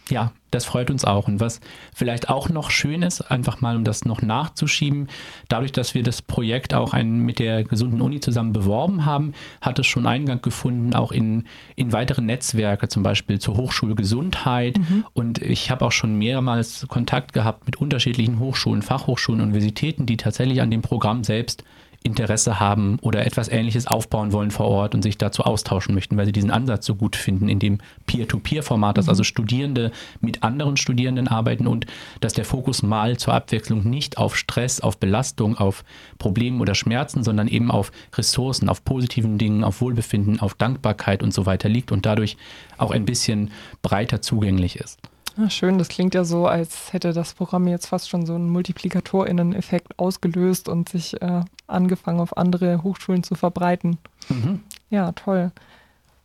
Ja, 0.09 0.33
das 0.51 0.65
freut 0.65 0.91
uns 0.91 1.05
auch. 1.05 1.27
Und 1.27 1.39
was 1.39 1.61
vielleicht 1.95 2.29
auch 2.29 2.49
noch 2.49 2.71
schön 2.71 3.01
ist, 3.01 3.21
einfach 3.21 3.61
mal 3.61 3.75
um 3.75 3.83
das 3.83 4.05
noch 4.05 4.21
nachzuschieben, 4.21 5.07
dadurch, 5.47 5.71
dass 5.71 5.95
wir 5.95 6.03
das 6.03 6.21
Projekt 6.21 6.73
auch 6.73 6.93
ein, 6.93 7.19
mit 7.19 7.39
der 7.39 7.63
gesunden 7.63 8.01
Uni 8.01 8.19
zusammen 8.19 8.53
beworben 8.53 9.05
haben, 9.05 9.33
hat 9.61 9.79
es 9.79 9.87
schon 9.87 10.05
Eingang 10.05 10.41
gefunden, 10.41 10.93
auch 10.93 11.11
in, 11.11 11.45
in 11.75 11.93
weitere 11.93 12.21
Netzwerke, 12.21 12.89
zum 12.89 13.01
Beispiel 13.01 13.39
zur 13.39 13.55
Hochschule 13.55 13.95
Gesundheit. 13.95 14.77
Mhm. 14.77 15.05
Und 15.13 15.41
ich 15.41 15.71
habe 15.71 15.85
auch 15.85 15.91
schon 15.91 16.17
mehrmals 16.17 16.85
Kontakt 16.89 17.33
gehabt 17.33 17.65
mit 17.65 17.77
unterschiedlichen 17.77 18.39
Hochschulen, 18.39 18.81
Fachhochschulen, 18.81 19.41
Universitäten, 19.41 20.05
die 20.05 20.17
tatsächlich 20.17 20.61
an 20.61 20.69
dem 20.69 20.81
Programm 20.81 21.23
selbst 21.23 21.63
Interesse 22.03 22.59
haben 22.59 22.99
oder 23.01 23.25
etwas 23.25 23.47
Ähnliches 23.47 23.87
aufbauen 23.87 24.33
wollen 24.33 24.51
vor 24.51 24.67
Ort 24.67 24.93
und 24.93 25.01
sich 25.01 25.17
dazu 25.17 25.43
austauschen 25.43 25.95
möchten, 25.95 26.17
weil 26.17 26.25
sie 26.25 26.31
diesen 26.31 26.51
Ansatz 26.51 26.85
so 26.85 26.95
gut 26.95 27.15
finden 27.15 27.47
in 27.47 27.59
dem 27.59 27.79
Peer-to-Peer-Format, 28.05 28.97
dass 28.97 29.05
mhm. 29.05 29.09
also 29.09 29.23
Studierende 29.23 29.91
mit 30.19 30.43
anderen 30.43 30.77
Studierenden 30.77 31.27
arbeiten 31.27 31.65
und 31.65 31.85
dass 32.19 32.33
der 32.33 32.45
Fokus 32.45 32.83
mal 32.83 33.17
zur 33.17 33.33
Abwechslung 33.33 33.89
nicht 33.89 34.17
auf 34.17 34.35
Stress, 34.35 34.81
auf 34.81 34.97
Belastung, 34.97 35.57
auf 35.57 35.83
Probleme 36.19 36.59
oder 36.59 36.75
Schmerzen, 36.75 37.23
sondern 37.23 37.47
eben 37.47 37.71
auf 37.71 37.91
Ressourcen, 38.15 38.69
auf 38.69 38.83
positiven 38.83 39.37
Dingen, 39.37 39.63
auf 39.63 39.81
Wohlbefinden, 39.81 40.39
auf 40.39 40.53
Dankbarkeit 40.55 41.23
und 41.23 41.33
so 41.33 41.45
weiter 41.45 41.69
liegt 41.69 41.91
und 41.91 42.05
dadurch 42.05 42.37
auch 42.77 42.91
ein 42.91 43.05
bisschen 43.05 43.51
breiter 43.81 44.21
zugänglich 44.21 44.75
ist. 44.75 44.99
Ja, 45.35 45.49
schön, 45.49 45.79
das 45.79 45.87
klingt 45.87 46.13
ja 46.13 46.23
so, 46.23 46.45
als 46.45 46.93
hätte 46.93 47.11
das 47.11 47.33
Programm 47.33 47.67
jetzt 47.67 47.87
fast 47.87 48.09
schon 48.09 48.25
so 48.25 48.35
einen 48.35 48.49
Multiplikatorinnen-Effekt 48.49 49.97
ausgelöst 49.97 50.69
und 50.69 50.89
sich 50.89 51.19
äh, 51.21 51.41
angefangen, 51.65 52.19
auf 52.19 52.37
andere 52.37 52.83
Hochschulen 52.83 53.23
zu 53.23 53.33
verbreiten. 53.33 53.97
Mhm. 54.29 54.61
Ja, 54.89 55.11
toll. 55.13 55.51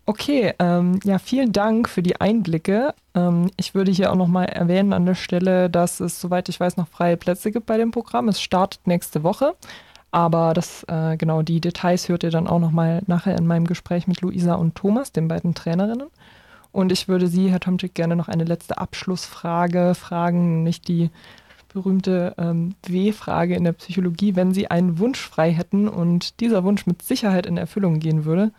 Okay, 0.04 0.54
ähm, 0.58 1.00
ja, 1.04 1.18
vielen 1.18 1.52
Dank 1.52 1.88
für 1.88 2.02
die 2.02 2.20
Einblicke. 2.20 2.94
Ähm, 3.14 3.50
ich 3.56 3.74
würde 3.74 3.92
hier 3.92 4.10
auch 4.10 4.16
nochmal 4.16 4.46
erwähnen 4.46 4.92
an 4.92 5.06
der 5.06 5.14
Stelle, 5.14 5.68
dass 5.68 6.00
es, 6.00 6.20
soweit 6.20 6.48
ich 6.48 6.60
weiß, 6.60 6.76
noch 6.76 6.88
freie 6.88 7.16
Plätze 7.16 7.50
gibt 7.50 7.66
bei 7.66 7.76
dem 7.76 7.90
Programm. 7.90 8.28
Es 8.28 8.40
startet 8.40 8.86
nächste 8.86 9.22
Woche. 9.22 9.54
Aber 10.10 10.54
das, 10.54 10.84
äh, 10.84 11.16
genau, 11.18 11.42
die 11.42 11.60
Details 11.60 12.08
hört 12.08 12.22
ihr 12.22 12.30
dann 12.30 12.48
auch 12.48 12.58
nochmal 12.58 13.02
nachher 13.06 13.36
in 13.36 13.46
meinem 13.46 13.66
Gespräch 13.66 14.06
mit 14.06 14.22
Luisa 14.22 14.54
und 14.54 14.74
Thomas, 14.74 15.12
den 15.12 15.28
beiden 15.28 15.54
Trainerinnen. 15.54 16.08
Und 16.72 16.92
ich 16.92 17.08
würde 17.08 17.28
Sie, 17.28 17.50
Herr 17.50 17.60
Tomczyk, 17.60 17.94
gerne 17.94 18.16
noch 18.16 18.28
eine 18.28 18.44
letzte 18.44 18.78
Abschlussfrage 18.78 19.94
fragen, 19.94 20.62
nicht 20.62 20.88
die 20.88 21.10
berühmte 21.72 22.34
ähm, 22.38 22.74
W-Frage 22.86 23.54
in 23.54 23.64
der 23.64 23.72
Psychologie. 23.72 24.36
Wenn 24.36 24.54
Sie 24.54 24.70
einen 24.70 24.98
Wunsch 24.98 25.20
frei 25.20 25.52
hätten 25.52 25.88
und 25.88 26.40
dieser 26.40 26.64
Wunsch 26.64 26.86
mit 26.86 27.02
Sicherheit 27.02 27.46
in 27.46 27.56
Erfüllung 27.56 28.00
gehen 28.00 28.24
würde, 28.24 28.52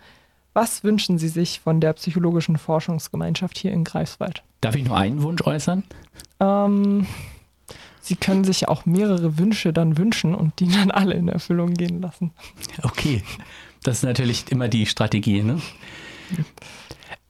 was 0.53 0.83
wünschen 0.83 1.17
Sie 1.17 1.27
sich 1.27 1.59
von 1.59 1.79
der 1.79 1.93
psychologischen 1.93 2.57
Forschungsgemeinschaft 2.57 3.57
hier 3.57 3.71
in 3.71 3.83
Greifswald? 3.83 4.43
Darf 4.61 4.75
ich 4.75 4.85
nur 4.85 4.97
einen 4.97 5.21
Wunsch 5.21 5.41
äußern? 5.41 5.83
Ähm, 6.39 7.07
Sie 8.01 8.15
können 8.15 8.43
sich 8.43 8.67
auch 8.67 8.85
mehrere 8.85 9.37
Wünsche 9.37 9.71
dann 9.71 9.97
wünschen 9.97 10.33
und 10.33 10.59
die 10.59 10.67
dann 10.67 10.89
alle 10.91 11.13
in 11.13 11.27
Erfüllung 11.27 11.73
gehen 11.73 12.01
lassen. 12.01 12.31
Okay, 12.81 13.23
das 13.83 13.97
ist 13.97 14.03
natürlich 14.03 14.51
immer 14.51 14.67
die 14.67 14.85
Strategie. 14.85 15.43
Ne? 15.43 15.61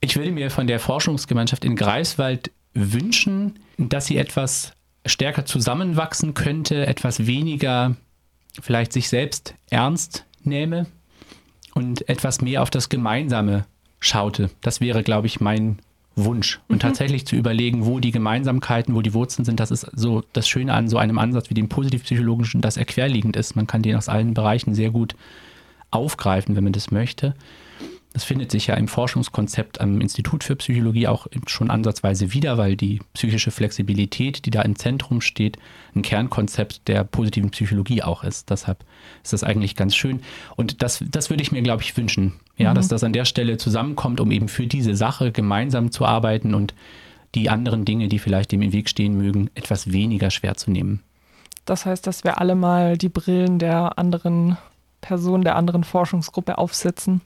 Ich 0.00 0.16
würde 0.16 0.32
mir 0.32 0.50
von 0.50 0.66
der 0.66 0.80
Forschungsgemeinschaft 0.80 1.64
in 1.64 1.76
Greifswald 1.76 2.50
wünschen, 2.74 3.58
dass 3.76 4.06
sie 4.06 4.16
etwas 4.16 4.72
stärker 5.04 5.44
zusammenwachsen 5.44 6.34
könnte, 6.34 6.86
etwas 6.86 7.26
weniger 7.26 7.96
vielleicht 8.60 8.92
sich 8.92 9.08
selbst 9.08 9.54
ernst 9.70 10.24
nähme 10.42 10.86
und 11.74 12.08
etwas 12.08 12.40
mehr 12.40 12.62
auf 12.62 12.70
das 12.70 12.88
Gemeinsame 12.88 13.66
schaute. 14.00 14.50
Das 14.62 14.80
wäre, 14.80 15.02
glaube 15.02 15.26
ich, 15.26 15.40
mein 15.40 15.78
Wunsch. 16.16 16.60
Und 16.68 16.76
mhm. 16.76 16.80
tatsächlich 16.80 17.26
zu 17.26 17.36
überlegen, 17.36 17.86
wo 17.86 18.00
die 18.00 18.10
Gemeinsamkeiten, 18.10 18.94
wo 18.94 19.02
die 19.02 19.14
Wurzeln 19.14 19.44
sind, 19.44 19.60
das 19.60 19.70
ist 19.70 19.86
so 19.94 20.22
das 20.32 20.48
Schöne 20.48 20.74
an 20.74 20.88
so 20.88 20.98
einem 20.98 21.18
Ansatz 21.18 21.50
wie 21.50 21.54
dem 21.54 21.68
positivpsychologischen, 21.68 22.60
das 22.60 22.76
er 22.76 22.84
querliegend 22.84 23.36
ist. 23.36 23.54
Man 23.56 23.66
kann 23.66 23.82
den 23.82 23.96
aus 23.96 24.08
allen 24.08 24.34
Bereichen 24.34 24.74
sehr 24.74 24.90
gut 24.90 25.14
aufgreifen, 25.90 26.56
wenn 26.56 26.64
man 26.64 26.72
das 26.72 26.90
möchte. 26.90 27.34
Das 28.12 28.24
findet 28.24 28.50
sich 28.50 28.66
ja 28.66 28.74
im 28.74 28.88
Forschungskonzept 28.88 29.80
am 29.80 30.00
Institut 30.00 30.42
für 30.42 30.56
Psychologie 30.56 31.06
auch 31.06 31.28
schon 31.46 31.70
ansatzweise 31.70 32.32
wieder, 32.32 32.58
weil 32.58 32.76
die 32.76 33.00
psychische 33.14 33.52
Flexibilität, 33.52 34.46
die 34.46 34.50
da 34.50 34.62
im 34.62 34.74
Zentrum 34.74 35.20
steht, 35.20 35.58
ein 35.94 36.02
Kernkonzept 36.02 36.88
der 36.88 37.04
positiven 37.04 37.50
Psychologie 37.50 38.02
auch 38.02 38.24
ist. 38.24 38.50
Deshalb 38.50 38.84
ist 39.22 39.32
das 39.32 39.44
eigentlich 39.44 39.76
ganz 39.76 39.94
schön. 39.94 40.22
Und 40.56 40.82
das, 40.82 41.04
das 41.08 41.30
würde 41.30 41.42
ich 41.42 41.52
mir, 41.52 41.62
glaube 41.62 41.82
ich, 41.82 41.96
wünschen, 41.96 42.34
ja, 42.56 42.70
mhm. 42.70 42.74
dass 42.74 42.88
das 42.88 43.04
an 43.04 43.12
der 43.12 43.24
Stelle 43.24 43.58
zusammenkommt, 43.58 44.18
um 44.18 44.32
eben 44.32 44.48
für 44.48 44.66
diese 44.66 44.96
Sache 44.96 45.30
gemeinsam 45.30 45.92
zu 45.92 46.04
arbeiten 46.04 46.54
und 46.54 46.74
die 47.36 47.48
anderen 47.48 47.84
Dinge, 47.84 48.08
die 48.08 48.18
vielleicht 48.18 48.50
dem 48.50 48.62
im 48.62 48.72
Weg 48.72 48.88
stehen 48.88 49.16
mögen, 49.16 49.50
etwas 49.54 49.92
weniger 49.92 50.30
schwer 50.30 50.56
zu 50.56 50.72
nehmen. 50.72 51.04
Das 51.64 51.86
heißt, 51.86 52.04
dass 52.08 52.24
wir 52.24 52.40
alle 52.40 52.56
mal 52.56 52.98
die 52.98 53.08
Brillen 53.08 53.60
der 53.60 53.98
anderen 53.98 54.56
Personen 55.00 55.44
der 55.44 55.56
anderen 55.56 55.84
Forschungsgruppe 55.84 56.58
aufsetzen 56.58 57.20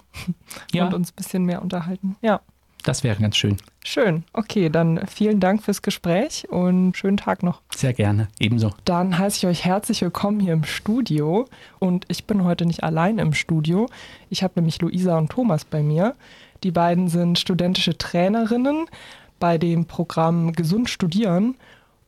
ja. 0.73 0.87
und 0.87 0.95
uns 0.95 1.11
ein 1.11 1.17
bisschen 1.17 1.45
mehr 1.45 1.63
unterhalten. 1.63 2.17
Ja. 2.23 2.41
Das 2.85 3.03
wäre 3.03 3.17
ganz 3.17 3.37
schön. 3.37 3.57
Schön. 3.83 4.25
Okay, 4.35 4.69
dann 4.69 5.07
vielen 5.07 5.41
Dank 5.41 5.63
fürs 5.63 5.81
Gespräch 5.81 6.47
und 6.51 6.95
schönen 6.95 7.17
Tag 7.17 7.43
noch. 7.43 7.63
Sehr 7.75 7.95
gerne, 7.95 8.29
ebenso. 8.39 8.73
Dann 8.85 9.19
heiße 9.19 9.39
ich 9.39 9.47
euch 9.47 9.65
herzlich 9.65 10.03
willkommen 10.03 10.39
hier 10.39 10.53
im 10.53 10.65
Studio. 10.65 11.49
Und 11.79 12.05
ich 12.09 12.27
bin 12.27 12.45
heute 12.45 12.67
nicht 12.67 12.85
allein 12.85 13.19
im 13.19 13.33
Studio. 13.33 13.89
Ich 14.29 14.43
habe 14.43 14.53
nämlich 14.57 14.83
Luisa 14.83 15.17
und 15.17 15.31
Thomas 15.31 15.65
bei 15.65 15.83
mir. 15.83 16.15
Die 16.63 16.73
beiden 16.73 17.09
sind 17.09 17.39
studentische 17.39 17.97
Trainerinnen 17.97 18.85
bei 19.41 19.57
dem 19.57 19.87
Programm 19.87 20.53
Gesund 20.53 20.91
Studieren 20.91 21.57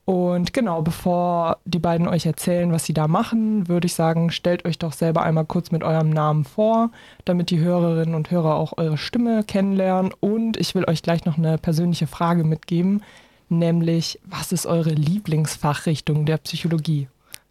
und 0.07 0.53
genau, 0.53 0.83
bevor 0.83 1.59
die 1.65 1.81
beiden 1.81 2.07
euch 2.07 2.27
erzählen, 2.27 2.71
was 2.71 2.85
sie 2.85 2.95
da 2.95 3.09
machen, 3.09 3.67
würde 3.67 3.87
ich 3.87 3.95
sagen, 3.95 4.31
stellt 4.31 4.65
euch 4.65 4.79
doch 4.79 4.93
selber 4.93 5.25
einmal 5.25 5.45
kurz 5.45 5.73
mit 5.73 5.83
eurem 5.83 6.11
Namen 6.11 6.45
vor, 6.45 6.93
damit 7.25 7.51
die 7.51 7.59
Hörerinnen 7.59 8.15
und 8.15 8.31
Hörer 8.31 8.55
auch 8.55 8.79
eure 8.79 8.99
Stimme 8.99 9.43
kennenlernen. 9.43 10.13
Und 10.21 10.59
ich 10.59 10.77
will 10.77 10.85
euch 10.85 11.03
gleich 11.03 11.25
noch 11.25 11.39
eine 11.39 11.59
persönliche 11.59 12.07
Frage 12.07 12.45
mitgeben, 12.45 13.03
nämlich, 13.49 14.21
was 14.25 14.53
ist 14.53 14.65
eure 14.65 14.91
Lieblingsfachrichtung 14.91 16.25
der 16.25 16.37
Psychologie? 16.37 17.09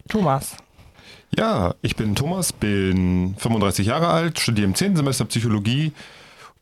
Thomas. 0.08 0.56
Ja, 1.38 1.76
ich 1.82 1.98
bin 1.98 2.16
Thomas, 2.16 2.54
bin 2.54 3.36
35 3.38 3.88
Jahre 3.88 4.08
alt, 4.08 4.40
studiere 4.40 4.68
im 4.68 4.76
10. 4.76 4.96
Semester 4.96 5.26
Psychologie 5.26 5.92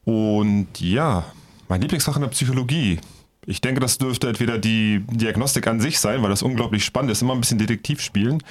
und 0.06 0.70
ja, 0.80 1.24
mein 1.68 1.82
Lieblingsfach 1.82 2.16
in 2.16 2.24
der 2.24 2.30
Psychologie 2.30 3.00
ich 3.46 3.62
denke, 3.62 3.80
das 3.80 3.98
dürfte 3.98 4.28
entweder 4.28 4.58
die 4.58 5.04
Diagnostik 5.10 5.68
an 5.68 5.80
sich 5.80 6.00
sein, 6.00 6.22
weil 6.22 6.30
das 6.30 6.44
unglaublich 6.44 6.86
spannend 6.86 7.12
ist, 7.12 7.22
immer 7.22 7.34
ein 7.34 7.42
bisschen 7.42 7.58
Detektiv 7.58 8.02
spielen. 8.02 8.42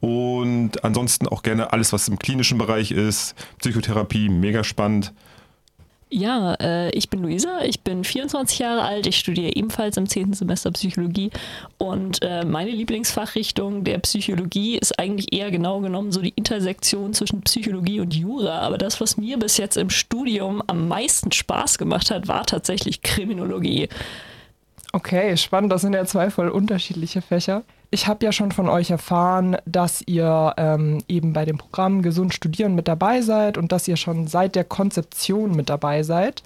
Und 0.00 0.84
ansonsten 0.84 1.28
auch 1.28 1.42
gerne 1.42 1.72
alles, 1.72 1.92
was 1.92 2.08
im 2.08 2.18
klinischen 2.18 2.58
Bereich 2.58 2.90
ist. 2.90 3.34
Psychotherapie, 3.58 4.28
mega 4.28 4.64
spannend. 4.64 5.12
Ja, 6.14 6.52
äh, 6.60 6.90
ich 6.90 7.08
bin 7.08 7.22
Luisa, 7.22 7.62
ich 7.62 7.80
bin 7.80 8.04
24 8.04 8.58
Jahre 8.58 8.82
alt, 8.82 9.06
ich 9.06 9.16
studiere 9.16 9.56
ebenfalls 9.56 9.96
im 9.96 10.06
10. 10.06 10.34
Semester 10.34 10.70
Psychologie 10.70 11.30
und 11.78 12.20
äh, 12.20 12.44
meine 12.44 12.70
Lieblingsfachrichtung 12.70 13.82
der 13.82 13.96
Psychologie 14.00 14.76
ist 14.76 14.98
eigentlich 14.98 15.32
eher 15.32 15.50
genau 15.50 15.80
genommen 15.80 16.12
so 16.12 16.20
die 16.20 16.34
Intersektion 16.36 17.14
zwischen 17.14 17.40
Psychologie 17.40 18.00
und 18.00 18.14
Jura, 18.14 18.58
aber 18.58 18.76
das, 18.76 19.00
was 19.00 19.16
mir 19.16 19.38
bis 19.38 19.56
jetzt 19.56 19.78
im 19.78 19.88
Studium 19.88 20.62
am 20.66 20.86
meisten 20.86 21.32
Spaß 21.32 21.78
gemacht 21.78 22.10
hat, 22.10 22.28
war 22.28 22.44
tatsächlich 22.44 23.00
Kriminologie. 23.00 23.88
Okay, 24.92 25.34
spannend, 25.38 25.72
das 25.72 25.80
sind 25.80 25.94
ja 25.94 26.04
zwei 26.04 26.28
voll 26.28 26.50
unterschiedliche 26.50 27.22
Fächer. 27.22 27.62
Ich 27.94 28.06
habe 28.06 28.24
ja 28.24 28.32
schon 28.32 28.52
von 28.52 28.70
euch 28.70 28.90
erfahren, 28.90 29.58
dass 29.66 30.00
ihr 30.06 30.54
ähm, 30.56 31.02
eben 31.08 31.34
bei 31.34 31.44
dem 31.44 31.58
Programm 31.58 32.00
Gesund 32.00 32.32
Studieren 32.32 32.74
mit 32.74 32.88
dabei 32.88 33.20
seid 33.20 33.58
und 33.58 33.70
dass 33.70 33.86
ihr 33.86 33.98
schon 33.98 34.26
seit 34.28 34.54
der 34.54 34.64
Konzeption 34.64 35.54
mit 35.54 35.68
dabei 35.68 36.02
seid. 36.02 36.42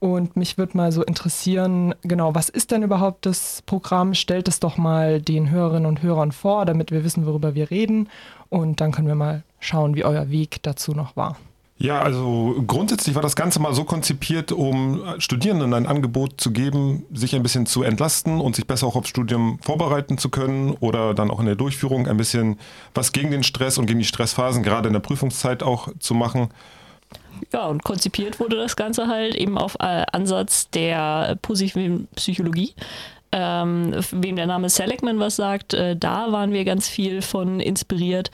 Und 0.00 0.36
mich 0.36 0.58
würde 0.58 0.76
mal 0.76 0.92
so 0.92 1.02
interessieren, 1.02 1.94
genau, 2.02 2.34
was 2.34 2.50
ist 2.50 2.72
denn 2.72 2.82
überhaupt 2.82 3.24
das 3.24 3.62
Programm? 3.64 4.12
Stellt 4.12 4.48
es 4.48 4.60
doch 4.60 4.76
mal 4.76 5.22
den 5.22 5.48
Hörerinnen 5.48 5.86
und 5.86 6.02
Hörern 6.02 6.30
vor, 6.30 6.66
damit 6.66 6.90
wir 6.90 7.04
wissen, 7.04 7.24
worüber 7.24 7.54
wir 7.54 7.70
reden. 7.70 8.10
Und 8.50 8.82
dann 8.82 8.92
können 8.92 9.08
wir 9.08 9.14
mal 9.14 9.44
schauen, 9.60 9.94
wie 9.94 10.04
euer 10.04 10.28
Weg 10.28 10.62
dazu 10.62 10.92
noch 10.92 11.16
war. 11.16 11.38
Ja, 11.82 12.00
also 12.00 12.62
grundsätzlich 12.64 13.16
war 13.16 13.22
das 13.22 13.34
Ganze 13.34 13.58
mal 13.58 13.74
so 13.74 13.82
konzipiert, 13.82 14.52
um 14.52 15.02
Studierenden 15.18 15.74
ein 15.74 15.86
Angebot 15.86 16.40
zu 16.40 16.52
geben, 16.52 17.04
sich 17.12 17.34
ein 17.34 17.42
bisschen 17.42 17.66
zu 17.66 17.82
entlasten 17.82 18.40
und 18.40 18.54
sich 18.54 18.68
besser 18.68 18.86
auch 18.86 18.94
aufs 18.94 19.08
Studium 19.08 19.58
vorbereiten 19.60 20.16
zu 20.16 20.28
können 20.28 20.76
oder 20.78 21.12
dann 21.12 21.28
auch 21.28 21.40
in 21.40 21.46
der 21.46 21.56
Durchführung 21.56 22.06
ein 22.06 22.16
bisschen 22.16 22.60
was 22.94 23.10
gegen 23.10 23.32
den 23.32 23.42
Stress 23.42 23.78
und 23.78 23.86
gegen 23.86 23.98
die 23.98 24.04
Stressphasen, 24.04 24.62
gerade 24.62 24.86
in 24.86 24.92
der 24.92 25.00
Prüfungszeit 25.00 25.64
auch 25.64 25.88
zu 25.98 26.14
machen. 26.14 26.50
Ja, 27.52 27.66
und 27.66 27.82
konzipiert 27.82 28.38
wurde 28.38 28.58
das 28.58 28.76
Ganze 28.76 29.08
halt 29.08 29.34
eben 29.34 29.58
auf 29.58 29.74
äh, 29.80 30.04
Ansatz 30.12 30.70
der 30.70 31.36
positiven 31.42 32.06
Psychologie. 32.14 32.74
Ähm, 33.32 33.92
wem 34.12 34.36
der 34.36 34.46
Name 34.46 34.68
Seligman 34.68 35.18
was 35.18 35.34
sagt, 35.34 35.74
äh, 35.74 35.96
da 35.96 36.30
waren 36.30 36.52
wir 36.52 36.64
ganz 36.64 36.88
viel 36.88 37.22
von 37.22 37.58
inspiriert. 37.58 38.30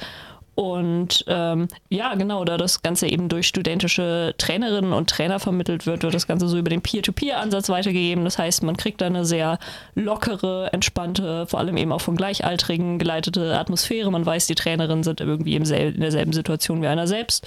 Und 0.58 1.24
ähm, 1.28 1.68
ja, 1.88 2.16
genau, 2.16 2.44
da 2.44 2.56
das 2.56 2.82
Ganze 2.82 3.06
eben 3.06 3.28
durch 3.28 3.46
studentische 3.46 4.34
Trainerinnen 4.38 4.92
und 4.92 5.08
Trainer 5.08 5.38
vermittelt 5.38 5.86
wird, 5.86 6.02
wird 6.02 6.14
das 6.14 6.26
Ganze 6.26 6.48
so 6.48 6.58
über 6.58 6.68
den 6.68 6.82
Peer-to-Peer-Ansatz 6.82 7.68
weitergegeben. 7.68 8.24
Das 8.24 8.38
heißt, 8.38 8.64
man 8.64 8.76
kriegt 8.76 9.00
da 9.00 9.06
eine 9.06 9.24
sehr 9.24 9.60
lockere, 9.94 10.72
entspannte, 10.72 11.46
vor 11.46 11.60
allem 11.60 11.76
eben 11.76 11.92
auch 11.92 12.00
von 12.00 12.16
Gleichaltrigen 12.16 12.98
geleitete 12.98 13.56
Atmosphäre. 13.56 14.10
Man 14.10 14.26
weiß, 14.26 14.48
die 14.48 14.56
Trainerinnen 14.56 15.04
sind 15.04 15.20
irgendwie 15.20 15.54
im 15.54 15.62
in 15.62 16.00
derselben 16.00 16.32
Situation 16.32 16.82
wie 16.82 16.88
einer 16.88 17.06
selbst. 17.06 17.46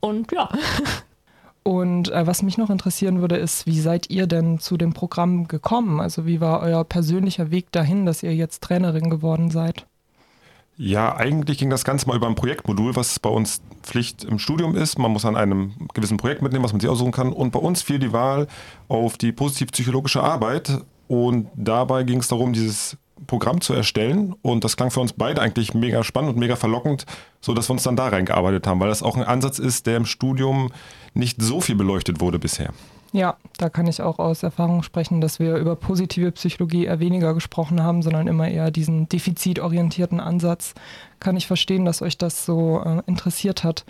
Und 0.00 0.30
ja. 0.30 0.50
Und 1.62 2.10
äh, 2.10 2.26
was 2.26 2.42
mich 2.42 2.58
noch 2.58 2.68
interessieren 2.68 3.22
würde, 3.22 3.36
ist, 3.36 3.66
wie 3.66 3.80
seid 3.80 4.10
ihr 4.10 4.26
denn 4.26 4.58
zu 4.58 4.76
dem 4.76 4.92
Programm 4.92 5.48
gekommen? 5.48 5.98
Also 5.98 6.26
wie 6.26 6.42
war 6.42 6.60
euer 6.60 6.84
persönlicher 6.84 7.50
Weg 7.50 7.72
dahin, 7.72 8.04
dass 8.04 8.22
ihr 8.22 8.34
jetzt 8.34 8.62
Trainerin 8.62 9.08
geworden 9.08 9.50
seid? 9.50 9.86
Ja, 10.82 11.14
eigentlich 11.14 11.58
ging 11.58 11.68
das 11.68 11.84
Ganze 11.84 12.08
mal 12.08 12.16
über 12.16 12.26
ein 12.26 12.34
Projektmodul, 12.34 12.96
was 12.96 13.18
bei 13.18 13.28
uns 13.28 13.60
Pflicht 13.82 14.24
im 14.24 14.38
Studium 14.38 14.74
ist. 14.74 14.98
Man 14.98 15.10
muss 15.10 15.26
an 15.26 15.36
einem 15.36 15.74
gewissen 15.92 16.16
Projekt 16.16 16.40
mitnehmen, 16.40 16.64
was 16.64 16.72
man 16.72 16.80
sich 16.80 16.88
aussuchen 16.88 17.12
kann. 17.12 17.34
Und 17.34 17.50
bei 17.50 17.58
uns 17.58 17.82
fiel 17.82 17.98
die 17.98 18.14
Wahl 18.14 18.46
auf 18.88 19.18
die 19.18 19.30
positiv-psychologische 19.30 20.22
Arbeit. 20.22 20.80
Und 21.06 21.48
dabei 21.54 22.04
ging 22.04 22.20
es 22.20 22.28
darum, 22.28 22.54
dieses 22.54 22.96
Programm 23.26 23.60
zu 23.60 23.74
erstellen. 23.74 24.34
Und 24.40 24.64
das 24.64 24.78
klang 24.78 24.90
für 24.90 25.00
uns 25.00 25.12
beide 25.12 25.42
eigentlich 25.42 25.74
mega 25.74 26.02
spannend 26.02 26.32
und 26.32 26.38
mega 26.38 26.56
verlockend, 26.56 27.04
sodass 27.42 27.68
wir 27.68 27.74
uns 27.74 27.82
dann 27.82 27.96
da 27.96 28.08
reingearbeitet 28.08 28.66
haben, 28.66 28.80
weil 28.80 28.88
das 28.88 29.02
auch 29.02 29.18
ein 29.18 29.24
Ansatz 29.24 29.58
ist, 29.58 29.86
der 29.86 29.98
im 29.98 30.06
Studium 30.06 30.72
nicht 31.12 31.42
so 31.42 31.60
viel 31.60 31.74
beleuchtet 31.74 32.22
wurde 32.22 32.38
bisher. 32.38 32.72
Ja, 33.12 33.36
da 33.58 33.68
kann 33.68 33.88
ich 33.88 34.00
auch 34.02 34.20
aus 34.20 34.44
Erfahrung 34.44 34.84
sprechen, 34.84 35.20
dass 35.20 35.40
wir 35.40 35.56
über 35.56 35.74
positive 35.74 36.30
Psychologie 36.30 36.84
eher 36.84 37.00
weniger 37.00 37.34
gesprochen 37.34 37.82
haben, 37.82 38.02
sondern 38.02 38.28
immer 38.28 38.48
eher 38.48 38.70
diesen 38.70 39.08
defizitorientierten 39.08 40.20
Ansatz. 40.20 40.74
Kann 41.18 41.36
ich 41.36 41.48
verstehen, 41.48 41.84
dass 41.84 42.02
euch 42.02 42.18
das 42.18 42.44
so 42.44 42.82
äh, 42.84 43.02
interessiert 43.06 43.64
hat. 43.64 43.84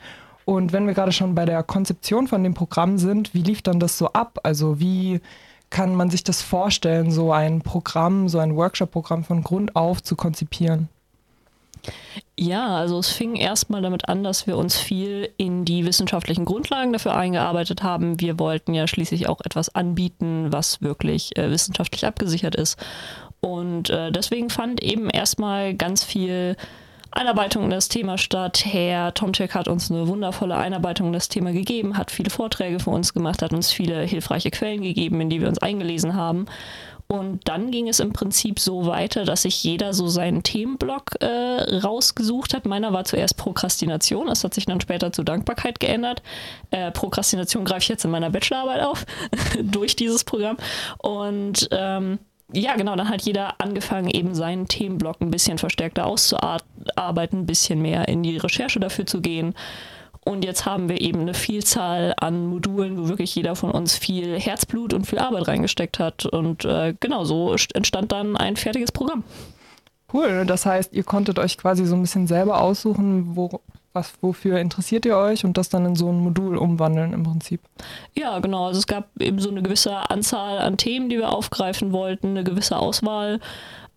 Und 0.46 0.72
wenn 0.72 0.86
wir 0.86 0.94
gerade 0.94 1.12
schon 1.12 1.34
bei 1.34 1.44
der 1.44 1.62
Konzeption 1.62 2.28
von 2.28 2.42
dem 2.42 2.54
Programm 2.54 2.96
sind, 2.96 3.34
wie 3.34 3.42
lief 3.42 3.60
dann 3.60 3.78
das 3.78 3.98
so 3.98 4.08
ab? 4.14 4.40
Also 4.42 4.80
wie 4.80 5.20
kann 5.68 5.94
man 5.94 6.08
sich 6.10 6.24
das 6.24 6.40
vorstellen, 6.40 7.10
so 7.10 7.30
ein 7.30 7.60
Programm, 7.60 8.28
so 8.28 8.38
ein 8.38 8.56
Workshop-Programm 8.56 9.24
von 9.24 9.42
Grund 9.42 9.76
auf 9.76 10.02
zu 10.02 10.16
konzipieren? 10.16 10.88
Ja, 12.38 12.76
also 12.76 12.98
es 12.98 13.10
fing 13.10 13.36
erstmal 13.36 13.82
damit 13.82 14.08
an, 14.08 14.24
dass 14.24 14.46
wir 14.46 14.56
uns 14.56 14.78
viel 14.78 15.30
in 15.36 15.64
die 15.64 15.84
wissenschaftlichen 15.84 16.44
Grundlagen 16.44 16.92
dafür 16.92 17.14
eingearbeitet 17.14 17.82
haben. 17.82 18.18
Wir 18.18 18.38
wollten 18.38 18.72
ja 18.72 18.86
schließlich 18.86 19.28
auch 19.28 19.40
etwas 19.44 19.74
anbieten, 19.74 20.46
was 20.50 20.80
wirklich 20.80 21.36
äh, 21.36 21.50
wissenschaftlich 21.50 22.06
abgesichert 22.06 22.54
ist. 22.54 22.78
Und 23.40 23.90
äh, 23.90 24.10
deswegen 24.10 24.50
fand 24.50 24.82
eben 24.82 25.10
erstmal 25.10 25.74
ganz 25.74 26.04
viel 26.04 26.56
Einarbeitung 27.12 27.64
in 27.64 27.70
das 27.70 27.88
Thema 27.88 28.18
statt. 28.18 28.64
Herr 28.64 29.12
Tomczek 29.14 29.54
hat 29.54 29.68
uns 29.68 29.90
eine 29.90 30.06
wundervolle 30.06 30.56
Einarbeitung 30.56 31.08
in 31.08 31.12
das 31.12 31.28
Thema 31.28 31.52
gegeben, 31.52 31.96
hat 31.96 32.10
viele 32.10 32.30
Vorträge 32.30 32.78
für 32.78 32.90
uns 32.90 33.12
gemacht, 33.12 33.42
hat 33.42 33.52
uns 33.52 33.72
viele 33.72 34.02
hilfreiche 34.02 34.50
Quellen 34.50 34.82
gegeben, 34.82 35.20
in 35.20 35.30
die 35.30 35.40
wir 35.40 35.48
uns 35.48 35.58
eingelesen 35.58 36.14
haben. 36.14 36.46
Und 37.10 37.48
dann 37.48 37.72
ging 37.72 37.88
es 37.88 37.98
im 37.98 38.12
Prinzip 38.12 38.60
so 38.60 38.86
weiter, 38.86 39.24
dass 39.24 39.42
sich 39.42 39.64
jeder 39.64 39.92
so 39.92 40.06
seinen 40.06 40.44
Themenblock 40.44 41.20
äh, 41.20 41.26
rausgesucht 41.80 42.54
hat. 42.54 42.66
Meiner 42.66 42.92
war 42.92 43.04
zuerst 43.04 43.36
Prokrastination, 43.36 44.28
das 44.28 44.44
hat 44.44 44.54
sich 44.54 44.64
dann 44.64 44.80
später 44.80 45.10
zu 45.10 45.24
Dankbarkeit 45.24 45.80
geändert. 45.80 46.22
Äh, 46.70 46.92
Prokrastination 46.92 47.64
greife 47.64 47.80
ich 47.80 47.88
jetzt 47.88 48.04
in 48.04 48.12
meiner 48.12 48.30
Bachelorarbeit 48.30 48.82
auf, 48.82 49.06
durch 49.60 49.96
dieses 49.96 50.22
Programm. 50.22 50.56
Und 50.98 51.68
ähm, 51.72 52.20
ja, 52.52 52.76
genau, 52.76 52.94
dann 52.94 53.08
hat 53.08 53.22
jeder 53.22 53.60
angefangen, 53.60 54.08
eben 54.08 54.36
seinen 54.36 54.68
Themenblock 54.68 55.20
ein 55.20 55.32
bisschen 55.32 55.58
verstärkter 55.58 56.06
auszuarbeiten, 56.06 57.40
ein 57.40 57.46
bisschen 57.46 57.82
mehr 57.82 58.06
in 58.06 58.22
die 58.22 58.36
Recherche 58.36 58.78
dafür 58.78 59.06
zu 59.06 59.20
gehen. 59.20 59.54
Und 60.24 60.44
jetzt 60.44 60.66
haben 60.66 60.88
wir 60.88 61.00
eben 61.00 61.20
eine 61.20 61.34
Vielzahl 61.34 62.14
an 62.18 62.46
Modulen, 62.46 62.98
wo 62.98 63.08
wirklich 63.08 63.34
jeder 63.34 63.56
von 63.56 63.70
uns 63.70 63.96
viel 63.96 64.38
Herzblut 64.38 64.92
und 64.92 65.06
viel 65.06 65.18
Arbeit 65.18 65.48
reingesteckt 65.48 65.98
hat. 65.98 66.26
Und 66.26 66.64
äh, 66.64 66.94
genau 67.00 67.24
so 67.24 67.54
entstand 67.74 68.12
dann 68.12 68.36
ein 68.36 68.56
fertiges 68.56 68.92
Programm. 68.92 69.24
Cool. 70.12 70.44
Das 70.46 70.66
heißt, 70.66 70.92
ihr 70.92 71.04
konntet 71.04 71.38
euch 71.38 71.56
quasi 71.56 71.86
so 71.86 71.94
ein 71.94 72.02
bisschen 72.02 72.26
selber 72.26 72.60
aussuchen, 72.60 73.36
wo, 73.36 73.60
was, 73.92 74.12
wofür 74.20 74.58
interessiert 74.58 75.06
ihr 75.06 75.16
euch 75.16 75.44
und 75.44 75.56
das 75.56 75.68
dann 75.68 75.86
in 75.86 75.96
so 75.96 76.10
ein 76.10 76.18
Modul 76.18 76.56
umwandeln 76.56 77.12
im 77.12 77.22
Prinzip. 77.22 77.60
Ja, 78.16 78.38
genau. 78.40 78.66
Also 78.66 78.80
es 78.80 78.86
gab 78.86 79.08
eben 79.20 79.38
so 79.38 79.50
eine 79.50 79.62
gewisse 79.62 80.10
Anzahl 80.10 80.58
an 80.58 80.76
Themen, 80.76 81.08
die 81.08 81.18
wir 81.18 81.30
aufgreifen 81.30 81.92
wollten, 81.92 82.28
eine 82.28 82.44
gewisse 82.44 82.76
Auswahl. 82.76 83.40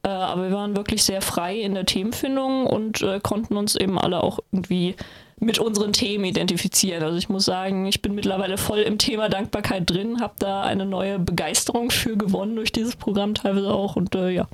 Äh, 0.03 0.09
aber 0.09 0.49
wir 0.49 0.55
waren 0.55 0.77
wirklich 0.77 1.03
sehr 1.03 1.21
frei 1.21 1.59
in 1.59 1.73
der 1.73 1.85
Themenfindung 1.85 2.67
und 2.67 3.01
äh, 3.01 3.19
konnten 3.19 3.57
uns 3.57 3.75
eben 3.75 3.97
alle 3.99 4.23
auch 4.23 4.39
irgendwie 4.51 4.95
mit 5.43 5.59
unseren 5.59 5.93
Themen 5.93 6.25
identifizieren. 6.25 7.03
Also 7.03 7.17
ich 7.17 7.29
muss 7.29 7.45
sagen, 7.45 7.85
ich 7.85 8.01
bin 8.01 8.15
mittlerweile 8.15 8.57
voll 8.57 8.79
im 8.79 8.97
Thema 8.97 9.29
Dankbarkeit 9.29 9.89
drin, 9.89 10.21
habe 10.21 10.33
da 10.39 10.61
eine 10.61 10.85
neue 10.85 11.19
Begeisterung 11.19 11.91
für 11.91 12.17
gewonnen 12.17 12.55
durch 12.55 12.71
dieses 12.71 12.95
Programm 12.95 13.33
teilweise 13.35 13.71
auch 13.71 13.95
und 13.95 14.15
äh, 14.15 14.29
ja. 14.29 14.47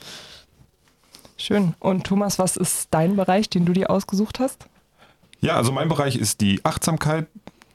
Schön. 1.37 1.73
Und 1.79 2.05
Thomas, 2.05 2.37
was 2.37 2.57
ist 2.57 2.89
dein 2.91 3.15
Bereich, 3.15 3.49
den 3.49 3.65
du 3.65 3.71
dir 3.71 3.89
ausgesucht 3.89 4.39
hast? 4.39 4.65
Ja, 5.39 5.55
also 5.55 5.71
mein 5.71 5.87
Bereich 5.87 6.17
ist 6.17 6.41
die 6.41 6.63
Achtsamkeit. 6.65 7.27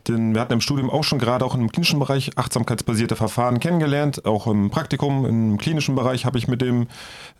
Denn 0.06 0.34
wir 0.34 0.42
hatten 0.42 0.52
im 0.52 0.60
Studium 0.60 0.90
auch 0.90 1.02
schon 1.02 1.18
gerade 1.18 1.44
auch 1.44 1.54
im 1.54 1.72
klinischen 1.72 1.98
Bereich 1.98 2.36
achtsamkeitsbasierte 2.36 3.16
Verfahren 3.16 3.58
kennengelernt. 3.58 4.26
Auch 4.26 4.46
im 4.46 4.70
Praktikum, 4.70 5.24
im 5.24 5.56
klinischen 5.56 5.94
Bereich 5.94 6.26
habe 6.26 6.36
ich 6.36 6.46
mit 6.46 6.60
dem 6.60 6.88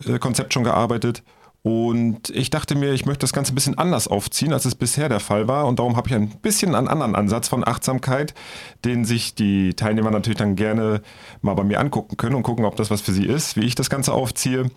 äh, 0.03 0.17
Konzept 0.17 0.53
schon 0.53 0.63
gearbeitet. 0.63 1.21
Und 1.65 2.29
ich 2.29 2.51
dachte 2.51 2.75
mir, 2.75 2.93
ich 2.93 3.07
möchte 3.07 3.21
das 3.21 3.33
Ganze 3.33 3.51
ein 3.51 3.55
bisschen 3.55 3.75
anders 3.75 4.07
aufziehen, 4.07 4.53
als 4.53 4.65
es 4.65 4.75
bisher 4.75 5.09
der 5.09 5.19
Fall 5.19 5.47
war. 5.47 5.65
Und 5.65 5.79
darum 5.79 5.95
habe 5.97 6.07
ich 6.07 6.13
ein 6.13 6.29
bisschen 6.29 6.75
einen 6.75 6.87
anderen 6.87 7.15
Ansatz 7.15 7.47
von 7.47 7.67
Achtsamkeit, 7.67 8.35
den 8.83 9.03
sich 9.03 9.33
die 9.33 9.73
Teilnehmer 9.73 10.11
natürlich 10.11 10.37
dann 10.37 10.55
gerne 10.55 11.01
mal 11.41 11.55
bei 11.55 11.63
mir 11.63 11.79
angucken 11.79 12.17
können 12.17 12.35
und 12.35 12.43
gucken, 12.43 12.65
ob 12.65 12.75
das 12.75 12.91
was 12.91 13.01
für 13.01 13.13
sie 13.13 13.25
ist, 13.25 13.55
wie 13.55 13.65
ich 13.65 13.73
das 13.73 13.89
Ganze 13.89 14.13
aufziehe. 14.13 14.69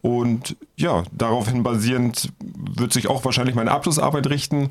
Und 0.00 0.56
ja, 0.76 1.02
daraufhin 1.12 1.62
basierend 1.62 2.32
wird 2.42 2.94
sich 2.94 3.08
auch 3.08 3.22
wahrscheinlich 3.26 3.54
meine 3.54 3.72
Abschlussarbeit 3.72 4.30
richten. 4.30 4.70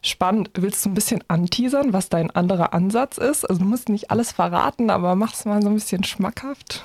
Spannend. 0.00 0.52
Willst 0.54 0.86
du 0.86 0.88
ein 0.88 0.94
bisschen 0.94 1.22
anteasern, 1.28 1.92
was 1.92 2.08
dein 2.08 2.30
anderer 2.30 2.72
Ansatz 2.72 3.18
ist? 3.18 3.44
Also 3.44 3.60
du 3.60 3.68
musst 3.68 3.90
nicht 3.90 4.10
alles 4.10 4.32
verraten, 4.32 4.88
aber 4.88 5.16
mach 5.16 5.34
es 5.34 5.44
mal 5.44 5.60
so 5.60 5.68
ein 5.68 5.74
bisschen 5.74 6.02
schmackhaft. 6.02 6.82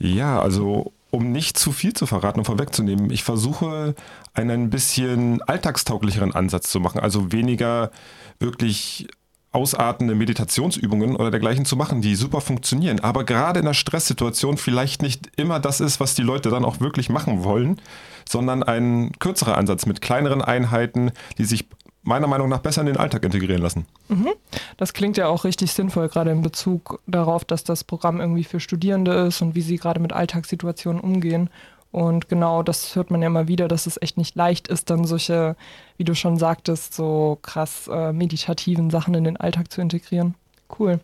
Ja, 0.00 0.42
also 0.42 0.92
um 1.12 1.30
nicht 1.30 1.58
zu 1.58 1.72
viel 1.72 1.92
zu 1.92 2.06
verraten 2.06 2.40
und 2.40 2.46
vorwegzunehmen, 2.46 3.10
ich 3.10 3.22
versuche 3.22 3.94
einen 4.32 4.62
ein 4.62 4.70
bisschen 4.70 5.42
alltagstauglicheren 5.42 6.34
Ansatz 6.34 6.70
zu 6.70 6.80
machen, 6.80 7.00
also 7.00 7.32
weniger 7.32 7.90
wirklich 8.38 9.06
ausartende 9.52 10.14
Meditationsübungen 10.14 11.14
oder 11.14 11.30
dergleichen 11.30 11.66
zu 11.66 11.76
machen, 11.76 12.00
die 12.00 12.14
super 12.14 12.40
funktionieren, 12.40 13.00
aber 13.00 13.24
gerade 13.24 13.60
in 13.60 13.66
einer 13.66 13.74
Stresssituation 13.74 14.56
vielleicht 14.56 15.02
nicht 15.02 15.30
immer 15.36 15.60
das 15.60 15.80
ist, 15.80 16.00
was 16.00 16.14
die 16.14 16.22
Leute 16.22 16.48
dann 16.48 16.64
auch 16.64 16.80
wirklich 16.80 17.10
machen 17.10 17.44
wollen, 17.44 17.78
sondern 18.26 18.62
ein 18.62 19.12
kürzerer 19.18 19.58
Ansatz 19.58 19.84
mit 19.84 20.00
kleineren 20.00 20.40
Einheiten, 20.40 21.12
die 21.36 21.44
sich 21.44 21.66
meiner 22.02 22.26
Meinung 22.26 22.48
nach 22.48 22.58
besser 22.58 22.80
in 22.80 22.88
den 22.88 22.96
Alltag 22.96 23.24
integrieren 23.24 23.62
lassen. 23.62 23.86
Mhm. 24.08 24.30
Das 24.76 24.92
klingt 24.92 25.16
ja 25.16 25.28
auch 25.28 25.44
richtig 25.44 25.72
sinnvoll, 25.72 26.08
gerade 26.08 26.30
in 26.30 26.42
Bezug 26.42 27.00
darauf, 27.06 27.44
dass 27.44 27.64
das 27.64 27.84
Programm 27.84 28.20
irgendwie 28.20 28.44
für 28.44 28.60
Studierende 28.60 29.12
ist 29.12 29.40
und 29.40 29.54
wie 29.54 29.62
sie 29.62 29.76
gerade 29.76 30.00
mit 30.00 30.12
Alltagssituationen 30.12 31.00
umgehen. 31.00 31.48
Und 31.92 32.28
genau 32.28 32.62
das 32.62 32.96
hört 32.96 33.10
man 33.10 33.20
ja 33.20 33.28
immer 33.28 33.48
wieder, 33.48 33.68
dass 33.68 33.86
es 33.86 34.00
echt 34.00 34.16
nicht 34.16 34.34
leicht 34.34 34.66
ist, 34.68 34.88
dann 34.88 35.04
solche, 35.04 35.56
wie 35.98 36.04
du 36.04 36.14
schon 36.14 36.38
sagtest, 36.38 36.94
so 36.94 37.38
krass 37.42 37.88
äh, 37.92 38.12
meditativen 38.12 38.90
Sachen 38.90 39.14
in 39.14 39.24
den 39.24 39.36
Alltag 39.36 39.70
zu 39.70 39.82
integrieren. 39.82 40.34
Cool. 40.78 41.00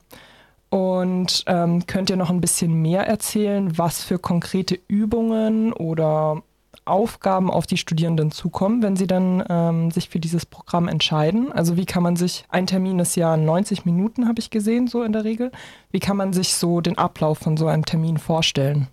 Und 0.70 1.44
ähm, 1.46 1.86
könnt 1.86 2.10
ihr 2.10 2.16
noch 2.16 2.30
ein 2.30 2.40
bisschen 2.40 2.74
mehr 2.82 3.06
erzählen, 3.06 3.76
was 3.78 4.02
für 4.02 4.18
konkrete 4.18 4.78
Übungen 4.88 5.72
oder 5.72 6.42
Aufgaben 6.88 7.50
auf 7.50 7.66
die 7.66 7.76
Studierenden 7.76 8.30
zukommen, 8.30 8.82
wenn 8.82 8.96
sie 8.96 9.06
dann 9.06 9.44
ähm, 9.48 9.90
sich 9.90 10.08
für 10.08 10.20
dieses 10.20 10.46
Programm 10.46 10.88
entscheiden? 10.88 11.52
Also 11.52 11.76
wie 11.76 11.86
kann 11.86 12.02
man 12.02 12.16
sich, 12.16 12.44
ein 12.48 12.66
Termin 12.66 12.98
ist 12.98 13.16
ja 13.16 13.36
90 13.36 13.84
Minuten, 13.84 14.28
habe 14.28 14.40
ich 14.40 14.50
gesehen, 14.50 14.86
so 14.86 15.02
in 15.02 15.12
der 15.12 15.24
Regel. 15.24 15.52
Wie 15.90 16.00
kann 16.00 16.16
man 16.16 16.32
sich 16.32 16.54
so 16.54 16.80
den 16.80 16.98
Ablauf 16.98 17.38
von 17.38 17.56
so 17.56 17.66
einem 17.66 17.84
Termin 17.84 18.18
vorstellen? 18.18 18.88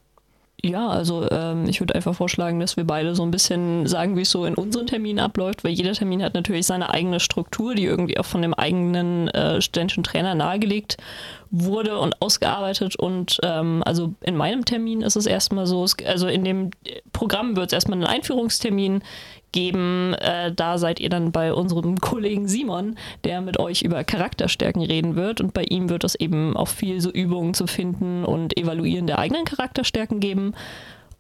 Ja, 0.63 0.87
also 0.87 1.29
ähm, 1.29 1.67
ich 1.67 1.79
würde 1.79 1.95
einfach 1.95 2.15
vorschlagen, 2.15 2.59
dass 2.59 2.77
wir 2.77 2.85
beide 2.85 3.13
so 3.13 3.23
ein 3.23 3.31
bisschen 3.31 3.85
sagen, 3.87 4.15
wie 4.15 4.21
es 4.21 4.31
so 4.31 4.45
in 4.45 4.55
unseren 4.55 4.87
Terminen 4.87 5.19
abläuft, 5.19 5.63
weil 5.63 5.73
jeder 5.73 5.91
Termin 5.91 6.23
hat 6.23 6.33
natürlich 6.33 6.65
seine 6.65 6.89
eigene 6.91 7.19
Struktur, 7.19 7.75
die 7.75 7.85
irgendwie 7.85 8.17
auch 8.17 8.25
von 8.25 8.41
dem 8.41 8.53
eigenen 8.53 9.27
äh, 9.27 9.61
studentischen 9.61 10.03
Trainer 10.03 10.33
nahegelegt 10.33 10.97
wurde 11.51 11.99
und 11.99 12.21
ausgearbeitet. 12.21 12.95
Und 12.95 13.39
ähm, 13.43 13.83
also 13.85 14.15
in 14.21 14.37
meinem 14.37 14.65
Termin 14.65 15.01
ist 15.01 15.17
es 15.17 15.25
erstmal 15.25 15.67
so, 15.67 15.83
es, 15.83 15.97
also 16.05 16.27
in 16.27 16.43
dem 16.43 16.71
Programm 17.11 17.55
wird 17.55 17.67
es 17.67 17.73
erstmal 17.73 17.97
einen 17.97 18.07
Einführungstermin 18.07 19.03
geben. 19.55 20.13
Äh, 20.15 20.51
da 20.51 20.77
seid 20.77 20.99
ihr 20.99 21.09
dann 21.09 21.31
bei 21.31 21.51
unserem 21.53 21.97
Kollegen 21.97 22.47
Simon, 22.47 22.95
der 23.23 23.41
mit 23.41 23.57
euch 23.57 23.81
über 23.81 24.03
Charakterstärken 24.03 24.83
reden 24.83 25.15
wird. 25.15 25.41
Und 25.41 25.53
bei 25.53 25.63
ihm 25.63 25.89
wird 25.89 26.03
es 26.03 26.13
eben 26.13 26.55
auch 26.55 26.67
viel 26.67 27.01
so 27.01 27.09
Übungen 27.09 27.55
zu 27.55 27.65
finden 27.65 28.23
und 28.23 28.55
evaluieren 28.57 29.07
der 29.07 29.17
eigenen 29.17 29.45
Charakterstärken 29.45 30.19
geben. 30.19 30.53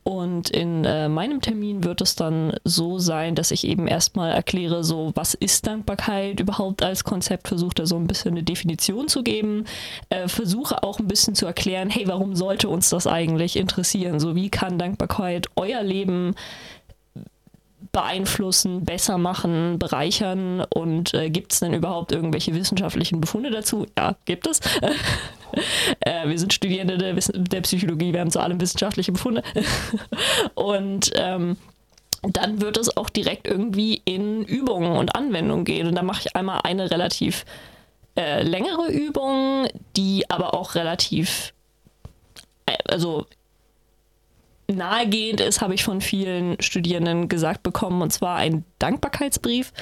Und 0.07 0.51
in 0.51 0.85
äh, 0.85 1.09
meinem 1.09 1.41
Termin 1.41 1.83
wird 1.83 1.99
es 1.99 2.15
dann 2.15 2.53
so 2.63 2.99
sein, 2.99 3.33
dass 3.33 3.49
ich 3.49 3.65
eben 3.65 3.87
erstmal 3.87 4.31
erkläre, 4.33 4.83
so 4.83 5.11
was 5.15 5.33
ist 5.33 5.65
Dankbarkeit 5.65 6.39
überhaupt 6.39 6.83
als 6.83 7.03
Konzept, 7.03 7.47
versuche 7.47 7.73
da 7.73 7.85
so 7.87 7.95
ein 7.95 8.05
bisschen 8.05 8.33
eine 8.33 8.43
Definition 8.43 9.07
zu 9.07 9.23
geben, 9.23 9.65
äh, 10.09 10.27
versuche 10.27 10.83
auch 10.83 10.99
ein 10.99 11.07
bisschen 11.07 11.33
zu 11.33 11.47
erklären, 11.47 11.89
hey, 11.89 12.07
warum 12.07 12.35
sollte 12.35 12.69
uns 12.69 12.91
das 12.91 13.07
eigentlich 13.07 13.55
interessieren? 13.55 14.19
So 14.19 14.35
wie 14.35 14.49
kann 14.49 14.77
Dankbarkeit 14.77 15.47
euer 15.55 15.81
Leben 15.81 16.35
beeinflussen, 17.91 18.83
besser 18.83 19.17
machen, 19.17 19.79
bereichern 19.79 20.61
und 20.61 21.13
äh, 21.13 21.29
gibt 21.29 21.53
es 21.53 21.59
denn 21.59 21.73
überhaupt 21.73 22.11
irgendwelche 22.11 22.53
wissenschaftlichen 22.53 23.21
Befunde 23.21 23.51
dazu? 23.51 23.85
Ja, 23.97 24.15
gibt 24.25 24.47
es. 24.47 24.59
äh, 25.99 26.27
wir 26.27 26.37
sind 26.37 26.53
Studierende 26.53 26.97
der, 26.97 27.13
der, 27.13 27.61
Psychologie, 27.61 28.13
wir 28.13 28.21
haben 28.21 28.31
zu 28.31 28.39
allem 28.39 28.59
wissenschaftliche 28.59 29.11
Befunde. 29.11 29.43
und 30.55 31.11
ähm, 31.15 31.57
dann 32.23 32.61
wird 32.61 32.77
es 32.77 32.95
auch 32.97 33.09
direkt 33.09 33.47
irgendwie 33.47 34.01
in 34.05 34.43
Übungen 34.43 34.97
und 34.97 35.15
Anwendungen 35.15 35.65
gehen. 35.65 35.87
Und 35.87 35.95
da 35.95 36.03
mache 36.03 36.21
ich 36.25 36.35
einmal 36.35 36.61
eine 36.63 36.89
relativ 36.89 37.45
äh, 38.17 38.43
längere 38.43 38.91
Übung, 38.91 39.67
die 39.95 40.29
aber 40.29 40.53
auch 40.53 40.75
relativ, 40.75 41.53
äh, 42.65 42.77
also 42.87 43.25
nahegehend 44.67 45.41
ist, 45.41 45.61
habe 45.61 45.73
ich 45.73 45.83
von 45.83 46.01
vielen 46.01 46.59
Studierenden 46.61 47.29
gesagt 47.29 47.63
bekommen, 47.63 48.01
und 48.01 48.11
zwar 48.11 48.37
ein 48.37 48.65
Dankbarkeitsbrief. 48.79 49.73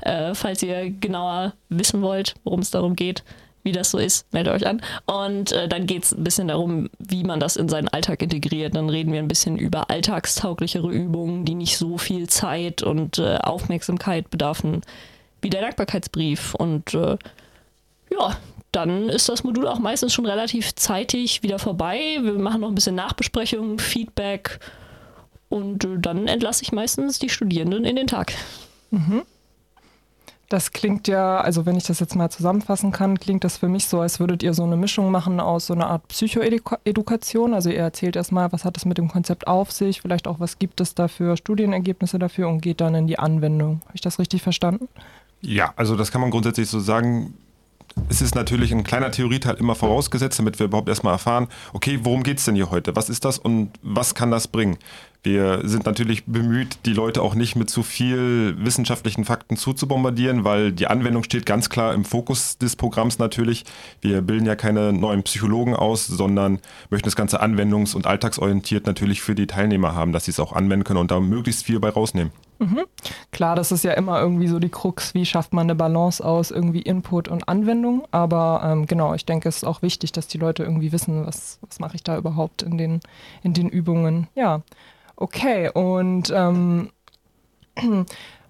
Äh, 0.00 0.34
falls 0.34 0.62
ihr 0.62 0.90
genauer 0.90 1.54
wissen 1.68 2.02
wollt, 2.02 2.34
worum 2.44 2.60
es 2.60 2.70
darum 2.70 2.96
geht, 2.96 3.22
wie 3.62 3.72
das 3.72 3.90
so 3.90 3.98
ist, 3.98 4.32
meldet 4.32 4.54
euch 4.54 4.66
an. 4.66 4.80
Und 5.06 5.52
äh, 5.52 5.68
dann 5.68 5.86
geht 5.86 6.04
es 6.04 6.12
ein 6.12 6.24
bisschen 6.24 6.48
darum, 6.48 6.88
wie 6.98 7.24
man 7.24 7.40
das 7.40 7.56
in 7.56 7.68
seinen 7.68 7.88
Alltag 7.88 8.22
integriert. 8.22 8.74
Dann 8.74 8.88
reden 8.88 9.12
wir 9.12 9.18
ein 9.18 9.28
bisschen 9.28 9.58
über 9.58 9.90
alltagstauglichere 9.90 10.90
Übungen, 10.90 11.44
die 11.44 11.54
nicht 11.54 11.76
so 11.76 11.98
viel 11.98 12.28
Zeit 12.28 12.82
und 12.82 13.18
äh, 13.18 13.36
Aufmerksamkeit 13.36 14.30
bedarfen, 14.30 14.80
wie 15.42 15.50
der 15.50 15.60
Dankbarkeitsbrief. 15.60 16.54
Und 16.54 16.94
äh, 16.94 17.18
ja, 18.10 18.36
dann 18.72 19.08
ist 19.08 19.28
das 19.28 19.44
Modul 19.44 19.66
auch 19.66 19.78
meistens 19.78 20.14
schon 20.14 20.26
relativ 20.26 20.74
zeitig 20.74 21.42
wieder 21.42 21.58
vorbei. 21.58 22.18
Wir 22.20 22.34
machen 22.34 22.60
noch 22.60 22.68
ein 22.68 22.74
bisschen 22.74 22.94
Nachbesprechung, 22.94 23.78
Feedback 23.78 24.60
und 25.48 25.84
äh, 25.84 25.98
dann 25.98 26.28
entlasse 26.28 26.62
ich 26.62 26.72
meistens 26.72 27.18
die 27.18 27.28
Studierenden 27.28 27.84
in 27.84 27.96
den 27.96 28.06
Tag. 28.06 28.32
Mhm. 28.90 29.22
Das 30.48 30.72
klingt 30.72 31.06
ja, 31.06 31.40
also 31.40 31.64
wenn 31.64 31.76
ich 31.76 31.84
das 31.84 32.00
jetzt 32.00 32.16
mal 32.16 32.28
zusammenfassen 32.28 32.90
kann, 32.90 33.20
klingt 33.20 33.44
das 33.44 33.58
für 33.58 33.68
mich 33.68 33.86
so, 33.86 34.00
als 34.00 34.18
würdet 34.18 34.42
ihr 34.42 34.52
so 34.52 34.64
eine 34.64 34.76
Mischung 34.76 35.12
machen 35.12 35.38
aus 35.38 35.68
so 35.68 35.74
einer 35.74 35.86
Art 35.86 36.08
Psychoedukation. 36.08 37.54
Also 37.54 37.70
ihr 37.70 37.78
erzählt 37.78 38.16
erstmal, 38.16 38.50
was 38.50 38.64
hat 38.64 38.76
es 38.76 38.84
mit 38.84 38.98
dem 38.98 39.06
Konzept 39.06 39.46
auf 39.46 39.70
sich, 39.70 40.00
vielleicht 40.00 40.26
auch, 40.26 40.40
was 40.40 40.58
gibt 40.58 40.80
es 40.80 40.96
da 40.96 41.06
für 41.06 41.36
Studienergebnisse 41.36 42.18
dafür 42.18 42.48
und 42.48 42.62
geht 42.62 42.80
dann 42.80 42.96
in 42.96 43.06
die 43.06 43.16
Anwendung. 43.16 43.82
Habe 43.84 43.94
ich 43.94 44.00
das 44.00 44.18
richtig 44.18 44.42
verstanden? 44.42 44.88
Ja, 45.40 45.72
also 45.76 45.94
das 45.94 46.10
kann 46.10 46.20
man 46.20 46.32
grundsätzlich 46.32 46.68
so 46.68 46.80
sagen 46.80 47.34
es 48.08 48.22
ist 48.22 48.34
natürlich 48.34 48.72
ein 48.72 48.84
kleiner 48.84 49.10
Theorieteil 49.10 49.56
immer 49.56 49.74
vorausgesetzt, 49.74 50.38
damit 50.38 50.58
wir 50.58 50.66
überhaupt 50.66 50.88
erstmal 50.88 51.14
erfahren, 51.14 51.48
okay, 51.72 52.00
worum 52.02 52.22
geht 52.22 52.38
es 52.38 52.44
denn 52.44 52.54
hier 52.54 52.70
heute? 52.70 52.96
Was 52.96 53.08
ist 53.08 53.24
das 53.24 53.38
und 53.38 53.70
was 53.82 54.14
kann 54.14 54.30
das 54.30 54.48
bringen? 54.48 54.78
Wir 55.22 55.60
sind 55.64 55.84
natürlich 55.84 56.24
bemüht, 56.24 56.78
die 56.86 56.94
Leute 56.94 57.20
auch 57.20 57.34
nicht 57.34 57.54
mit 57.54 57.68
zu 57.68 57.82
viel 57.82 58.56
wissenschaftlichen 58.58 59.26
Fakten 59.26 59.56
zuzubombardieren, 59.56 60.44
weil 60.44 60.72
die 60.72 60.86
Anwendung 60.86 61.24
steht 61.24 61.44
ganz 61.44 61.68
klar 61.68 61.92
im 61.92 62.06
Fokus 62.06 62.56
des 62.56 62.74
Programms 62.74 63.18
natürlich. 63.18 63.64
Wir 64.00 64.22
bilden 64.22 64.46
ja 64.46 64.56
keine 64.56 64.94
neuen 64.94 65.22
Psychologen 65.22 65.76
aus, 65.76 66.06
sondern 66.06 66.58
möchten 66.88 67.06
das 67.06 67.16
Ganze 67.16 67.42
anwendungs- 67.42 67.94
und 67.94 68.06
alltagsorientiert 68.06 68.86
natürlich 68.86 69.20
für 69.20 69.34
die 69.34 69.46
Teilnehmer 69.46 69.94
haben, 69.94 70.12
dass 70.12 70.24
sie 70.24 70.30
es 70.30 70.40
auch 70.40 70.54
anwenden 70.54 70.84
können 70.84 71.00
und 71.00 71.10
da 71.10 71.20
möglichst 71.20 71.64
viel 71.64 71.80
bei 71.80 71.90
rausnehmen. 71.90 72.32
Mhm. 72.58 72.80
Klar, 73.32 73.56
das 73.56 73.72
ist 73.72 73.84
ja 73.84 73.92
immer 73.92 74.20
irgendwie 74.20 74.46
so 74.46 74.58
die 74.58 74.68
Krux, 74.68 75.14
wie 75.14 75.24
schafft 75.24 75.54
man 75.54 75.64
eine 75.64 75.74
Balance 75.74 76.24
aus 76.24 76.50
irgendwie 76.50 76.82
Input 76.82 77.28
und 77.28 77.48
Anwendung. 77.48 78.06
Aber 78.10 78.60
ähm, 78.64 78.86
genau, 78.86 79.14
ich 79.14 79.24
denke, 79.24 79.48
es 79.48 79.56
ist 79.56 79.64
auch 79.64 79.80
wichtig, 79.80 80.12
dass 80.12 80.28
die 80.28 80.36
Leute 80.38 80.62
irgendwie 80.62 80.92
wissen, 80.92 81.26
was, 81.26 81.58
was 81.66 81.80
mache 81.80 81.96
ich 81.96 82.04
da 82.04 82.18
überhaupt 82.18 82.62
in 82.62 82.76
den, 82.76 83.00
in 83.42 83.54
den 83.54 83.68
Übungen. 83.68 84.28
Ja. 84.34 84.62
Okay, 85.20 85.68
und 85.68 86.30
ähm, 86.34 86.90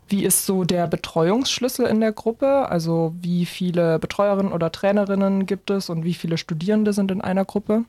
wie 0.08 0.24
ist 0.24 0.46
so 0.46 0.62
der 0.62 0.86
Betreuungsschlüssel 0.86 1.84
in 1.86 2.00
der 2.00 2.12
Gruppe? 2.12 2.68
Also 2.68 3.12
wie 3.20 3.44
viele 3.44 3.98
Betreuerinnen 3.98 4.52
oder 4.52 4.70
Trainerinnen 4.70 5.46
gibt 5.46 5.70
es 5.70 5.90
und 5.90 6.04
wie 6.04 6.14
viele 6.14 6.38
Studierende 6.38 6.92
sind 6.92 7.10
in 7.10 7.20
einer 7.20 7.44
Gruppe? 7.44 7.84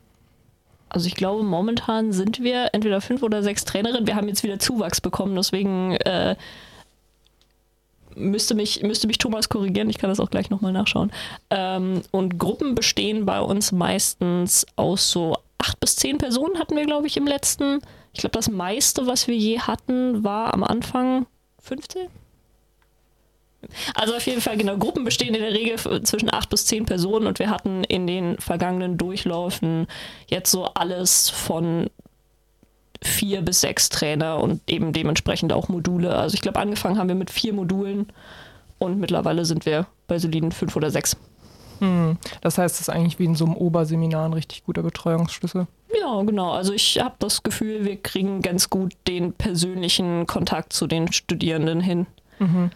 Also 0.88 1.06
ich 1.06 1.14
glaube, 1.14 1.44
momentan 1.44 2.12
sind 2.12 2.42
wir 2.42 2.70
entweder 2.72 3.00
fünf 3.00 3.22
oder 3.22 3.44
sechs 3.44 3.64
Trainerinnen. 3.64 4.08
Wir 4.08 4.16
haben 4.16 4.26
jetzt 4.26 4.42
wieder 4.42 4.58
Zuwachs 4.58 5.00
bekommen, 5.00 5.36
deswegen 5.36 5.92
äh, 5.92 6.34
müsste, 8.16 8.56
mich, 8.56 8.82
müsste 8.82 9.06
mich 9.06 9.18
Thomas 9.18 9.48
korrigieren. 9.48 9.90
Ich 9.90 9.98
kann 9.98 10.10
das 10.10 10.18
auch 10.18 10.30
gleich 10.30 10.50
nochmal 10.50 10.72
nachschauen. 10.72 11.12
Ähm, 11.50 12.02
und 12.10 12.36
Gruppen 12.36 12.74
bestehen 12.74 13.26
bei 13.26 13.40
uns 13.40 13.70
meistens 13.70 14.66
aus 14.74 15.08
so 15.08 15.36
acht 15.58 15.78
bis 15.78 15.94
zehn 15.94 16.18
Personen 16.18 16.58
hatten 16.58 16.74
wir, 16.74 16.84
glaube 16.84 17.06
ich, 17.06 17.16
im 17.16 17.28
letzten 17.28 17.80
ich 18.12 18.20
glaube, 18.20 18.32
das 18.32 18.50
meiste, 18.50 19.06
was 19.06 19.26
wir 19.26 19.36
je 19.36 19.60
hatten, 19.60 20.22
war 20.22 20.52
am 20.52 20.64
Anfang 20.64 21.26
15. 21.62 22.08
Also 23.94 24.16
auf 24.16 24.26
jeden 24.26 24.40
Fall, 24.40 24.56
genau, 24.56 24.76
Gruppen 24.76 25.04
bestehen 25.04 25.34
in 25.34 25.40
der 25.40 25.52
Regel 25.52 25.78
zwischen 26.02 26.32
acht 26.32 26.50
bis 26.50 26.66
zehn 26.66 26.84
Personen 26.84 27.26
und 27.26 27.38
wir 27.38 27.48
hatten 27.48 27.84
in 27.84 28.06
den 28.06 28.38
vergangenen 28.38 28.98
Durchläufen 28.98 29.86
jetzt 30.26 30.50
so 30.50 30.64
alles 30.74 31.30
von 31.30 31.88
vier 33.00 33.42
bis 33.42 33.60
sechs 33.60 33.88
Trainer 33.88 34.38
und 34.38 34.60
eben 34.68 34.92
dementsprechend 34.92 35.52
auch 35.52 35.68
Module. 35.68 36.14
Also 36.14 36.34
ich 36.34 36.40
glaube, 36.40 36.58
angefangen 36.58 36.98
haben 36.98 37.08
wir 37.08 37.14
mit 37.14 37.30
vier 37.30 37.52
Modulen 37.52 38.06
und 38.78 38.98
mittlerweile 38.98 39.44
sind 39.44 39.66
wir 39.66 39.86
bei 40.06 40.18
soliden 40.18 40.52
fünf 40.52 40.76
oder 40.76 40.90
sechs. 40.90 41.16
Hm, 41.78 42.16
das 42.40 42.58
heißt, 42.58 42.76
es 42.76 42.82
ist 42.82 42.88
eigentlich 42.88 43.18
wie 43.18 43.24
in 43.24 43.34
so 43.34 43.44
einem 43.44 43.56
Oberseminar 43.56 44.26
ein 44.26 44.32
richtig 44.32 44.64
guter 44.64 44.82
Betreuungsschlüssel. 44.82 45.66
Ja, 45.98 46.22
genau. 46.22 46.52
Also 46.52 46.72
ich 46.72 46.98
habe 47.00 47.16
das 47.18 47.42
Gefühl, 47.42 47.84
wir 47.84 47.96
kriegen 47.96 48.40
ganz 48.42 48.70
gut 48.70 48.94
den 49.06 49.32
persönlichen 49.32 50.26
Kontakt 50.26 50.72
zu 50.72 50.86
den 50.86 51.12
Studierenden 51.12 51.80
hin. 51.80 52.06
Mhm. 52.38 52.70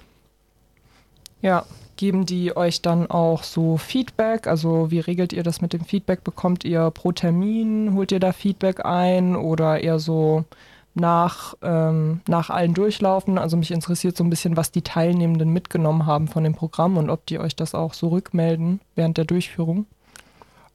Ja, 1.41 1.65
geben 1.97 2.27
die 2.27 2.57
euch 2.57 2.83
dann 2.83 3.11
auch 3.11 3.43
so 3.43 3.77
Feedback? 3.77 4.47
Also 4.47 4.91
wie 4.91 5.01
regelt 5.01 5.33
ihr 5.33 5.43
das 5.43 5.61
mit 5.61 5.73
dem 5.73 5.85
Feedback? 5.85 6.25
Bekommt 6.25 6.65
ihr 6.65 6.91
pro 6.91 7.13
Termin, 7.13 7.95
holt 7.95 8.13
ihr 8.13 8.21
da 8.21 8.33
Feedback 8.33 8.85
ein 8.85 9.37
oder 9.37 9.81
eher 9.81 9.99
so 9.99 10.45
nach, 10.95 11.55
ähm, 11.63 12.21
nach 12.29 12.51
allen 12.51 12.75
Durchlaufen? 12.75 13.39
Also 13.39 13.57
mich 13.57 13.71
interessiert 13.71 14.17
so 14.17 14.25
ein 14.25 14.31
bisschen, 14.31 14.57
was 14.57 14.71
die 14.71 14.83
Teilnehmenden 14.83 15.51
mitgenommen 15.51 16.07
haben 16.07 16.29
von 16.29 16.45
dem 16.45 16.55
Programm 16.55 16.97
und 16.97 17.11
ob 17.11 17.27
die 17.27 17.39
euch 17.39 17.57
das 17.57 17.75
auch 17.75 17.95
so 17.95 18.09
rückmelden 18.09 18.81
während 18.95 19.17
der 19.17 19.25
Durchführung. 19.25 19.87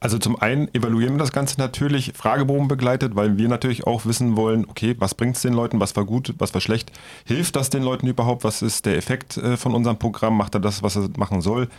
Also 0.03 0.17
zum 0.17 0.41
einen 0.41 0.67
evaluieren 0.73 1.13
wir 1.13 1.19
das 1.19 1.31
Ganze 1.31 1.59
natürlich 1.59 2.13
Fragebogen 2.15 2.67
begleitet, 2.67 3.15
weil 3.15 3.37
wir 3.37 3.47
natürlich 3.47 3.85
auch 3.85 4.07
wissen 4.07 4.35
wollen, 4.35 4.65
okay, 4.67 4.95
was 4.97 5.13
bringt 5.13 5.35
es 5.35 5.43
den 5.43 5.53
Leuten, 5.53 5.79
was 5.79 5.95
war 5.95 6.05
gut, 6.05 6.33
was 6.39 6.55
war 6.55 6.59
schlecht, 6.59 6.91
hilft 7.23 7.55
das 7.55 7.69
den 7.69 7.83
Leuten 7.83 8.07
überhaupt, 8.07 8.43
was 8.43 8.63
ist 8.63 8.87
der 8.87 8.97
Effekt 8.97 9.37
äh, 9.37 9.57
von 9.57 9.75
unserem 9.75 9.99
Programm, 9.99 10.35
macht 10.35 10.55
er 10.55 10.59
das, 10.59 10.81
was 10.81 10.95
er 10.95 11.07
machen 11.17 11.41
soll. 11.41 11.69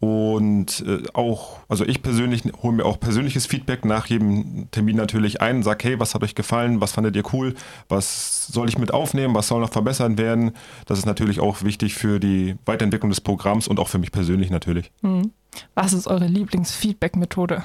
Und 0.00 0.82
äh, 0.86 1.02
auch, 1.12 1.58
also 1.68 1.84
ich 1.84 2.02
persönlich 2.02 2.44
hole 2.62 2.74
mir 2.74 2.86
auch 2.86 2.98
persönliches 2.98 3.44
Feedback 3.44 3.84
nach 3.84 4.06
jedem 4.06 4.70
Termin 4.70 4.96
natürlich 4.96 5.42
ein, 5.42 5.62
sage, 5.62 5.88
hey, 5.88 6.00
was 6.00 6.14
hat 6.14 6.22
euch 6.22 6.34
gefallen, 6.34 6.80
was 6.80 6.92
fandet 6.92 7.14
ihr 7.16 7.22
cool, 7.34 7.54
was 7.90 8.46
soll 8.46 8.70
ich 8.70 8.78
mit 8.78 8.94
aufnehmen, 8.94 9.34
was 9.34 9.48
soll 9.48 9.60
noch 9.60 9.70
verbessert 9.70 10.16
werden. 10.16 10.52
Das 10.86 10.98
ist 10.98 11.04
natürlich 11.04 11.38
auch 11.38 11.62
wichtig 11.62 11.94
für 11.94 12.18
die 12.18 12.56
Weiterentwicklung 12.64 13.10
des 13.10 13.20
Programms 13.20 13.68
und 13.68 13.78
auch 13.78 13.88
für 13.88 13.98
mich 13.98 14.10
persönlich 14.10 14.50
natürlich. 14.50 14.90
Mhm. 15.02 15.32
Was 15.74 15.92
ist 15.92 16.06
eure 16.06 16.26
Lieblingsfeedback-Methode? 16.26 17.64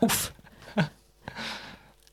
Uff. 0.00 0.34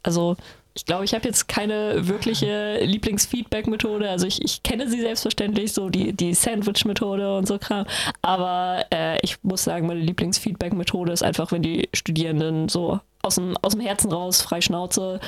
Also 0.03 0.35
ich 0.73 0.85
glaube, 0.85 1.03
ich 1.03 1.13
habe 1.13 1.27
jetzt 1.27 1.47
keine 1.47 2.07
wirkliche 2.07 2.79
Lieblingsfeedback-Methode. 2.83 4.09
Also 4.09 4.25
ich, 4.25 4.43
ich, 4.43 4.63
kenne 4.63 4.89
sie 4.89 5.01
selbstverständlich, 5.01 5.73
so 5.73 5.89
die, 5.89 6.13
die 6.13 6.33
Sandwich-Methode 6.33 7.37
und 7.37 7.47
so 7.47 7.57
Kram. 7.57 7.85
Aber 8.21 8.85
äh, 8.93 9.17
ich 9.21 9.43
muss 9.43 9.63
sagen, 9.63 9.87
meine 9.87 9.99
Lieblingsfeedback-Methode 9.99 11.11
ist 11.11 11.23
einfach, 11.23 11.51
wenn 11.51 11.61
die 11.61 11.89
Studierenden 11.93 12.69
so 12.69 12.99
aus 13.21 13.35
dem, 13.35 13.57
aus 13.61 13.73
dem 13.73 13.81
Herzen 13.81 14.11
raus, 14.11 14.41
frei 14.41 14.61
Schnauze. 14.61 15.19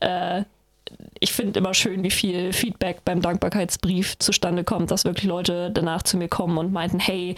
Äh, 0.00 0.42
ich 1.20 1.32
finde 1.32 1.58
immer 1.58 1.74
schön, 1.74 2.02
wie 2.02 2.10
viel 2.10 2.52
Feedback 2.52 3.04
beim 3.04 3.20
Dankbarkeitsbrief 3.20 4.18
zustande 4.18 4.64
kommt, 4.64 4.90
dass 4.90 5.04
wirklich 5.04 5.26
Leute 5.26 5.70
danach 5.70 6.02
zu 6.02 6.16
mir 6.16 6.28
kommen 6.28 6.58
und 6.58 6.72
meinten, 6.72 7.00
hey, 7.00 7.34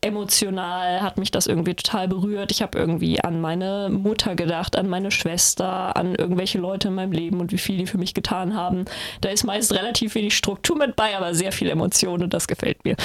emotional 0.00 1.00
hat 1.02 1.18
mich 1.18 1.30
das 1.30 1.46
irgendwie 1.46 1.74
total 1.74 2.08
berührt. 2.08 2.50
Ich 2.50 2.62
habe 2.62 2.78
irgendwie 2.78 3.20
an 3.20 3.40
meine 3.40 3.88
Mutter 3.90 4.34
gedacht, 4.34 4.76
an 4.76 4.88
meine 4.88 5.10
Schwester, 5.10 5.96
an 5.96 6.14
irgendwelche 6.14 6.58
Leute 6.58 6.88
in 6.88 6.94
meinem 6.94 7.12
Leben 7.12 7.40
und 7.40 7.52
wie 7.52 7.58
viel 7.58 7.78
die 7.78 7.86
für 7.86 7.98
mich 7.98 8.14
getan 8.14 8.54
haben. 8.54 8.84
Da 9.20 9.30
ist 9.30 9.44
meist 9.44 9.72
relativ 9.72 10.14
wenig 10.14 10.36
Struktur 10.36 10.76
mit 10.76 10.96
bei, 10.96 11.16
aber 11.16 11.34
sehr 11.34 11.52
viel 11.52 11.70
Emotion 11.70 12.22
und 12.22 12.34
das 12.34 12.48
gefällt 12.48 12.84
mir. 12.84 12.96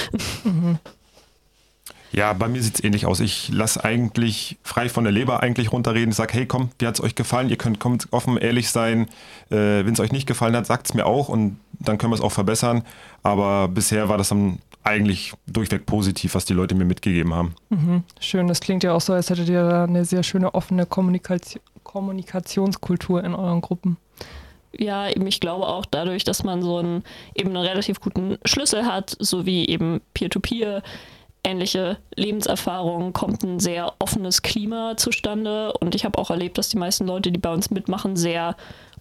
Mhm. 0.44 0.80
Ja, 2.12 2.34
bei 2.34 2.48
mir 2.48 2.62
sieht 2.62 2.76
es 2.76 2.84
ähnlich 2.84 3.06
aus. 3.06 3.20
Ich 3.20 3.50
lasse 3.50 3.84
eigentlich 3.84 4.58
frei 4.64 4.90
von 4.90 5.04
der 5.04 5.14
Leber 5.14 5.42
eigentlich 5.42 5.72
runterreden. 5.72 6.10
Ich 6.12 6.16
sage, 6.16 6.34
hey, 6.34 6.46
komm, 6.46 6.70
wie 6.80 6.88
hat 6.88 6.96
es 6.96 7.04
euch 7.04 7.16
gefallen? 7.16 7.50
Ihr 7.50 7.58
könnt 7.58 7.80
kommt 7.80 8.08
offen, 8.12 8.38
ehrlich 8.38 8.70
sein. 8.70 9.08
Äh, 9.50 9.86
Wenn 9.86 9.94
es 9.94 10.00
euch 10.00 10.12
nicht 10.12 10.28
gefallen 10.28 10.56
hat, 10.56 10.66
sagt 10.66 10.88
es 10.88 10.94
mir 10.94 11.06
auch 11.06 11.30
und 11.30 11.60
dann 11.80 11.98
können 11.98 12.12
wir 12.12 12.16
es 12.16 12.22
auch 12.22 12.32
verbessern. 12.32 12.84
Aber 13.24 13.68
bisher 13.68 14.10
war 14.10 14.18
das 14.18 14.30
dann 14.30 14.60
eigentlich 14.84 15.34
durchweg 15.48 15.86
positiv, 15.86 16.36
was 16.36 16.46
die 16.46 16.54
Leute 16.54 16.76
mir 16.76 16.86
mitgegeben 16.86 17.34
haben. 17.34 17.56
Mhm. 17.70 18.04
Schön, 18.20 18.48
das 18.48 18.62
klingt 18.62 18.84
ja 18.84 18.94
auch 18.94 19.02
so, 19.02 19.14
als 19.14 19.30
hättet 19.30 19.50
ihr 19.50 19.68
da 19.68 19.84
eine 19.84 20.06
sehr 20.06 20.24
schöne 20.24 20.54
offene 20.56 20.86
Kommunikation, 20.86 21.62
Kommunikationskultur 21.84 23.24
in 23.24 23.34
euren 23.34 23.62
Gruppen. 23.62 23.98
Ja, 24.78 25.10
eben, 25.10 25.26
ich 25.28 25.40
glaube 25.40 25.68
auch 25.68 25.86
dadurch, 25.86 26.24
dass 26.24 26.44
man 26.44 26.62
so 26.62 26.78
einen 26.78 27.04
eben 27.36 27.50
einen 27.50 27.66
relativ 27.66 28.00
guten 28.00 28.38
Schlüssel 28.46 28.86
hat, 28.86 29.16
sowie 29.20 29.66
eben 29.66 30.02
Peer-to-Peer, 30.14 30.80
-Peer, 30.80 30.84
ähnliche 31.48 31.98
Lebenserfahrungen, 32.16 33.14
kommt 33.14 33.44
ein 33.44 33.60
sehr 33.60 33.94
offenes 34.00 34.42
Klima 34.42 34.98
zustande. 34.98 35.74
Und 35.74 35.96
ich 35.96 36.06
habe 36.06 36.18
auch 36.18 36.30
erlebt, 36.30 36.58
dass 36.58 36.70
die 36.70 36.78
meisten 36.78 37.08
Leute, 37.08 37.32
die 37.32 37.40
bei 37.40 37.52
uns 37.52 37.72
mitmachen, 37.72 38.16
sehr 38.16 38.56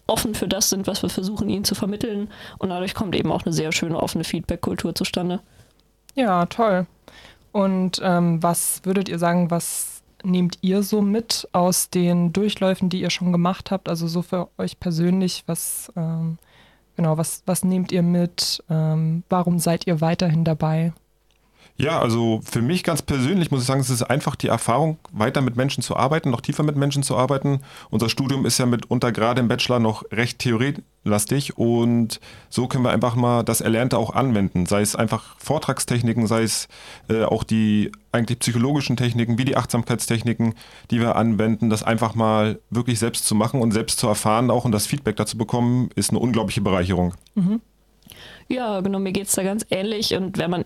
offen 0.07 0.33
für 0.35 0.47
das 0.47 0.69
sind, 0.69 0.87
was 0.87 1.03
wir 1.03 1.09
versuchen, 1.09 1.49
ihnen 1.49 1.65
zu 1.65 1.75
vermitteln. 1.75 2.29
Und 2.57 2.69
dadurch 2.69 2.95
kommt 2.95 3.15
eben 3.15 3.31
auch 3.31 3.43
eine 3.43 3.53
sehr 3.53 3.71
schöne 3.71 4.01
offene 4.01 4.23
Feedback-Kultur 4.23 4.95
zustande. 4.95 5.41
Ja, 6.15 6.45
toll. 6.45 6.87
Und 7.51 8.01
ähm, 8.03 8.41
was 8.41 8.81
würdet 8.83 9.09
ihr 9.09 9.19
sagen, 9.19 9.51
was 9.51 10.01
nehmt 10.23 10.57
ihr 10.61 10.83
so 10.83 11.01
mit 11.01 11.47
aus 11.51 11.89
den 11.89 12.33
Durchläufen, 12.33 12.89
die 12.89 13.01
ihr 13.01 13.09
schon 13.09 13.31
gemacht 13.31 13.71
habt? 13.71 13.89
Also 13.89 14.07
so 14.07 14.21
für 14.21 14.49
euch 14.57 14.79
persönlich, 14.79 15.43
was 15.45 15.91
ähm, 15.95 16.37
genau, 16.95 17.17
was, 17.17 17.43
was 17.45 17.63
nehmt 17.63 17.91
ihr 17.91 18.03
mit? 18.03 18.63
Ähm, 18.69 19.23
warum 19.29 19.59
seid 19.59 19.87
ihr 19.87 20.01
weiterhin 20.01 20.43
dabei? 20.43 20.93
Ja, 21.79 21.99
also 21.99 22.41
für 22.43 22.63
mich 22.63 22.83
ganz 22.83 23.03
persönlich 23.03 23.51
muss 23.51 23.61
ich 23.61 23.67
sagen, 23.67 23.81
es 23.81 23.91
ist 23.91 24.01
einfach 24.01 24.35
die 24.35 24.47
Erfahrung, 24.47 24.97
weiter 25.11 25.41
mit 25.41 25.55
Menschen 25.55 25.83
zu 25.83 25.95
arbeiten, 25.95 26.31
noch 26.31 26.41
tiefer 26.41 26.63
mit 26.63 26.75
Menschen 26.75 27.03
zu 27.03 27.15
arbeiten. 27.15 27.61
Unser 27.91 28.09
Studium 28.09 28.47
ist 28.47 28.57
ja 28.57 28.65
mitunter 28.65 29.11
gerade 29.11 29.41
im 29.41 29.47
Bachelor 29.47 29.77
noch 29.77 30.03
recht 30.11 30.39
theorielastig 30.39 31.55
und 31.55 32.19
so 32.49 32.67
können 32.67 32.83
wir 32.83 32.89
einfach 32.89 33.13
mal 33.13 33.43
das 33.43 33.61
Erlernte 33.61 33.99
auch 33.99 34.15
anwenden. 34.15 34.65
Sei 34.65 34.81
es 34.81 34.95
einfach 34.95 35.35
Vortragstechniken, 35.37 36.25
sei 36.25 36.41
es 36.41 36.67
äh, 37.09 37.23
auch 37.23 37.43
die 37.43 37.91
eigentlich 38.11 38.39
psychologischen 38.39 38.97
Techniken, 38.97 39.37
wie 39.37 39.45
die 39.45 39.55
Achtsamkeitstechniken, 39.55 40.55
die 40.89 40.99
wir 40.99 41.15
anwenden, 41.15 41.69
das 41.69 41.83
einfach 41.83 42.15
mal 42.15 42.59
wirklich 42.71 42.97
selbst 42.97 43.27
zu 43.27 43.35
machen 43.35 43.61
und 43.61 43.71
selbst 43.71 43.99
zu 43.99 44.07
erfahren 44.07 44.49
auch 44.49 44.65
und 44.65 44.71
das 44.71 44.87
Feedback 44.87 45.15
dazu 45.15 45.37
bekommen, 45.37 45.91
ist 45.95 46.09
eine 46.09 46.17
unglaubliche 46.19 46.61
Bereicherung. 46.61 47.13
Mhm. 47.35 47.61
Ja, 48.47 48.79
genau, 48.79 48.99
mir 48.99 49.11
geht 49.11 49.27
es 49.27 49.33
da 49.33 49.43
ganz 49.43 49.65
ähnlich. 49.69 50.15
Und 50.15 50.37
wenn 50.37 50.49
man 50.49 50.63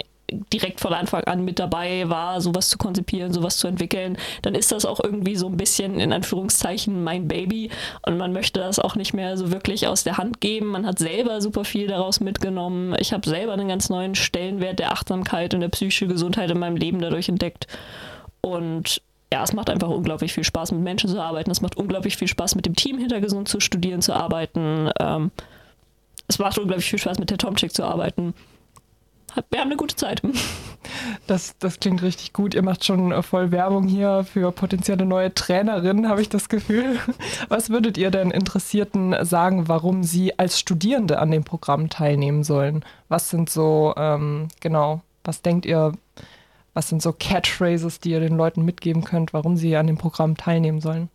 direkt 0.53 0.79
von 0.79 0.93
Anfang 0.93 1.23
an 1.25 1.43
mit 1.43 1.59
dabei 1.59 2.09
war, 2.09 2.41
sowas 2.41 2.69
zu 2.69 2.77
konzipieren, 2.77 3.33
sowas 3.33 3.57
zu 3.57 3.67
entwickeln, 3.67 4.17
dann 4.41 4.55
ist 4.55 4.71
das 4.71 4.85
auch 4.85 4.99
irgendwie 5.03 5.35
so 5.35 5.47
ein 5.47 5.57
bisschen 5.57 5.99
in 5.99 6.13
Anführungszeichen 6.13 7.03
mein 7.03 7.27
Baby 7.27 7.69
und 8.05 8.17
man 8.17 8.33
möchte 8.33 8.59
das 8.59 8.79
auch 8.79 8.95
nicht 8.95 9.13
mehr 9.13 9.37
so 9.37 9.51
wirklich 9.51 9.87
aus 9.87 10.03
der 10.03 10.17
Hand 10.17 10.41
geben. 10.41 10.67
Man 10.67 10.85
hat 10.85 10.99
selber 10.99 11.41
super 11.41 11.65
viel 11.65 11.87
daraus 11.87 12.19
mitgenommen. 12.19 12.95
Ich 12.99 13.13
habe 13.13 13.27
selber 13.27 13.53
einen 13.53 13.67
ganz 13.67 13.89
neuen 13.89 14.15
Stellenwert 14.15 14.79
der 14.79 14.91
Achtsamkeit 14.91 15.53
und 15.53 15.61
der 15.61 15.69
psychischen 15.69 16.09
Gesundheit 16.09 16.49
in 16.49 16.59
meinem 16.59 16.77
Leben 16.77 17.01
dadurch 17.01 17.29
entdeckt 17.29 17.67
und 18.41 19.01
ja, 19.33 19.43
es 19.43 19.53
macht 19.53 19.69
einfach 19.69 19.87
unglaublich 19.87 20.33
viel 20.33 20.43
Spaß, 20.43 20.73
mit 20.73 20.81
Menschen 20.81 21.09
zu 21.09 21.21
arbeiten. 21.21 21.51
Es 21.51 21.61
macht 21.61 21.77
unglaublich 21.77 22.17
viel 22.17 22.27
Spaß, 22.27 22.55
mit 22.55 22.65
dem 22.65 22.75
Team 22.75 22.97
hinter 22.97 23.21
gesund 23.21 23.47
zu 23.47 23.61
studieren, 23.61 24.01
zu 24.01 24.11
arbeiten. 24.11 24.89
Ähm, 24.99 25.31
es 26.27 26.37
macht 26.37 26.57
unglaublich 26.57 26.89
viel 26.89 26.99
Spaß, 26.99 27.17
mit 27.17 27.29
der 27.29 27.37
Tomchick 27.37 27.73
zu 27.73 27.85
arbeiten 27.85 28.33
wir 29.49 29.59
haben 29.59 29.67
eine 29.67 29.77
gute 29.77 29.95
Zeit. 29.95 30.21
Das, 31.25 31.57
das 31.59 31.79
klingt 31.79 32.01
richtig 32.01 32.33
gut. 32.33 32.53
Ihr 32.53 32.63
macht 32.63 32.83
schon 32.83 33.11
äh, 33.11 33.23
voll 33.23 33.51
Werbung 33.51 33.87
hier 33.87 34.25
für 34.25 34.51
potenzielle 34.51 35.05
neue 35.05 35.33
Trainerinnen, 35.33 36.09
habe 36.09 36.21
ich 36.21 36.29
das 36.29 36.49
Gefühl. 36.49 36.99
Was 37.47 37.69
würdet 37.69 37.97
ihr 37.97 38.11
denn 38.11 38.31
Interessierten 38.31 39.15
sagen, 39.23 39.67
warum 39.67 40.03
sie 40.03 40.37
als 40.37 40.59
Studierende 40.59 41.19
an 41.19 41.31
dem 41.31 41.43
Programm 41.43 41.89
teilnehmen 41.89 42.43
sollen? 42.43 42.83
Was 43.07 43.29
sind 43.29 43.49
so, 43.49 43.93
ähm, 43.95 44.49
genau, 44.59 45.01
was 45.23 45.41
denkt 45.41 45.65
ihr, 45.65 45.93
was 46.73 46.89
sind 46.89 47.01
so 47.01 47.13
Catchphrases, 47.13 47.99
die 47.99 48.11
ihr 48.11 48.19
den 48.19 48.35
Leuten 48.35 48.63
mitgeben 48.63 49.03
könnt, 49.03 49.33
warum 49.33 49.57
sie 49.57 49.75
an 49.75 49.87
dem 49.87 49.97
Programm 49.97 50.35
teilnehmen 50.35 50.81
sollen? 50.81 51.09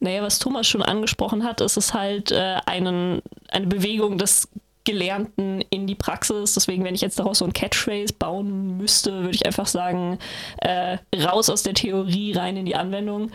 Naja, 0.00 0.22
was 0.22 0.38
Thomas 0.38 0.66
schon 0.66 0.82
angesprochen 0.82 1.44
hat, 1.44 1.60
ist 1.60 1.76
es 1.76 1.92
halt 1.92 2.30
äh, 2.30 2.56
einen, 2.66 3.20
eine 3.48 3.66
Bewegung 3.66 4.16
des 4.16 4.48
Gelernten 4.84 5.62
in 5.70 5.86
die 5.86 5.94
Praxis. 5.94 6.54
Deswegen, 6.54 6.84
wenn 6.84 6.94
ich 6.94 7.00
jetzt 7.00 7.18
daraus 7.18 7.38
so 7.38 7.44
ein 7.44 7.52
Catchphrase 7.52 8.14
bauen 8.18 8.76
müsste, 8.78 9.12
würde 9.22 9.34
ich 9.34 9.46
einfach 9.46 9.66
sagen, 9.66 10.18
äh, 10.58 10.98
raus 11.16 11.50
aus 11.50 11.62
der 11.62 11.74
Theorie, 11.74 12.32
rein 12.32 12.56
in 12.56 12.66
die 12.66 12.76
Anwendung. 12.76 13.30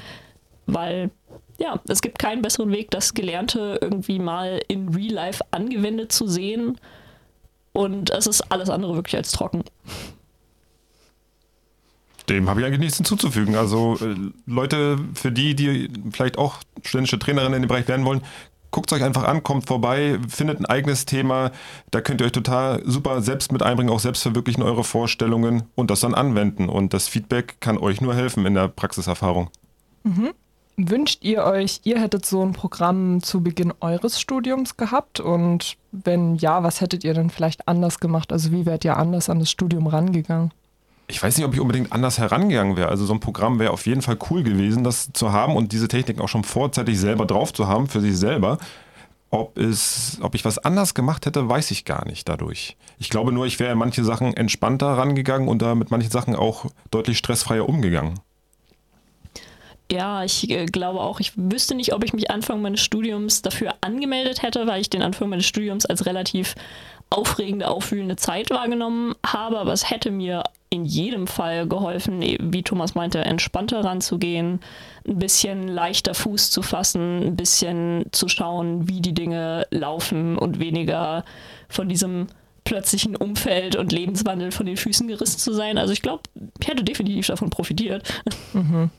Weil, 0.65 1.11
ja, 1.59 1.79
es 1.87 2.01
gibt 2.01 2.19
keinen 2.19 2.41
besseren 2.41 2.71
Weg, 2.71 2.89
das 2.91 3.13
Gelernte 3.13 3.77
irgendwie 3.81 4.19
mal 4.19 4.61
in 4.67 4.89
Real 4.89 5.13
Life 5.13 5.43
angewendet 5.51 6.11
zu 6.11 6.27
sehen. 6.27 6.79
Und 7.73 8.11
es 8.11 8.27
ist 8.27 8.51
alles 8.51 8.69
andere 8.69 8.95
wirklich 8.95 9.15
als 9.15 9.31
trocken. 9.31 9.63
Dem 12.29 12.49
habe 12.49 12.61
ich 12.61 12.65
eigentlich 12.65 12.79
nichts 12.79 12.97
hinzuzufügen. 12.97 13.55
Also 13.55 13.97
äh, 14.01 14.15
Leute, 14.45 14.97
für 15.13 15.31
die, 15.31 15.55
die 15.55 15.89
vielleicht 16.11 16.37
auch 16.37 16.57
studentische 16.81 17.19
Trainerinnen 17.19 17.55
in 17.55 17.61
dem 17.63 17.67
Bereich 17.67 17.87
werden 17.87 18.05
wollen, 18.05 18.21
guckt 18.73 18.91
es 18.91 18.97
euch 18.97 19.03
einfach 19.05 19.23
an, 19.23 19.43
kommt 19.43 19.67
vorbei, 19.67 20.19
findet 20.27 20.59
ein 20.59 20.65
eigenes 20.65 21.05
Thema. 21.05 21.51
Da 21.91 22.01
könnt 22.01 22.19
ihr 22.19 22.25
euch 22.25 22.33
total 22.33 22.81
super 22.85 23.21
selbst 23.21 23.53
mit 23.53 23.63
einbringen, 23.63 23.93
auch 23.93 23.99
selbst 23.99 24.23
verwirklichen 24.23 24.63
eure 24.63 24.83
Vorstellungen 24.83 25.63
und 25.75 25.89
das 25.91 26.01
dann 26.01 26.15
anwenden. 26.15 26.67
Und 26.67 26.93
das 26.93 27.07
Feedback 27.07 27.61
kann 27.61 27.77
euch 27.77 28.01
nur 28.01 28.15
helfen 28.15 28.45
in 28.45 28.55
der 28.55 28.67
Praxiserfahrung. 28.67 29.49
Mhm. 30.03 30.31
Wünscht 30.75 31.23
ihr 31.23 31.43
euch, 31.43 31.81
ihr 31.83 32.01
hättet 32.01 32.25
so 32.25 32.43
ein 32.43 32.53
Programm 32.53 33.21
zu 33.21 33.41
Beginn 33.41 33.73
eures 33.79 34.19
Studiums 34.19 34.75
gehabt? 34.75 35.19
Und 35.19 35.77
wenn 35.91 36.35
ja, 36.35 36.63
was 36.63 36.81
hättet 36.81 37.03
ihr 37.03 37.13
denn 37.13 37.29
vielleicht 37.29 37.67
anders 37.67 37.99
gemacht? 37.99 38.33
Also 38.33 38.51
wie 38.51 38.65
wärt 38.65 38.83
ihr 38.83 38.97
anders 38.97 39.29
an 39.29 39.37
das 39.37 39.51
Studium 39.51 39.85
rangegangen? 39.85 40.51
Ich 41.07 41.21
weiß 41.21 41.37
nicht, 41.37 41.45
ob 41.45 41.53
ich 41.53 41.59
unbedingt 41.59 41.91
anders 41.91 42.17
herangegangen 42.17 42.77
wäre. 42.77 42.89
Also 42.89 43.05
so 43.05 43.13
ein 43.13 43.19
Programm 43.19 43.59
wäre 43.59 43.71
auf 43.71 43.85
jeden 43.85 44.01
Fall 44.01 44.17
cool 44.29 44.43
gewesen, 44.43 44.83
das 44.83 45.11
zu 45.13 45.31
haben 45.31 45.55
und 45.55 45.71
diese 45.71 45.87
Techniken 45.87 46.21
auch 46.21 46.29
schon 46.29 46.43
vorzeitig 46.43 46.99
selber 46.99 47.25
drauf 47.25 47.53
zu 47.53 47.67
haben 47.67 47.87
für 47.87 48.01
sich 48.01 48.17
selber. 48.17 48.57
Ob, 49.29 49.57
es, 49.57 50.19
ob 50.21 50.35
ich 50.35 50.45
was 50.45 50.59
anders 50.59 50.93
gemacht 50.93 51.25
hätte, 51.25 51.49
weiß 51.49 51.71
ich 51.71 51.85
gar 51.85 52.05
nicht 52.05 52.29
dadurch. 52.29 52.77
Ich 52.99 53.09
glaube 53.09 53.31
nur, 53.31 53.47
ich 53.47 53.59
wäre 53.59 53.71
in 53.71 53.79
manche 53.79 54.03
Sachen 54.03 54.33
entspannter 54.35 54.89
rangegangen 54.89 55.47
und 55.47 55.61
da 55.61 55.73
mit 55.73 55.89
manchen 55.89 56.11
Sachen 56.11 56.35
auch 56.35 56.67
deutlich 56.91 57.17
stressfreier 57.17 57.67
umgegangen. 57.67 58.19
Ja, 59.91 60.23
ich 60.23 60.49
äh, 60.49 60.65
glaube 60.65 61.01
auch, 61.01 61.19
ich 61.19 61.33
wüsste 61.35 61.75
nicht, 61.75 61.93
ob 61.93 62.03
ich 62.03 62.13
mich 62.13 62.31
Anfang 62.31 62.61
meines 62.61 62.81
Studiums 62.81 63.41
dafür 63.41 63.75
angemeldet 63.81 64.41
hätte, 64.41 64.65
weil 64.65 64.81
ich 64.81 64.89
den 64.89 65.01
Anfang 65.01 65.29
meines 65.29 65.45
Studiums 65.45 65.85
als 65.85 66.05
relativ 66.05 66.55
aufregende, 67.09 67.67
aufwühlende 67.67 68.15
Zeit 68.15 68.49
wahrgenommen 68.49 69.13
habe, 69.25 69.59
aber 69.59 69.73
es 69.73 69.89
hätte 69.89 70.09
mir 70.09 70.43
in 70.73 70.85
jedem 70.85 71.27
Fall 71.27 71.67
geholfen, 71.67 72.19
wie 72.21 72.63
Thomas 72.63 72.95
meinte, 72.95 73.19
entspannter 73.19 73.85
ranzugehen, 73.85 74.59
ein 75.07 75.19
bisschen 75.19 75.67
leichter 75.67 76.15
Fuß 76.15 76.49
zu 76.49 76.63
fassen, 76.63 77.27
ein 77.27 77.35
bisschen 77.35 78.05
zu 78.11 78.27
schauen, 78.27 78.89
wie 78.89 78.99
die 78.99 79.13
Dinge 79.13 79.67
laufen 79.69 80.35
und 80.35 80.59
weniger 80.59 81.25
von 81.69 81.87
diesem 81.87 82.25
plötzlichen 82.63 83.15
Umfeld 83.15 83.75
und 83.75 83.91
Lebenswandel 83.91 84.51
von 84.51 84.65
den 84.65 84.77
Füßen 84.77 85.07
gerissen 85.07 85.37
zu 85.37 85.53
sein. 85.53 85.77
Also 85.77 85.93
ich 85.93 86.01
glaube, 86.01 86.23
ich 86.59 86.67
hätte 86.67 86.83
definitiv 86.83 87.27
davon 87.27 87.51
profitiert. 87.51 88.11
Mhm. 88.53 88.89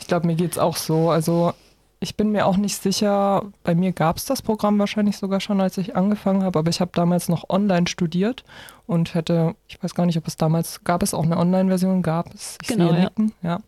Ich 0.00 0.06
glaube, 0.06 0.26
mir 0.26 0.34
geht 0.34 0.52
es 0.52 0.58
auch 0.58 0.76
so. 0.76 1.08
Also 1.08 1.54
ich 2.00 2.16
bin 2.16 2.30
mir 2.30 2.46
auch 2.46 2.56
nicht 2.56 2.80
sicher, 2.80 3.42
bei 3.62 3.74
mir 3.74 3.92
gab 3.92 4.16
es 4.16 4.24
das 4.24 4.42
Programm 4.42 4.78
wahrscheinlich 4.78 5.16
sogar 5.16 5.40
schon, 5.40 5.60
als 5.60 5.78
ich 5.78 5.96
angefangen 5.96 6.42
habe, 6.42 6.58
aber 6.58 6.70
ich 6.70 6.80
habe 6.80 6.90
damals 6.94 7.28
noch 7.28 7.48
online 7.48 7.86
studiert 7.86 8.44
und 8.86 9.14
hätte, 9.14 9.54
ich 9.68 9.82
weiß 9.82 9.94
gar 9.94 10.06
nicht, 10.06 10.18
ob 10.18 10.26
es 10.26 10.36
damals, 10.36 10.84
gab 10.84 11.02
es 11.02 11.14
auch 11.14 11.24
eine 11.24 11.38
Online-Version, 11.38 12.02
gab 12.02 12.32
es, 12.34 12.58
ich 12.62 12.68
genau, 12.68 12.90
sehe 12.90 13.00
Nicken, 13.00 13.32
ja. 13.42 13.50
ja. 13.50 13.60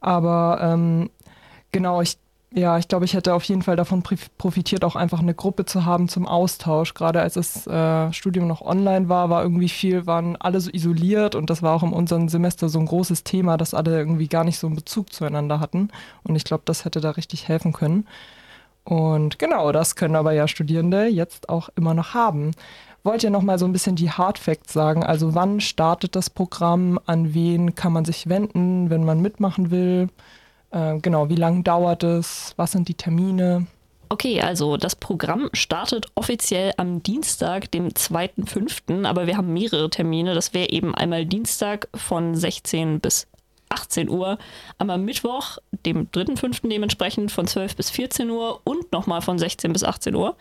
Aber 0.00 0.58
ähm, 0.62 1.10
genau, 1.72 2.00
ich 2.02 2.18
ja, 2.52 2.78
ich 2.78 2.88
glaube, 2.88 3.04
ich 3.04 3.14
hätte 3.14 3.34
auf 3.34 3.42
jeden 3.44 3.62
Fall 3.62 3.76
davon 3.76 4.02
profitiert, 4.38 4.84
auch 4.84 4.96
einfach 4.96 5.18
eine 5.18 5.34
Gruppe 5.34 5.64
zu 5.64 5.84
haben 5.84 6.08
zum 6.08 6.26
Austausch. 6.26 6.94
Gerade 6.94 7.20
als 7.20 7.34
das 7.34 7.66
äh, 7.66 8.12
Studium 8.12 8.46
noch 8.46 8.62
online 8.62 9.08
war, 9.08 9.28
war 9.30 9.42
irgendwie 9.42 9.68
viel, 9.68 10.06
waren 10.06 10.36
alle 10.36 10.60
so 10.60 10.70
isoliert 10.70 11.34
und 11.34 11.50
das 11.50 11.62
war 11.62 11.74
auch 11.74 11.82
in 11.82 11.92
unserem 11.92 12.28
Semester 12.28 12.68
so 12.68 12.78
ein 12.78 12.86
großes 12.86 13.24
Thema, 13.24 13.56
dass 13.56 13.74
alle 13.74 13.98
irgendwie 13.98 14.28
gar 14.28 14.44
nicht 14.44 14.58
so 14.58 14.68
einen 14.68 14.76
Bezug 14.76 15.12
zueinander 15.12 15.58
hatten. 15.60 15.90
Und 16.22 16.36
ich 16.36 16.44
glaube, 16.44 16.62
das 16.66 16.84
hätte 16.84 17.00
da 17.00 17.10
richtig 17.10 17.48
helfen 17.48 17.72
können. 17.72 18.06
Und 18.84 19.40
genau, 19.40 19.72
das 19.72 19.96
können 19.96 20.14
aber 20.14 20.32
ja 20.32 20.46
Studierende 20.46 21.06
jetzt 21.06 21.48
auch 21.48 21.68
immer 21.74 21.94
noch 21.94 22.14
haben. 22.14 22.52
Wollt 23.02 23.24
ihr 23.24 23.30
noch 23.30 23.42
mal 23.42 23.58
so 23.58 23.66
ein 23.66 23.72
bisschen 23.72 23.96
die 23.96 24.10
Hard 24.10 24.38
Facts 24.38 24.72
sagen? 24.72 25.04
Also 25.04 25.34
wann 25.34 25.60
startet 25.60 26.14
das 26.16 26.30
Programm? 26.30 27.00
An 27.06 27.34
wen 27.34 27.74
kann 27.74 27.92
man 27.92 28.04
sich 28.04 28.28
wenden, 28.28 28.88
wenn 28.88 29.04
man 29.04 29.20
mitmachen 29.20 29.70
will? 29.72 30.08
Äh, 30.76 30.98
genau, 31.00 31.30
wie 31.30 31.36
lange 31.36 31.62
dauert 31.62 32.02
es? 32.02 32.52
Was 32.56 32.72
sind 32.72 32.88
die 32.88 32.94
Termine? 32.94 33.66
Okay, 34.10 34.40
also 34.40 34.76
das 34.76 34.94
Programm 34.94 35.48
startet 35.52 36.06
offiziell 36.14 36.72
am 36.76 37.02
Dienstag, 37.02 37.70
dem 37.72 37.88
2.5., 37.88 39.04
aber 39.06 39.26
wir 39.26 39.36
haben 39.36 39.52
mehrere 39.52 39.88
Termine. 39.90 40.34
Das 40.34 40.52
wäre 40.52 40.68
eben 40.68 40.94
einmal 40.94 41.24
Dienstag 41.24 41.88
von 41.94 42.34
16 42.34 43.00
bis 43.00 43.26
18 43.68 44.08
Uhr, 44.08 44.38
am 44.78 45.04
Mittwoch, 45.04 45.58
dem 45.84 46.08
3.5. 46.10 46.68
dementsprechend 46.68 47.32
von 47.32 47.46
12 47.46 47.76
bis 47.76 47.90
14 47.90 48.30
Uhr 48.30 48.60
und 48.64 48.92
nochmal 48.92 49.22
von 49.22 49.38
16 49.38 49.72
bis 49.72 49.82
18 49.82 50.14
Uhr. 50.14 50.36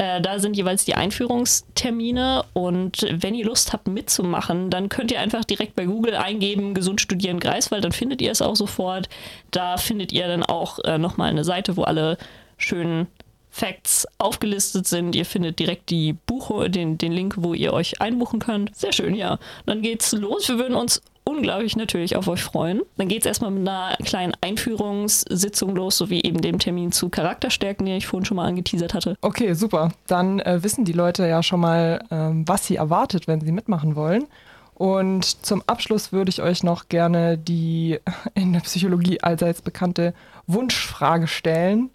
Äh, 0.00 0.22
da 0.22 0.38
sind 0.38 0.56
jeweils 0.56 0.86
die 0.86 0.94
Einführungstermine 0.94 2.44
und 2.54 3.06
wenn 3.10 3.34
ihr 3.34 3.44
Lust 3.44 3.74
habt 3.74 3.86
mitzumachen, 3.86 4.70
dann 4.70 4.88
könnt 4.88 5.12
ihr 5.12 5.20
einfach 5.20 5.44
direkt 5.44 5.76
bei 5.76 5.84
Google 5.84 6.14
eingeben, 6.14 6.72
gesund 6.72 7.02
studieren 7.02 7.38
Greifswald, 7.38 7.84
dann 7.84 7.92
findet 7.92 8.22
ihr 8.22 8.30
es 8.30 8.40
auch 8.40 8.56
sofort. 8.56 9.10
Da 9.50 9.76
findet 9.76 10.10
ihr 10.10 10.26
dann 10.26 10.42
auch 10.42 10.78
äh, 10.84 10.96
nochmal 10.96 11.28
eine 11.28 11.44
Seite, 11.44 11.76
wo 11.76 11.82
alle 11.82 12.16
schönen 12.56 13.08
Facts 13.50 14.06
aufgelistet 14.18 14.86
sind. 14.86 15.14
Ihr 15.14 15.26
findet 15.26 15.58
direkt 15.58 15.90
die 15.90 16.12
Buche, 16.12 16.70
den, 16.70 16.98
den 16.98 17.12
Link, 17.12 17.34
wo 17.38 17.52
ihr 17.54 17.72
euch 17.72 18.00
einbuchen 18.00 18.38
könnt. 18.38 18.74
Sehr 18.76 18.92
schön, 18.92 19.14
ja. 19.14 19.38
Dann 19.66 19.82
geht's 19.82 20.12
los. 20.12 20.48
Wir 20.48 20.58
würden 20.58 20.76
uns 20.76 21.02
unglaublich 21.24 21.76
natürlich 21.76 22.16
auf 22.16 22.28
euch 22.28 22.42
freuen. 22.42 22.82
Dann 22.96 23.08
geht 23.08 23.20
es 23.20 23.26
erstmal 23.26 23.50
mit 23.50 23.68
einer 23.68 23.96
kleinen 24.04 24.32
Einführungssitzung 24.40 25.74
los, 25.74 25.98
sowie 25.98 26.22
eben 26.22 26.40
dem 26.40 26.58
Termin 26.58 26.92
zu 26.92 27.08
Charakterstärken, 27.08 27.86
den 27.86 27.96
ich 27.96 28.06
vorhin 28.06 28.24
schon 28.24 28.36
mal 28.36 28.46
angeteasert 28.46 28.94
hatte. 28.94 29.16
Okay, 29.20 29.54
super. 29.54 29.92
Dann 30.06 30.40
äh, 30.40 30.62
wissen 30.62 30.84
die 30.84 30.92
Leute 30.92 31.26
ja 31.26 31.42
schon 31.42 31.60
mal, 31.60 32.04
ähm, 32.10 32.46
was 32.46 32.66
sie 32.66 32.76
erwartet, 32.76 33.28
wenn 33.28 33.40
sie 33.40 33.52
mitmachen 33.52 33.96
wollen. 33.96 34.26
Und 34.74 35.44
zum 35.44 35.62
Abschluss 35.66 36.10
würde 36.10 36.30
ich 36.30 36.40
euch 36.40 36.62
noch 36.62 36.88
gerne 36.88 37.36
die 37.36 37.98
in 38.34 38.52
der 38.52 38.60
Psychologie 38.60 39.20
allseits 39.20 39.60
bekannte 39.60 40.14
Wunschfrage 40.52 41.26
stellen. 41.26 41.90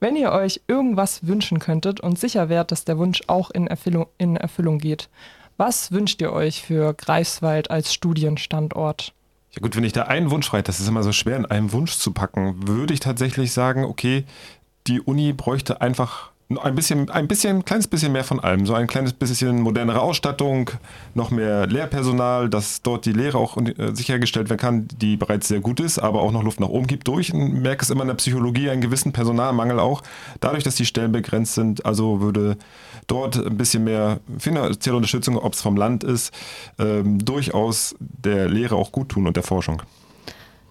Wenn 0.00 0.16
ihr 0.16 0.32
euch 0.32 0.60
irgendwas 0.66 1.26
wünschen 1.26 1.58
könntet 1.58 2.00
und 2.00 2.18
sicher 2.18 2.48
wärt, 2.48 2.72
dass 2.72 2.84
der 2.84 2.98
Wunsch 2.98 3.22
auch 3.26 3.50
in 3.50 3.66
Erfüllung, 3.66 4.06
in 4.18 4.36
Erfüllung 4.36 4.78
geht, 4.78 5.08
was 5.56 5.90
wünscht 5.90 6.20
ihr 6.20 6.32
euch 6.32 6.62
für 6.62 6.94
Greifswald 6.94 7.70
als 7.70 7.92
Studienstandort? 7.92 9.12
Ja 9.50 9.60
gut, 9.60 9.76
wenn 9.76 9.84
ich 9.84 9.92
da 9.92 10.04
einen 10.04 10.30
Wunsch 10.30 10.48
frei, 10.48 10.62
das 10.62 10.78
ist 10.78 10.88
immer 10.88 11.02
so 11.02 11.12
schwer 11.12 11.36
in 11.36 11.46
einem 11.46 11.72
Wunsch 11.72 11.96
zu 11.96 12.12
packen, 12.12 12.68
würde 12.68 12.94
ich 12.94 13.00
tatsächlich 13.00 13.52
sagen, 13.52 13.84
okay, 13.84 14.24
die 14.86 15.00
Uni 15.00 15.32
bräuchte 15.32 15.80
einfach 15.80 16.30
ein 16.56 16.74
bisschen, 16.74 17.10
ein 17.10 17.28
bisschen, 17.28 17.62
kleines 17.64 17.86
bisschen 17.88 18.12
mehr 18.12 18.24
von 18.24 18.40
allem. 18.40 18.64
So 18.64 18.72
ein 18.72 18.86
kleines 18.86 19.12
bisschen 19.12 19.60
modernere 19.60 20.00
Ausstattung, 20.00 20.70
noch 21.14 21.30
mehr 21.30 21.66
Lehrpersonal, 21.66 22.48
dass 22.48 22.80
dort 22.80 23.04
die 23.04 23.12
Lehre 23.12 23.36
auch 23.36 23.58
äh, 23.58 23.94
sichergestellt 23.94 24.48
werden 24.48 24.58
kann, 24.58 24.88
die 24.96 25.18
bereits 25.18 25.48
sehr 25.48 25.60
gut 25.60 25.78
ist, 25.78 25.98
aber 25.98 26.22
auch 26.22 26.32
noch 26.32 26.42
Luft 26.42 26.60
nach 26.60 26.68
oben 26.68 26.86
gibt 26.86 27.06
durch. 27.06 27.28
Ich 27.28 27.34
merke 27.34 27.82
es 27.82 27.90
immer 27.90 28.02
in 28.02 28.08
der 28.08 28.14
Psychologie, 28.14 28.70
einen 28.70 28.80
gewissen 28.80 29.12
Personalmangel 29.12 29.78
auch. 29.78 30.02
Dadurch, 30.40 30.64
dass 30.64 30.76
die 30.76 30.86
Stellen 30.86 31.12
begrenzt 31.12 31.54
sind, 31.54 31.84
also 31.84 32.22
würde 32.22 32.56
dort 33.08 33.36
ein 33.36 33.58
bisschen 33.58 33.84
mehr 33.84 34.20
finanzielle 34.38 34.96
Unterstützung, 34.96 35.36
ob 35.36 35.52
es 35.52 35.60
vom 35.60 35.76
Land 35.76 36.02
ist, 36.02 36.32
ähm, 36.78 37.22
durchaus 37.22 37.94
der 38.00 38.48
Lehre 38.48 38.76
auch 38.76 38.90
gut 38.90 39.10
tun 39.10 39.26
und 39.26 39.36
der 39.36 39.42
Forschung. 39.42 39.82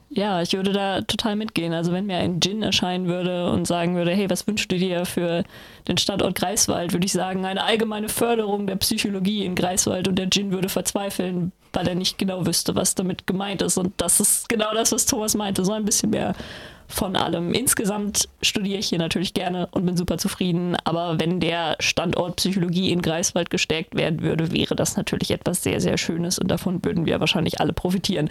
Ja, 0.09 0.41
ich 0.41 0.53
würde 0.53 0.71
da 0.71 1.01
total 1.01 1.35
mitgehen. 1.35 1.73
Also 1.73 1.91
wenn 1.91 2.05
mir 2.05 2.17
ein 2.17 2.39
Gin 2.39 2.63
erscheinen 2.63 3.07
würde 3.07 3.51
und 3.51 3.67
sagen 3.67 3.95
würde, 3.95 4.11
hey, 4.11 4.29
was 4.29 4.47
wünschst 4.47 4.71
du 4.71 4.77
dir 4.77 5.05
für 5.05 5.43
den 5.87 5.97
Standort 5.97 6.35
Greifswald, 6.35 6.93
würde 6.93 7.05
ich 7.05 7.11
sagen, 7.11 7.45
eine 7.45 7.63
allgemeine 7.63 8.07
Förderung 8.07 8.67
der 8.67 8.77
Psychologie 8.77 9.43
in 9.43 9.55
Greifswald 9.55 10.07
und 10.07 10.15
der 10.15 10.29
Gin 10.29 10.51
würde 10.51 10.69
verzweifeln, 10.69 11.51
weil 11.73 11.87
er 11.89 11.95
nicht 11.95 12.17
genau 12.17 12.45
wüsste, 12.45 12.73
was 12.75 12.95
damit 12.95 13.27
gemeint 13.27 13.61
ist. 13.61 13.77
Und 13.77 13.93
das 13.97 14.21
ist 14.21 14.47
genau 14.47 14.73
das, 14.73 14.93
was 14.93 15.05
Thomas 15.05 15.35
meinte, 15.35 15.65
so 15.65 15.73
ein 15.73 15.83
bisschen 15.83 16.11
mehr 16.11 16.35
von 16.87 17.17
allem. 17.17 17.53
Insgesamt 17.53 18.29
studiere 18.41 18.79
ich 18.79 18.87
hier 18.87 18.99
natürlich 18.99 19.33
gerne 19.33 19.67
und 19.71 19.85
bin 19.85 19.97
super 19.97 20.17
zufrieden, 20.17 20.77
aber 20.85 21.19
wenn 21.19 21.41
der 21.41 21.75
Standort 21.79 22.37
Psychologie 22.37 22.91
in 22.91 23.01
Greifswald 23.01 23.49
gestärkt 23.49 23.95
werden 23.95 24.21
würde, 24.21 24.53
wäre 24.53 24.75
das 24.75 24.95
natürlich 24.95 25.31
etwas 25.31 25.63
sehr, 25.63 25.81
sehr 25.81 25.97
Schönes 25.97 26.39
und 26.39 26.47
davon 26.47 26.83
würden 26.85 27.05
wir 27.05 27.19
wahrscheinlich 27.19 27.59
alle 27.59 27.73
profitieren. 27.73 28.29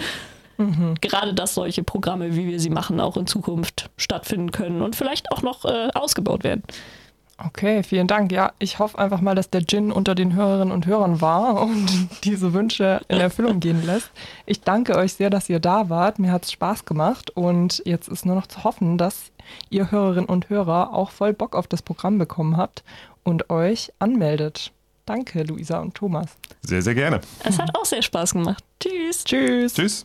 Mhm. 0.59 0.95
Gerade 1.01 1.35
dass 1.35 1.55
solche 1.55 1.83
Programme, 1.83 2.37
wie 2.37 2.47
wir 2.47 2.61
sie 2.61 2.71
machen, 2.71 3.01
auch 3.01 3.17
in 3.17 3.27
Zukunft 3.27 3.91
stattfinden 3.97 4.53
können 4.53 4.83
und 4.83 4.97
vielleicht 4.97 5.33
auch 5.33 5.43
noch 5.43 5.65
äh, 5.65 5.89
ausgebaut 5.95 6.45
werden. 6.45 6.63
Okay, 7.39 7.83
vielen 7.83 8.07
Dank. 8.07 8.33
Ja, 8.33 8.53
ich 8.59 8.79
hoffe 8.79 8.99
einfach 8.99 9.21
mal, 9.21 9.35
dass 9.35 9.51
der 9.51 9.67
Gin 9.67 9.93
unter 9.93 10.15
den 10.15 10.35
Hörerinnen 10.35 10.73
und 10.73 10.87
Hörern 10.87 11.21
war 11.21 11.61
und 11.63 12.09
diese 12.25 12.55
Wünsche 12.55 13.03
in 13.09 13.21
Erfüllung 13.21 13.61
gehen 13.61 13.85
lässt. 13.85 14.11
Ich 14.47 14.63
danke 14.63 14.97
euch 14.97 15.15
sehr, 15.15 15.29
dass 15.29 15.49
ihr 15.49 15.61
da 15.61 15.91
wart. 15.91 16.19
Mir 16.19 16.33
hat 16.33 16.45
es 16.45 16.53
Spaß 16.53 16.87
gemacht 16.87 17.31
und 17.31 17.83
jetzt 17.85 18.09
ist 18.09 18.25
nur 18.25 18.37
noch 18.37 18.47
zu 18.47 18.65
hoffen, 18.65 18.97
dass 18.97 19.33
ihr 19.69 19.91
Hörerinnen 19.91 20.29
und 20.29 20.49
Hörer 20.49 20.95
auch 20.95 21.11
voll 21.11 21.35
Bock 21.35 21.55
auf 21.55 21.67
das 21.67 21.83
Programm 21.83 22.19
bekommen 22.19 22.57
habt 22.57 22.83
und 23.23 23.51
euch 23.51 23.93
anmeldet. 23.99 24.73
Danke, 25.05 25.45
Luisa 25.45 25.79
und 25.81 25.95
Thomas. 25.95 26.37
Sehr, 26.63 26.83
sehr 26.83 26.95
gerne. 26.95 27.21
Es 27.45 27.59
hat 27.61 27.77
auch 27.79 27.85
sehr 27.85 28.03
Spaß 28.03 28.33
gemacht. 28.33 28.65
Tschüss. 28.81 29.25
Tschüss. 29.25 29.75
Tschüss. 29.75 30.05